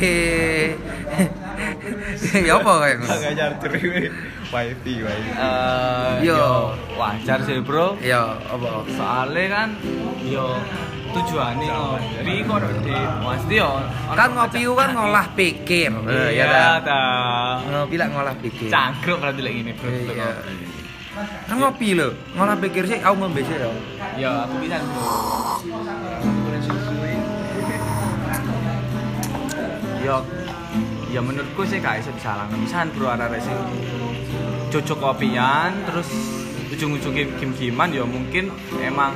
ya 2.47 2.53
apa 2.59 2.71
kayak 2.81 2.95
ngono? 2.99 3.13
Agak 3.13 3.33
charger 3.37 3.71
wifi 4.51 4.51
wifi. 4.51 4.95
Eh, 5.05 6.11
Yo. 6.25 6.35
yo 6.35 6.51
wajar 6.97 7.39
sih 7.45 7.61
bro. 7.61 7.95
ya 8.01 8.35
apa? 8.49 8.83
Soalnya 8.91 9.43
kan 9.51 9.69
yo 10.25 10.57
tujuannya 11.15 11.71
ngopi 11.71 12.43
kok 12.43 12.59
di 12.83 12.95
pasti 13.23 13.55
yo 13.55 13.71
kan 14.11 14.29
ngopi 14.35 14.59
kan 14.67 14.89
ngolah 14.95 15.27
pikir. 15.37 15.91
Ya 16.33 16.81
ta. 16.81 17.03
ngopi 17.63 17.95
lah 17.95 18.07
ngolah 18.09 18.35
pikir. 18.41 18.67
Cangkruk 18.71 19.21
berarti 19.21 19.41
lagi 19.43 19.59
ini 19.63 19.71
bro. 19.77 19.89
Iya. 19.91 20.29
Kan 21.47 21.55
ngopi 21.55 21.95
lho. 21.95 22.11
Ngolah 22.35 22.57
pikir 22.59 22.83
sih 22.87 22.99
aku 22.99 23.15
ngombe 23.15 23.41
sih 23.43 23.55
ya. 23.55 23.69
Ya 24.15 24.29
aku 24.47 24.55
bisa 24.63 24.79
bro 24.79 25.07
yo 30.05 30.21
ya 31.09 31.19
menurutku 31.23 31.65
sih 31.65 31.79
gak 31.81 32.03
bisa 32.03 32.11
disalah. 32.13 32.45
Misalkan 32.51 32.91
bro 32.93 33.07
ada 33.09 33.31
sing 33.39 33.57
cocok 34.69 34.97
kopian 34.99 35.71
terus 35.87 36.09
ujung-ujungnya 36.75 37.31
kim-kiman 37.39 37.87
ya 37.87 38.03
mungkin 38.03 38.51
emang 38.83 39.15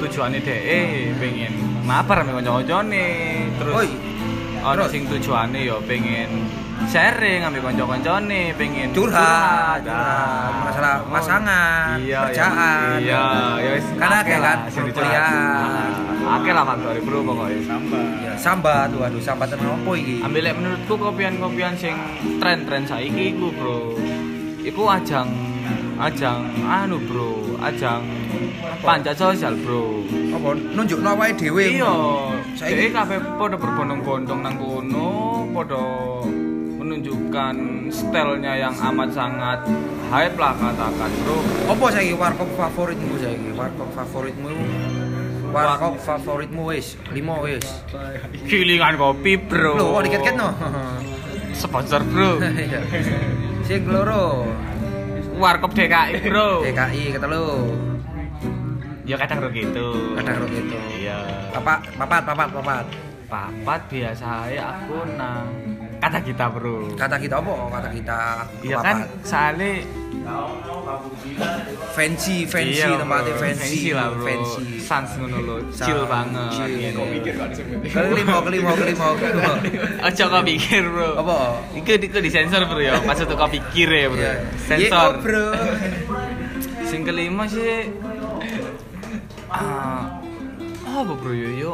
tujuannya 0.00 0.40
DE 0.40 1.12
pengen 1.20 1.52
mabar 1.84 2.24
sama 2.24 2.40
konco-koncone 2.40 3.06
terus 3.60 3.74
Oi, 3.84 3.90
terus? 4.64 4.88
sing 4.88 5.02
tujuannya 5.04 5.60
ya 5.68 5.76
pengen 5.84 6.48
sharing 6.88 7.44
ambil 7.44 7.60
konco-koncone 7.68 8.56
pengen 8.56 8.88
curhat, 8.96 9.84
Nah, 9.84 9.84
curhat. 9.84 9.84
Masalah 9.84 10.23
pasangan, 11.14 11.96
iya, 12.00 12.20
kerjaan. 12.24 12.96
iya, 12.98 13.22
ya 13.56 13.70
wis 13.72 13.86
Karena 13.94 14.16
akeh 14.18 14.28
kayak 14.32 14.42
kan 14.42 14.58
kuliah. 14.90 15.90
akeh 16.26 16.52
lah 16.52 16.64
faktor 16.64 16.94
bro 17.00 17.18
pokoknya 17.22 17.60
Sambat. 17.64 18.06
Ya, 18.18 18.32
sambat, 18.36 18.88
waduh 18.92 19.20
sambatan 19.20 19.58
apa 19.60 19.90
iki? 19.94 20.14
ambil 20.20 20.44
menurutku 20.52 20.94
kopian-kopian 20.96 21.74
sing 21.74 21.94
tren-tren 22.36 22.82
saiki 22.82 23.32
iku 23.32 23.48
bro 23.50 23.80
iku 24.60 24.82
ajang 24.90 25.28
ajang 25.96 26.40
anu 26.60 26.98
bro 27.00 27.32
ajang 27.60 28.02
panjat 28.80 29.14
sosial 29.14 29.54
bro 29.56 30.02
Apa 30.34 30.50
nunjukno 30.50 31.14
awake 31.14 31.38
dhewe. 31.38 31.64
iya 31.72 31.94
Saiki- 32.52 32.90
saiki 32.90 32.90
kabeh 32.90 33.18
padha 33.38 33.54
berbondong-bondong 33.54 34.40
nang 34.40 34.54
kono 34.56 35.08
padha 35.48 35.84
menunjukkan 36.84 37.54
stylenya 37.88 38.52
yang 38.60 38.74
amat 38.92 39.08
sangat 39.10 39.58
hype 40.08 40.36
lah 40.36 40.52
katakan 40.52 41.10
bro 41.24 41.38
Apa 41.72 41.84
saiki 41.90 42.12
warkop 42.12 42.48
favoritmu 42.52 43.14
saiki? 43.16 43.50
Warkop 43.56 43.88
favoritmu 43.90 44.52
Warkop 45.48 45.94
favoritmu 45.96 46.62
wis, 46.66 46.98
limo 47.08 47.40
wis. 47.40 47.64
gilingan 48.44 48.94
kopi 48.94 49.40
bro 49.40 49.74
Lho, 49.74 49.86
kok 49.88 50.02
dikit-dikit 50.04 50.34
no. 50.36 50.50
sponsor 51.52 52.04
bro 52.04 52.36
Iya. 52.68 52.80
Sing 53.64 53.88
loro, 53.88 54.44
warkop 55.34 55.72
DKI 55.72 56.20
bro 56.22 56.60
DKI 56.60 57.16
ketelu. 57.16 57.48
ya 59.04 59.16
kadang 59.16 59.40
ro 59.40 59.48
gitu 59.48 59.88
Kadang 60.16 60.36
ro 60.36 60.46
gitu. 60.48 60.76
iya 60.94 61.48
Papat, 61.50 61.80
papat, 61.96 62.20
papat, 62.24 62.48
papat. 62.52 62.84
papat 63.24 63.80
biasa 63.88 64.26
aku 64.52 64.96
nang 65.16 65.48
kata 66.04 66.18
kita 66.20 66.44
bro 66.48 66.92
Kata 66.94 67.16
kita 67.16 67.34
apa? 67.38 67.52
Kata 67.72 67.88
kita 67.90 68.18
iya 68.60 68.76
kan 68.78 68.96
soalnya 69.20 69.72
fancy, 71.92 72.44
fancy 72.44 72.80
iya, 72.80 72.96
tempatnya 72.96 73.32
bro. 73.32 73.40
fancy. 73.40 73.92
lah 73.92 74.08
bro 74.10 74.24
Fancy. 74.24 74.64
sans 74.80 75.08
ngono 75.16 75.38
Sans, 75.70 75.84
chill 75.84 76.00
banget 76.04 76.48
chill. 76.50 76.72
gitu. 76.80 77.02
Kelima, 77.90 78.36
kelima, 78.40 78.70
kelima, 78.74 79.06
kelima. 79.20 79.52
Ojo 80.02 80.24
kau 80.26 80.42
pikir 80.42 80.82
bro 80.86 81.10
Apa? 81.20 81.36
Iku 81.74 81.90
iku 81.98 82.18
disensor 82.20 82.62
bro 82.64 82.80
ya 82.80 82.96
Maksud 83.00 83.28
kau 83.30 83.48
pikir 83.48 83.88
ya 83.88 84.06
bro 84.08 84.18
Iya. 84.18 84.32
Sensor 84.60 85.10
Iya, 85.12 85.22
bro. 85.22 85.46
Sing 86.84 87.00
kelima 87.02 87.44
sih 87.46 87.88
ah 89.46 90.18
apa 90.84 91.12
bro 91.12 91.30
yo 91.30 91.50
yo 91.54 91.72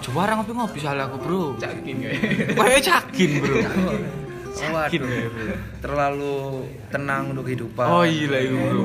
Coba 0.00 0.32
ngopi 0.32 0.52
ngopi 0.56 0.78
soalnya 0.80 1.04
aku 1.06 1.16
bro. 1.20 1.42
Cakin 1.60 1.96
Kayak. 2.00 2.80
Cakin 2.80 3.30
bro. 3.40 3.56
Cakin 4.60 5.00
Waduh. 5.04 5.08
ya 5.12 5.28
bro. 5.28 5.44
Terlalu 5.84 6.36
tenang 6.88 7.22
untuk 7.32 7.44
kehidupan. 7.46 7.86
Oh 7.86 8.04
iya 8.04 8.26
lah 8.28 8.40
itu 8.40 8.56
bro 8.56 8.84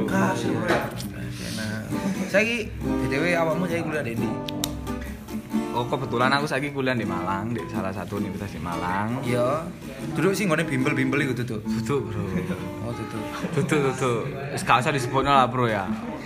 Nah, 1.56 1.82
saiki 2.28 2.68
BTW 2.80 3.24
awakmu 3.38 3.64
saiki 3.66 3.84
kuliah 3.88 4.04
di? 4.04 4.16
Oh 5.76 5.84
kebetulan 5.84 6.32
aku 6.32 6.48
lagi 6.48 6.72
kuliah 6.72 6.96
di 6.96 7.04
Malang 7.04 7.52
Di 7.52 7.60
salah 7.68 7.92
satu 7.92 8.16
universitas 8.16 8.56
di 8.56 8.62
Malang 8.64 9.20
Iya. 9.22 9.68
Duduk 10.16 10.32
sih 10.32 10.48
nggone 10.48 10.64
bimbel-bimbel 10.64 11.20
iku 11.22 11.34
tuh. 11.36 11.60
Tutup 11.60 12.08
bro 12.08 12.24
Oh, 12.82 12.96
tuh. 12.96 13.22
Tutup 13.54 13.80
tutup 13.92 14.24
Wis 14.56 14.64
gak 14.64 14.80
usah 14.80 14.96
disebutnya 14.96 15.36
lah 15.36 15.46
bro 15.46 15.68
ya 15.68 15.84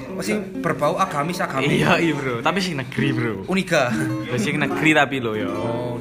Oh, 0.10 0.22
sing 0.22 0.62
berbau 0.62 0.98
agamis 0.98 1.40
agamis. 1.40 1.66
Iya 1.72 1.98
iya 1.98 2.14
bro 2.14 2.40
Tapi 2.40 2.62
sing 2.62 2.78
negeri 2.78 3.10
bro 3.10 3.34
Unika. 3.50 3.90
Ya 4.30 4.38
sing 4.38 4.56
negeri 4.56 4.94
tapi 4.94 5.18
lo 5.18 5.34
yo 5.34 5.50
Oh. 5.50 5.98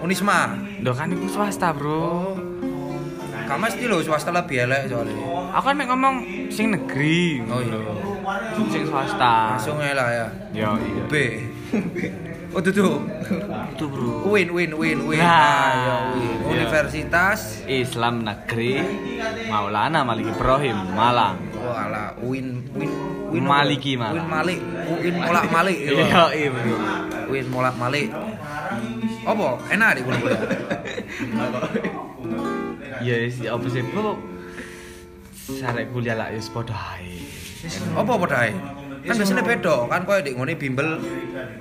Unisma. 0.00 0.56
Loh 0.80 0.96
kan 0.96 1.12
itu 1.12 1.28
swasta 1.28 1.76
bro 1.76 2.00
Oh. 2.00 2.32
Gak 3.44 3.58
mesti 3.60 3.84
lho 3.84 4.00
swasta 4.00 4.32
lebih 4.32 4.56
elek 4.62 4.88
soalnya. 4.88 5.20
Aku 5.52 5.64
kan 5.66 5.76
ngomong 5.76 6.14
sing 6.48 6.72
negeri 6.72 7.44
Oh 7.44 7.60
iya. 7.60 7.76
Sing 8.72 8.88
swasta 8.88 9.60
Langsung 9.60 9.76
lah 9.76 10.08
ya. 10.08 10.26
Yo 10.56 10.70
iya 10.80 11.04
B. 11.04 11.14
Oh 12.50 12.58
tuh. 12.58 12.98
Itu 13.70 13.84
bro 13.86 14.26
Win 14.26 14.50
win 14.50 14.74
win 14.74 14.98
win. 15.06 15.22
Nah, 15.22 15.30
Ah, 15.30 15.70
ya, 15.70 15.94
win. 16.18 16.34
iya. 16.34 16.46
Universitas. 16.50 17.62
Islam 17.64 18.26
Negeri 18.26 18.82
Maulana 19.46 20.02
Malik 20.02 20.34
Ibrahim 20.34 20.74
Malang 20.90 21.38
Oh 21.54 21.70
alah 21.70 22.18
win 22.18 22.66
win 22.74 22.90
win 23.30 23.44
Maliki? 23.46 23.94
Malang. 23.94 24.26
Win 24.26 24.26
Malik. 24.26 24.60
Win 24.98 25.14
Molak 25.16 25.46
Malik. 25.48 25.78
Iya 25.94 26.24
iya 26.34 26.48
bro 26.50 26.76
Win 27.30 27.46
Molak 27.48 27.76
Malik. 27.78 28.10
Apa? 29.22 29.48
Enak 29.70 29.90
di 29.94 30.00
kuliah. 30.02 30.40
Ya 33.00 33.16
yes, 33.16 33.40
ya 33.40 33.56
apa 33.56 33.64
sih 33.64 33.80
bro 33.80 34.12
Sarek 35.48 35.88
kuliah 35.88 36.20
lah 36.20 36.28
ya 36.28 36.36
sepodo 36.36 36.76
ae 36.76 37.16
Apa 37.96 38.12
dae? 38.28 38.52
Kan 39.00 39.14
biasanya 39.16 39.42
beda, 39.42 39.74
kan 39.88 40.00
koyo 40.04 40.20
di 40.20 40.30
ngene 40.32 40.54
bimbel 40.54 40.88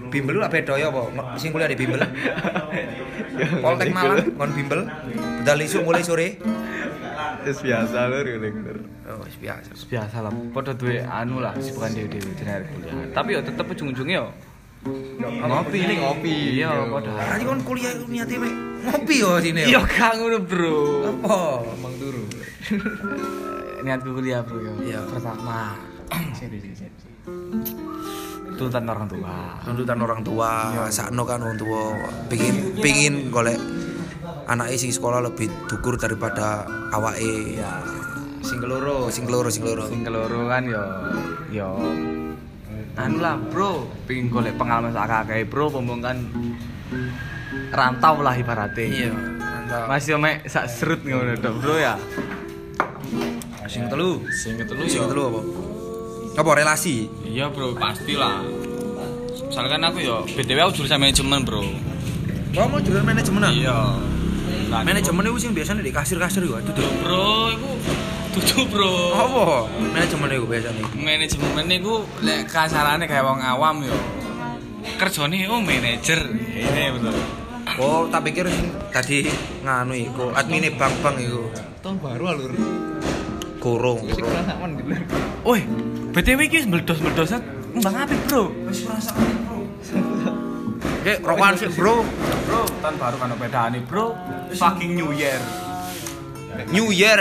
bimbel 0.09 0.35
lah 0.37 0.47
beda 0.47 0.73
ya 0.75 0.87
apa? 0.87 1.01
Sing 1.35 1.49
kuliah 1.49 1.67
di 1.67 1.75
bimbel. 1.75 2.03
Poltek 3.63 3.89
Malang 3.89 4.27
ngon 4.35 4.51
bimbel. 4.51 4.81
Budal 5.39 5.59
isu 5.61 5.77
mulai 5.81 6.03
sore. 6.03 6.35
Terus 7.39 7.59
biasa 7.59 7.97
lho 8.07 8.19
bener 8.37 8.77
Oh, 9.09 9.17
wis 9.25 9.41
biasa. 9.41 9.73
biasa 9.89 10.21
lah 10.21 10.29
podo 10.53 10.69
duwe 10.69 11.01
anu 11.01 11.41
lah 11.41 11.57
bukan 11.57 11.89
dewe 11.97 12.05
dewe 12.13 12.29
jenar 12.37 12.61
kuliah 12.61 13.09
tapi 13.09 13.33
yo 13.33 13.41
tetep 13.41 13.65
ujung-ujungnya 13.65 14.21
yo 14.21 14.29
ngopi 15.49 15.81
ini 15.81 15.97
ngopi 15.97 16.61
iya 16.61 16.85
podo 16.85 17.09
Tadi 17.17 17.41
kon 17.41 17.57
kuliah 17.65 17.89
niate 18.05 18.37
mek 18.37 18.53
ngopi 18.85 19.15
yo 19.17 19.41
sini. 19.41 19.65
iya 19.65 19.81
gak 19.81 20.13
ngono 20.13 20.45
bro 20.45 20.77
Apa? 21.09 21.37
emang 21.73 21.93
turu 21.97 22.21
niatku 23.89 24.09
kuliah 24.13 24.45
bro 24.45 24.61
yo 24.61 24.73
Iya. 24.85 25.01
pertama 25.09 25.73
serius 26.37 26.69
serius 26.77 27.08
tuntutan 28.59 28.83
orang 28.91 29.07
tua. 29.07 29.35
Tuntutan 29.63 29.97
orang 30.03 30.21
tua. 30.21 30.51
Sakno 30.91 31.23
kan 31.23 31.39
orang 31.39 31.55
tua. 31.55 31.95
Pingin 32.27 32.75
pingin 32.83 33.31
golek 33.31 33.55
anaknya 34.51 34.75
sing 34.75 34.91
sekolah 34.91 35.23
lebih 35.23 35.47
dukur 35.71 35.95
daripada 35.95 36.67
awake. 36.91 37.55
Ya 37.55 37.79
sing 38.43 38.59
keloro 38.59 39.07
sing 39.07 39.23
keloro 39.23 39.47
sing 39.47 39.63
keloro. 39.63 39.87
Sing 39.87 40.03
keloro 40.03 40.47
kan 40.51 40.67
yo 40.67 40.83
yo. 41.55 41.71
Anu 42.99 43.23
lah 43.23 43.39
bro. 43.39 43.87
Pingin 44.03 44.27
golek 44.27 44.59
pengalaman 44.59 44.91
sak 44.91 45.07
akeh 45.07 45.47
bro. 45.47 45.71
Pomong 45.71 46.03
kan 46.03 46.19
rantau 47.71 48.19
lah 48.19 48.35
ibaratnya. 48.35 48.83
Iya 48.83 49.11
mantap 49.39 49.87
masih 49.87 50.19
mek 50.19 50.43
sak 50.51 50.67
serut 50.67 50.99
ngono 51.07 51.39
tok 51.39 51.55
bro 51.63 51.75
ya. 51.79 51.95
Sing 53.69 53.85
telu. 53.87 54.19
Sing 54.33 54.57
ketelu 54.57 54.83
sing 54.89 55.05
telu 55.07 55.29
apa 55.29 55.39
apa 56.39 56.51
relasi? 56.55 57.11
Iya 57.27 57.51
bro 57.51 57.75
pastilah. 57.75 58.39
Misalkan 59.51 59.83
aku 59.83 59.99
yo 59.99 60.23
BTW 60.23 60.59
aku 60.63 60.71
jurusan 60.79 60.95
manajemen 60.95 61.43
bro. 61.43 61.67
Kamu 62.55 62.67
mau 62.71 62.79
jurusan 62.79 63.03
manajemen 63.03 63.43
ah? 63.43 63.51
iya. 63.51 63.79
Lah, 64.71 64.81
manajemen 64.85 65.25
itu 65.27 65.39
sing 65.41 65.51
biasanya 65.51 65.83
di 65.83 65.91
kasir-kasir 65.91 66.47
yo 66.47 66.55
itu 66.63 66.71
tuh 66.71 66.87
bro 67.03 67.51
iku 67.51 67.71
tutu 68.39 68.63
bro. 68.71 68.95
Apa? 69.19 69.67
Manajemen 69.91 70.27
itu 70.31 70.47
biasanya 70.47 70.83
manajemen 70.95 71.63
niku 71.67 72.07
lek 72.23 72.47
kasarane 72.47 73.03
kayak 73.03 73.27
wong 73.27 73.43
awam 73.43 73.83
yo. 73.83 73.95
Kerjane 74.95 75.43
oh 75.51 75.59
manajer. 75.59 76.23
Ini 76.55 76.95
betul 76.95 77.15
oh 77.79 78.07
tak 78.11 78.25
pikir 78.27 78.47
tadi 78.89 79.27
nganu 79.61 79.93
iku 79.93 80.31
admine 80.31 80.71
bank-bank 80.71 81.19
iku. 81.19 81.43
Tahun 81.83 81.95
baru 81.99 82.23
alur. 82.31 82.51
Kurung 83.59 84.07
Woi, 85.43 85.63
BTW 86.09 86.39
iki 86.49 86.65
meledos-meledosnya 86.65 87.39
mbang 87.77 87.95
apik, 88.01 88.19
Bro. 88.25 88.49
Oke, 90.99 91.13
rokokan 91.21 91.53
sih, 91.55 91.69
Bro. 91.69 92.01
Bro, 92.49 92.61
tahun 92.81 92.95
baru 92.97 93.15
kan 93.21 93.29
bedane, 93.37 93.79
Bro. 93.85 94.17
Fucking 94.57 94.97
New 94.97 95.13
Year. 95.13 95.37
New 96.73 96.89
Year. 96.89 97.19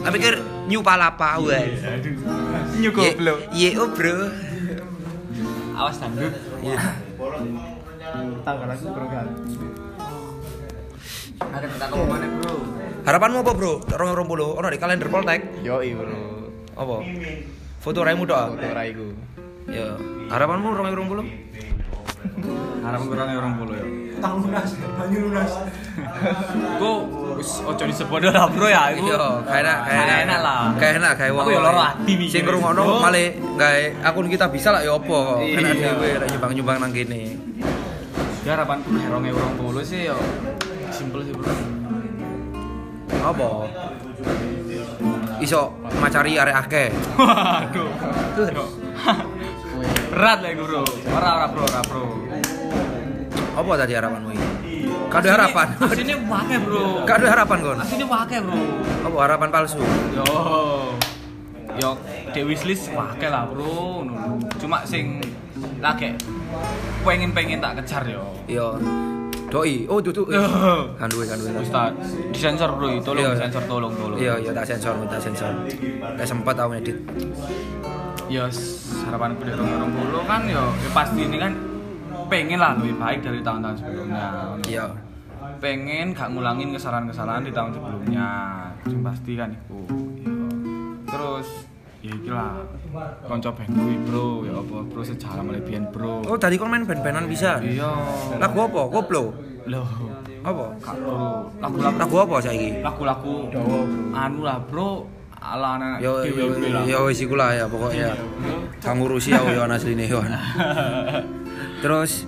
Tak 0.00 0.16
pikir 0.16 0.40
new 0.72 0.80
palapa 0.80 1.36
wae. 1.36 1.76
New 2.80 2.88
goblok. 2.96 3.44
Ye, 3.52 3.76
oh, 3.76 3.92
Bro. 3.92 4.32
Awas 5.76 6.00
dangdut. 6.00 6.32
Ada 11.40 11.66
kita 11.68 11.86
ke 11.92 11.96
mana, 12.08 12.26
Bro? 12.40 12.54
Harapanmu 13.04 13.38
apa, 13.44 13.52
Bro? 13.52 13.72
2020 13.84 14.58
ono 14.64 14.68
di 14.72 14.78
kalender 14.80 15.08
Poltek. 15.12 15.60
Yo, 15.60 15.76
Bro. 15.84 16.16
Apa? 16.80 16.96
Foto 17.80 18.04
raimu 18.04 18.28
doa. 18.28 18.52
Foto 18.52 18.68
raiku. 18.76 19.08
Ya. 19.72 19.96
Harapanmu 20.28 20.76
2020? 20.76 21.24
Harapan 22.80 23.06
kurang 23.08 23.28
orang 23.32 23.54
puluh 23.56 23.74
ya. 23.76 23.84
Tang 24.20 24.44
lunas, 24.44 24.68
banyu 24.76 25.18
lunas. 25.28 25.52
Gue 26.76 26.94
wis 27.40 27.50
ojo 27.64 27.84
disebut 27.88 28.20
lah, 28.28 28.48
Bro 28.52 28.68
ya. 28.68 28.92
Iku. 28.92 29.08
Iya, 29.08 29.16
kayak 29.48 29.60
enak, 29.64 29.78
kayak 29.80 30.04
Kayak 30.04 30.20
enak 30.28 30.40
lah. 30.44 30.60
Kayak 30.76 30.94
enak, 31.00 31.12
kayak 31.16 31.32
Aku 31.40 31.50
ya 31.52 31.60
loro 31.64 31.80
ati 31.80 32.12
mikir. 32.20 32.32
Sing 32.32 32.42
ngrungokno 32.44 32.82
Bro. 32.84 33.00
malah 33.00 33.28
gawe 33.56 33.84
akun 34.04 34.26
kita 34.28 34.46
bisa 34.52 34.68
lah 34.76 34.84
ya 34.84 34.92
apa 34.96 35.16
kok. 35.16 35.38
Iya. 35.40 35.56
Enak 35.60 35.72
dhewe 35.80 36.08
lek 36.20 36.28
nyumbang-nyumbang 36.36 36.76
nang 36.84 36.92
kene. 36.92 37.22
Ya 38.44 38.50
harapanku 38.56 38.88
nek 38.92 39.08
orang 39.08 39.32
orang 39.32 39.54
puluh 39.56 39.82
sih 39.84 40.00
yo 40.08 40.16
simpel 40.92 41.24
sih, 41.24 41.32
Bro. 41.32 41.48
Apa? 43.24 43.48
Iso 45.40 45.72
macari 46.00 46.36
arek 46.36 46.56
akeh. 46.68 46.88
Waduh. 47.16 47.88
Berat 50.10 50.38
lah 50.44 50.50
iku, 50.52 50.62
Bro. 50.68 50.82
Ora 51.16 51.28
ora, 51.40 51.46
Bro, 51.48 51.64
ora, 51.64 51.80
Bro. 51.86 52.04
Apa 53.50 53.70
tadi 53.80 53.92
harapanmu 53.96 54.28
iki? 54.36 54.48
Kado 55.10 55.28
harapan. 55.32 55.68
Asine 55.80 56.14
wake, 56.28 56.56
Bro. 56.60 56.84
Kado 57.08 57.26
harapan 57.26 57.58
kon. 57.64 57.78
Asine 57.80 58.04
wake, 58.04 58.36
Bro. 58.44 58.60
Apa 59.08 59.16
harapan 59.24 59.48
palsu? 59.48 59.80
Yo. 60.12 60.28
Yo 61.80 61.90
di 62.36 62.40
wishlist 62.44 62.92
wake 62.92 63.26
lah, 63.32 63.48
Bro. 63.48 64.04
Cuma 64.60 64.84
sing 64.84 65.24
lagi 65.80 66.12
pengen-pengen 67.00 67.64
tak 67.64 67.80
kejar 67.80 68.04
yo. 68.04 68.28
Iya. 68.44 68.76
Doi. 69.50 69.82
Oh. 69.90 69.98
Yo. 69.98 70.12
Kan 71.00 71.08
duwe 71.10 71.24
kan 71.26 71.36
duwe. 71.36 71.50
Ustaz, 71.58 71.90
disensor 72.30 72.70
bro, 72.70 72.86
tolong 73.02 73.18
Iya. 73.20 73.30
disensor 73.34 73.62
tolong 73.66 73.92
tolong. 73.92 74.16
Iya, 74.16 74.34
iya 74.38 74.50
tak 74.54 74.62
sensor, 74.64 74.94
tak 75.06 75.18
sensor. 75.18 75.50
Tak 76.00 76.22
sempat 76.24 76.54
aku 76.54 76.78
edit. 76.78 76.96
Ya 78.30 78.46
s- 78.46 78.94
harapanku 79.02 79.42
di 79.42 79.50
rong 79.50 79.66
rong 79.66 79.90
kan 80.24 80.46
yo, 80.46 80.70
ya 80.70 80.88
pasti 80.94 81.26
ini 81.26 81.34
kan 81.34 81.50
pengen 82.30 82.62
lah 82.62 82.78
lebih 82.78 82.94
baik 82.94 83.26
dari 83.26 83.42
tahun-tahun 83.42 83.76
sebelumnya. 83.76 84.54
Iya. 84.62 84.86
Pengen 85.58 86.14
gak 86.14 86.30
ngulangin 86.30 86.70
kesalahan-kesalahan 86.70 87.42
di 87.42 87.50
tahun 87.50 87.74
sebelumnya. 87.74 88.28
Yang 88.86 89.02
pasti 89.02 89.32
kan 89.34 89.50
itu. 89.50 89.78
Iya. 90.14 90.34
Terus 91.10 91.48
ya 92.00 92.10
iki 92.10 92.30
lah 92.30 92.56
konco 93.22 93.52
band 93.52 93.70
kuwi 93.70 93.96
bro 94.02 94.26
ya 94.42 94.56
apa 94.56 94.76
bro 94.82 95.02
sejarah 95.04 95.44
melebihan 95.44 95.84
bro 95.88 96.24
Oh, 96.24 96.34
tadi 96.34 96.56
kon 96.56 96.68
main 96.68 96.82
band-bandan 96.82 97.28
bisa. 97.28 97.60
iya 97.60 97.92
Lagu 98.40 98.58
apa? 98.58 98.88
Koplo. 98.88 99.36
loh 99.68 99.84
Apa? 100.40 100.64
kak 100.80 100.96
bro 100.96 101.52
lagu-lagu 101.60 101.96
Lagu 102.00 102.16
apa 102.18 102.34
saiki? 102.40 102.70
lagu-lagu 102.80 103.34
anu 104.10 104.40
lah 104.40 104.56
bro 104.62 105.04
ala 105.36 105.76
anak 105.76 106.00
Yo 106.00 106.24
yo 106.84 106.98
wis 107.04 107.20
iku 107.20 107.36
lah 107.36 107.52
ya 107.54 107.64
pokoknya. 107.64 108.16
Kang 108.80 108.96
ngurusi 108.96 109.32
aku 109.32 109.52
yo 109.52 109.64
asline 109.64 110.04
yo. 110.04 110.20
Terus 111.80 112.24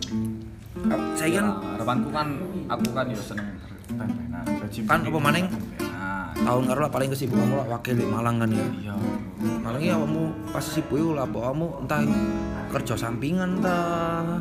saya 1.15 1.31
kan 1.35 1.47
harapanku 1.77 2.09
kan 2.09 2.29
aku 2.69 2.87
kan 2.93 3.05
yo 3.09 3.21
seneng 3.21 3.49
band-bandan 3.91 4.45
Kan 4.85 4.99
apa 5.03 5.19
maning? 5.19 5.47
Tahun 6.43 6.63
karo 6.69 6.79
lah 6.83 6.91
paling 6.91 7.09
kesibuk 7.11 7.39
kamu 7.39 7.55
lah 7.59 7.67
wakil 7.79 7.95
di 7.95 8.05
Malang 8.07 8.37
kan 8.43 8.51
ya. 8.51 8.67
iya. 8.83 8.95
Malang 9.63 9.83
ya 9.83 9.95
kamu 9.99 10.23
pas 10.51 10.65
sibuk 10.65 10.97
iku 10.99 11.11
lah 11.15 11.27
kamu 11.27 11.67
entah 11.87 12.01
kerja 12.73 12.95
sampingan 12.97 13.61
entah. 13.61 14.41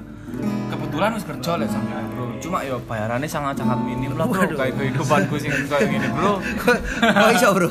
Kebetulan 0.71 1.11
harus 1.11 1.27
kerja 1.27 1.51
lah 1.59 1.67
sampai 1.67 2.07
bro. 2.15 2.25
Cuma 2.39 2.63
yo 2.63 2.79
bayarannya 2.87 3.27
sangat 3.27 3.59
sangat 3.59 3.77
minim 3.83 4.15
lah 4.15 4.23
bro. 4.23 4.47
Kayak 4.55 4.79
kehidupanku 4.79 5.35
sing 5.35 5.51
kayak 5.67 5.91
gini 5.91 6.07
bro. 6.15 6.39
Kok 6.39 7.29
iso 7.35 7.49
bro? 7.51 7.69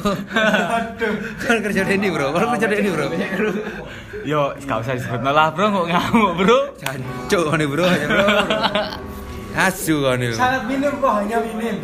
Kan 1.41 1.57
kerja 1.65 1.83
Dendi 1.89 2.09
bro, 2.13 2.31
kan 2.37 2.53
kerja 2.55 2.69
Dendi 2.69 2.91
bro. 2.93 3.07
Yo 4.21 4.53
gak 4.69 4.85
usah 4.85 4.95
disebut 5.01 5.25
lah 5.25 5.49
bro. 5.57 5.67
Kok 5.73 5.87
ngamuk 5.89 6.33
bro? 6.37 6.59
Jancuk 6.77 7.45
kan 7.49 7.61
bro, 7.65 7.85
bro. 7.89 8.27
Asu 9.67 10.05
kan 10.05 10.21
bro. 10.21 10.37
Sangat 10.37 10.63
minim 10.69 10.93
kok, 11.01 11.13
hanya 11.17 11.37
minim. 11.57 11.77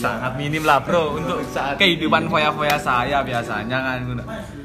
Sangat 0.00 0.32
minim 0.34 0.64
lah 0.64 0.80
bro. 0.80 1.20
Untuk 1.20 1.44
kehidupan 1.76 2.26
foya-foya 2.26 2.80
saya 2.80 3.20
biasanya 3.20 3.78
kan 3.78 3.98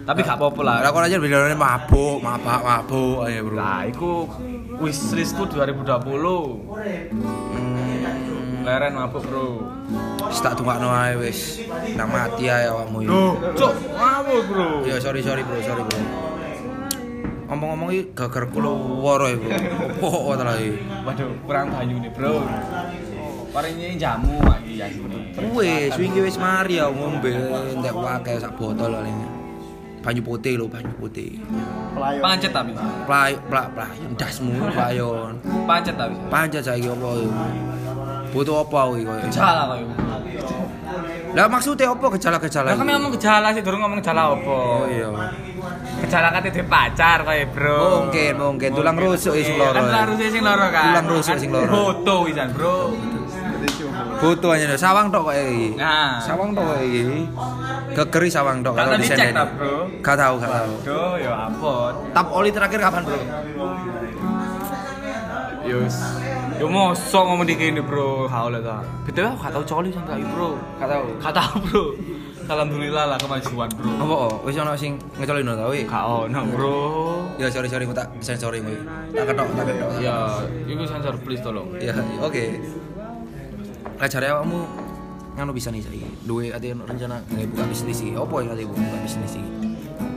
tapi 0.06 0.22
gak 0.22 0.38
apa-apa 0.38 0.62
lah. 0.64 0.76
Kok 0.86 1.02
aja 1.04 1.18
beneran 1.20 1.58
mabuk, 1.58 2.24
mabak, 2.24 2.62
mabuk 2.62 3.26
aja 3.28 3.40
bro. 3.44 3.56
Nah, 3.58 3.82
iku 3.84 4.12
wishlistku 4.80 5.44
2020. 5.52 6.72
Hmm, 6.72 8.64
Leren 8.64 8.94
mabuk, 8.96 9.22
Bro. 9.26 9.48
wis 10.26 10.42
tak 10.42 10.58
tungakno 10.58 10.90
ae 10.90 11.14
wis. 11.18 11.62
Nang 11.94 12.10
mati 12.10 12.50
ae 12.50 12.66
awakmu 12.66 13.06
iki 13.06 13.14
Cuk, 13.58 13.74
mabuk, 13.94 14.42
Bro. 14.50 14.68
Iya 14.86 14.98
sorry 15.02 15.22
sorry 15.22 15.42
bro, 15.46 15.60
sorry 15.62 15.84
bro. 15.86 16.00
Ngomong-ngomong 17.46 17.90
iki 17.94 18.04
gagar 18.18 18.50
kula 18.50 18.74
woro 18.74 19.30
ya 19.30 19.38
Oh, 20.02 20.30
oh 20.30 20.34
telah 20.34 20.58
iki? 20.58 20.82
Waduh, 21.06 21.30
kurang 21.46 21.70
banyu 21.70 22.02
nih, 22.02 22.10
Bro. 22.10 22.42
Paringnya 23.56 23.88
jamu 23.96 24.36
lagi 24.44 24.76
ya 24.76 24.92
sini. 24.92 25.32
Wis, 25.56 25.96
wingi 25.96 26.20
wis 26.28 26.36
mari 26.36 26.76
aku 26.76 26.92
ngombe 26.92 27.32
entek 27.72 27.96
wae 27.96 28.36
sak 28.36 28.52
botol 28.60 28.92
kali 28.92 29.08
ini. 29.08 29.28
Banyu 30.04 30.22
putih 30.28 30.60
lho, 30.60 30.68
banyu 30.68 30.92
putih. 31.00 31.40
Pancet 31.96 32.52
tapi. 32.52 32.76
Play, 33.08 33.40
plak, 33.48 33.72
playon 33.72 34.12
dasmu 34.20 34.60
playon. 34.76 35.40
Pancet 35.64 35.96
tapi. 35.96 36.20
Pancet 36.28 36.68
saiki 36.68 36.92
apa 36.92 37.08
iki? 37.16 37.32
Butuh 38.36 38.68
apa 38.68 38.80
iki 38.92 39.04
koyo? 39.08 39.24
Gejala 39.32 39.62
koyo. 39.72 39.88
Lah 41.32 41.48
maksudnya 41.48 41.96
apa 41.96 42.06
gejala-gejala? 42.20 42.68
Lah 42.70 42.76
kami 42.76 42.92
ngomong 42.92 43.14
gejala 43.16 43.48
sih, 43.56 43.64
durung 43.64 43.80
ngomong 43.88 44.04
gejala 44.04 44.36
apa. 44.36 44.52
Oh 44.52 44.84
iya. 44.92 45.10
Gejala 46.04 46.28
kate 46.36 46.52
duwe 46.52 46.68
pacar 46.68 47.24
koyo, 47.24 47.48
Bro. 47.56 47.80
Mungkin, 48.04 48.34
mungkin 48.36 48.70
tulang 48.76 49.00
rusuk 49.00 49.32
sing 49.40 49.56
loro. 49.56 49.80
Kan 49.80 49.88
tulang 49.88 50.06
rusuk 50.12 50.28
sing 50.28 50.44
loro 50.44 50.66
kan. 50.76 50.92
Tulang 50.92 51.08
rusuk 51.08 51.36
sing 51.40 51.50
loro. 51.56 51.72
Foto 51.72 52.14
wisan, 52.28 52.52
Bro. 52.52 52.76
Butuh 54.16 54.50
aja 54.56 54.66
nih, 54.66 54.80
sawang 54.80 55.08
tok 55.12 55.28
koyo 55.28 55.44
iki. 55.44 55.70
Nah. 55.76 56.18
Sawang 56.24 56.56
tok 56.56 56.66
koyo 56.66 56.84
iki. 56.84 57.04
Gegeri 57.96 58.30
sawang 58.32 58.60
tok 58.66 58.74
kalau 58.76 58.96
ta, 59.00 59.44
Bro. 59.56 59.76
Gak 60.04 60.16
tahu, 60.20 60.34
gak 60.42 60.52
tahu. 60.52 60.72
Aduh, 60.84 61.14
ya 61.20 61.32
ampun. 61.48 61.94
Tap 62.12 62.28
oli 62.32 62.50
terakhir 62.52 62.80
kapan, 62.80 63.02
Bro? 63.06 63.20
Yus. 65.66 65.96
Yo 66.56 66.72
mosok 66.72 67.24
ngomong 67.28 67.48
di 67.48 67.56
kene, 67.60 67.82
Bro. 67.84 68.32
Haule 68.32 68.64
ta. 68.64 68.80
Betul 69.04 69.28
aku 69.28 69.38
gak 69.44 69.52
tau 69.52 69.64
coli 69.64 69.90
sing 69.92 70.04
kayak 70.08 70.28
Bro. 70.32 70.50
Gak 70.80 70.88
tahu. 70.92 71.06
Gak 71.20 71.34
tau, 71.36 71.54
Bro. 71.68 71.84
Alhamdulillah 72.46 73.10
lah 73.10 73.18
kemajuan, 73.18 73.70
Bro. 73.74 73.90
Apa 74.06 74.16
oh? 74.30 74.34
Wis 74.46 74.54
ono 74.56 74.78
sing 74.78 75.02
ngecolino 75.18 75.58
ta 75.58 75.66
wi? 75.66 75.82
Gak 75.84 76.04
ono, 76.06 76.40
Bro. 76.54 76.78
Ya 77.42 77.50
sorry 77.50 77.68
sorry 77.68 77.90
tak 77.92 78.08
sensori 78.22 78.62
mu. 78.62 78.72
Tak 79.12 79.34
ketok 79.34 79.48
tak 79.58 79.66
ketok. 79.66 79.90
Ya, 80.00 80.16
iku 80.70 80.84
sensor 80.86 81.18
please 81.26 81.42
tolong. 81.42 81.68
Ya, 81.82 81.98
oke. 82.22 82.62
Ajare 83.96 84.28
awakmu 84.28 84.60
ngono 85.36 85.52
bisa 85.56 85.72
nih 85.72 85.84
saiki. 85.84 86.28
Duwe 86.28 86.52
ono 86.52 86.84
rencana 86.84 87.24
nggak 87.32 87.48
buka 87.56 87.64
bisnis 87.72 88.00
iki. 88.04 88.12
Apa 88.16 88.36
yang 88.44 88.52
ate 88.52 88.64
buka 88.68 88.98
bisnis 89.04 89.34
iki? 89.40 89.52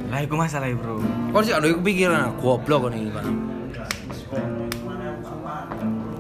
Lah 0.09 0.21
iku 0.25 0.35
masalah, 0.35 0.73
Bro. 0.73 0.99
Kok 1.31 1.43
sih 1.45 1.55
ada 1.55 1.69
kepikiran 1.69 2.41
goblok 2.43 2.89
kon 2.89 2.95
iki 2.97 3.11
kan. 3.13 3.27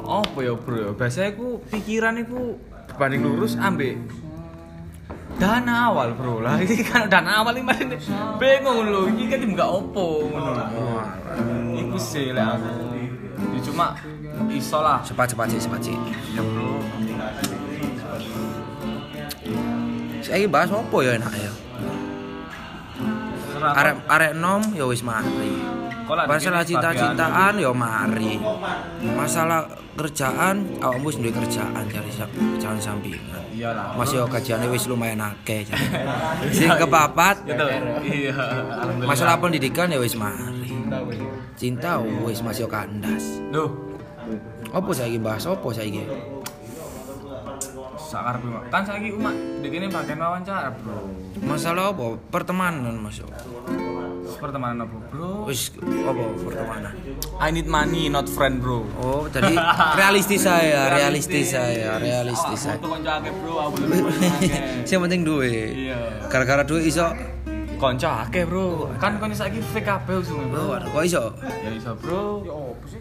Apa 0.09 0.39
ya, 0.39 0.55
Bro? 0.55 0.77
ya? 0.77 0.91
Biasanya 0.95 1.29
aku 1.35 1.49
pikiran 1.73 2.15
iku 2.23 2.41
berbanding 2.95 3.23
lurus 3.27 3.59
ambek 3.59 3.99
dana 5.43 5.91
awal, 5.91 6.15
Bro. 6.15 6.45
Lah 6.45 6.61
iki 6.65 6.87
kan 6.87 7.11
dana 7.11 7.43
awal 7.43 7.59
ini 7.59 7.75
ini 7.75 7.97
bingung 8.39 8.87
lho. 8.87 9.01
Iki 9.15 9.25
kan 9.35 9.41
enggak 9.43 9.71
opo 9.73 10.31
ngono. 10.31 10.51
lho. 10.55 10.87
Iku 11.75 11.97
sih 11.99 12.31
lek 12.31 12.45
aku. 12.45 12.71
Cuma 13.67 13.95
iso 14.51 14.79
lah. 14.79 15.03
Cepat 15.03 15.35
cepat 15.35 15.47
sih, 15.51 15.61
cepat 15.65 15.81
sih. 15.83 15.97
Ya, 16.37 16.43
Bro. 16.45 16.98
Saiki 20.23 20.47
bahas 20.51 20.69
apa 20.69 20.97
ya 21.01 21.13
enak 21.17 21.33
ya? 21.35 21.53
Arek 23.59 23.97
arek 24.07 24.33
nom 24.39 24.63
ya 24.77 24.85
wis 24.87 25.03
mari. 25.03 25.53
Masalah 26.09 26.65
cinta-cintaan 26.65 27.61
ya 27.61 27.71
mari. 27.73 28.41
Masalah 29.13 29.69
kerjaan 29.99 30.79
awakmu 30.79 31.11
wis 31.11 31.17
duwe 31.19 31.33
kerjaan 31.35 31.85
cari 31.91 32.11
kerjaan 32.13 32.79
sampingan. 32.81 33.43
Iyalah. 33.53 33.99
Masih 33.99 34.23
gajiane 34.31 34.71
wis 34.71 34.87
lumayan 34.87 35.19
akeh. 35.21 35.67
jadi. 35.67 35.87
Sing 36.57 36.71
kepapat 36.71 37.43
Gitu. 37.45 37.67
Iya, 38.05 38.35
masalah 39.03 39.37
pendidikan 39.43 39.91
ya 39.91 39.99
wis 39.99 40.15
mari. 40.15 40.71
Cinta 41.59 41.99
wis 42.25 42.41
masih 42.41 42.71
kandas. 42.71 43.43
Duh, 43.51 43.69
Apa 44.69 44.93
saiki 44.93 45.17
bahas 45.17 45.49
apa 45.49 45.65
saiki? 45.73 46.05
Sakar 48.09 48.41
bro. 48.41 48.65
Kan 48.73 48.83
saiki 48.83 49.13
umat 49.13 49.37
dikene 49.61 49.87
bagian 49.87 50.17
wawancara, 50.17 50.73
Bro. 50.73 50.97
Masalah 51.45 51.93
apa? 51.93 52.17
Pertemanan 52.33 52.97
Mas. 52.97 53.21
Pertemanan 54.39 54.87
apa, 54.87 54.97
Bro? 55.11 55.45
Wis 55.45 55.69
apa 55.77 56.23
pertemanan? 56.41 56.93
I 57.37 57.49
need 57.51 57.69
money, 57.69 58.09
not 58.09 58.25
friend, 58.27 58.59
Bro. 58.59 58.89
Oh, 58.97 59.29
tadi 59.29 59.53
realistis 60.01 60.43
saya, 60.43 60.89
realistis 60.89 61.53
saya, 61.53 62.01
realistis 62.01 62.65
saya. 62.65 62.81
Akeh. 62.81 63.33
Yang 64.85 65.01
penting 65.05 65.23
duit. 65.23 65.93
Iya. 65.93 65.99
Gara-gara 66.27 66.63
duit 66.65 66.89
iso. 66.89 67.13
Konco 67.79 68.09
akeh, 68.09 68.43
Bro. 68.43 68.91
Kan 68.97 69.19
konco 69.19 69.35
saiki 69.35 69.61
fake 69.61 69.85
kabeh 69.85 70.19
usume, 70.19 70.49
Oh, 70.49 70.73
Bro. 70.73 70.77
aduh, 70.77 70.89
kok 70.91 71.03
iso? 71.05 71.25
Ya 71.39 71.71
iso, 71.71 71.93
Bro. 71.95 72.43
Ya 72.43 72.53
opo 72.53 72.85
sih? 72.89 73.01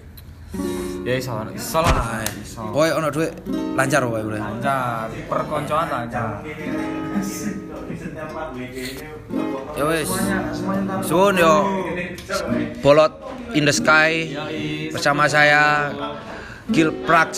Ya 1.03 1.13
iso, 1.19 1.31
iso 1.55 1.79
lah. 1.83 2.23
Iso. 2.39 2.67
Kowe 2.71 2.87
ono 2.91 3.07
duit 3.11 3.31
lancar 3.75 4.03
kowe, 4.03 4.19
Bro. 4.23 4.35
Lancar, 4.39 5.07
perkoncoan 5.27 5.87
lancar. 5.87 6.43
Ya 9.77 9.83
wis. 9.87 10.09
Suwun 11.03 11.35
yo. 11.39 11.55
Bolot 12.83 13.13
in 13.55 13.63
the 13.63 13.71
sky 13.75 14.35
bersama 14.91 15.27
saya 15.31 15.91
Gil 16.71 16.91
Prax. 17.07 17.31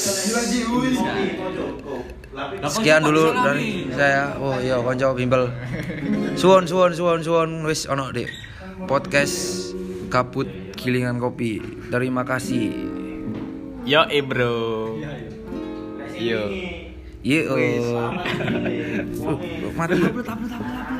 Sekian 2.69 3.05
dulu 3.05 3.33
dari 3.37 3.89
saya. 3.93 4.33
Oh 4.37 4.57
iya 4.57 4.81
konco 4.81 5.13
bimbel. 5.13 5.49
Suwun 6.37 6.65
suwun 6.65 6.97
suwun 6.97 7.21
suwun 7.21 7.49
wis 7.69 7.85
ono 7.85 8.09
di 8.09 8.25
podcast 8.89 9.69
kabut 10.09 10.49
Gilingan 10.73 11.21
Kopi. 11.21 11.61
Terima 11.93 12.25
kasih. 12.25 12.98
Yo 13.85 14.03
eh 14.09 14.21
bro. 14.21 14.97
Yo. 16.19 16.41
Ye, 17.19 17.43
Wis, 17.43 17.83
oh. 17.83 18.15
selamat 18.15 18.23
ini. 18.47 18.95
Uh, 19.19 19.75
mati. 19.75 19.93
Upload, 19.99 20.23
upload, 20.23 20.47
upload, 20.47 20.51
upload. 20.55 20.98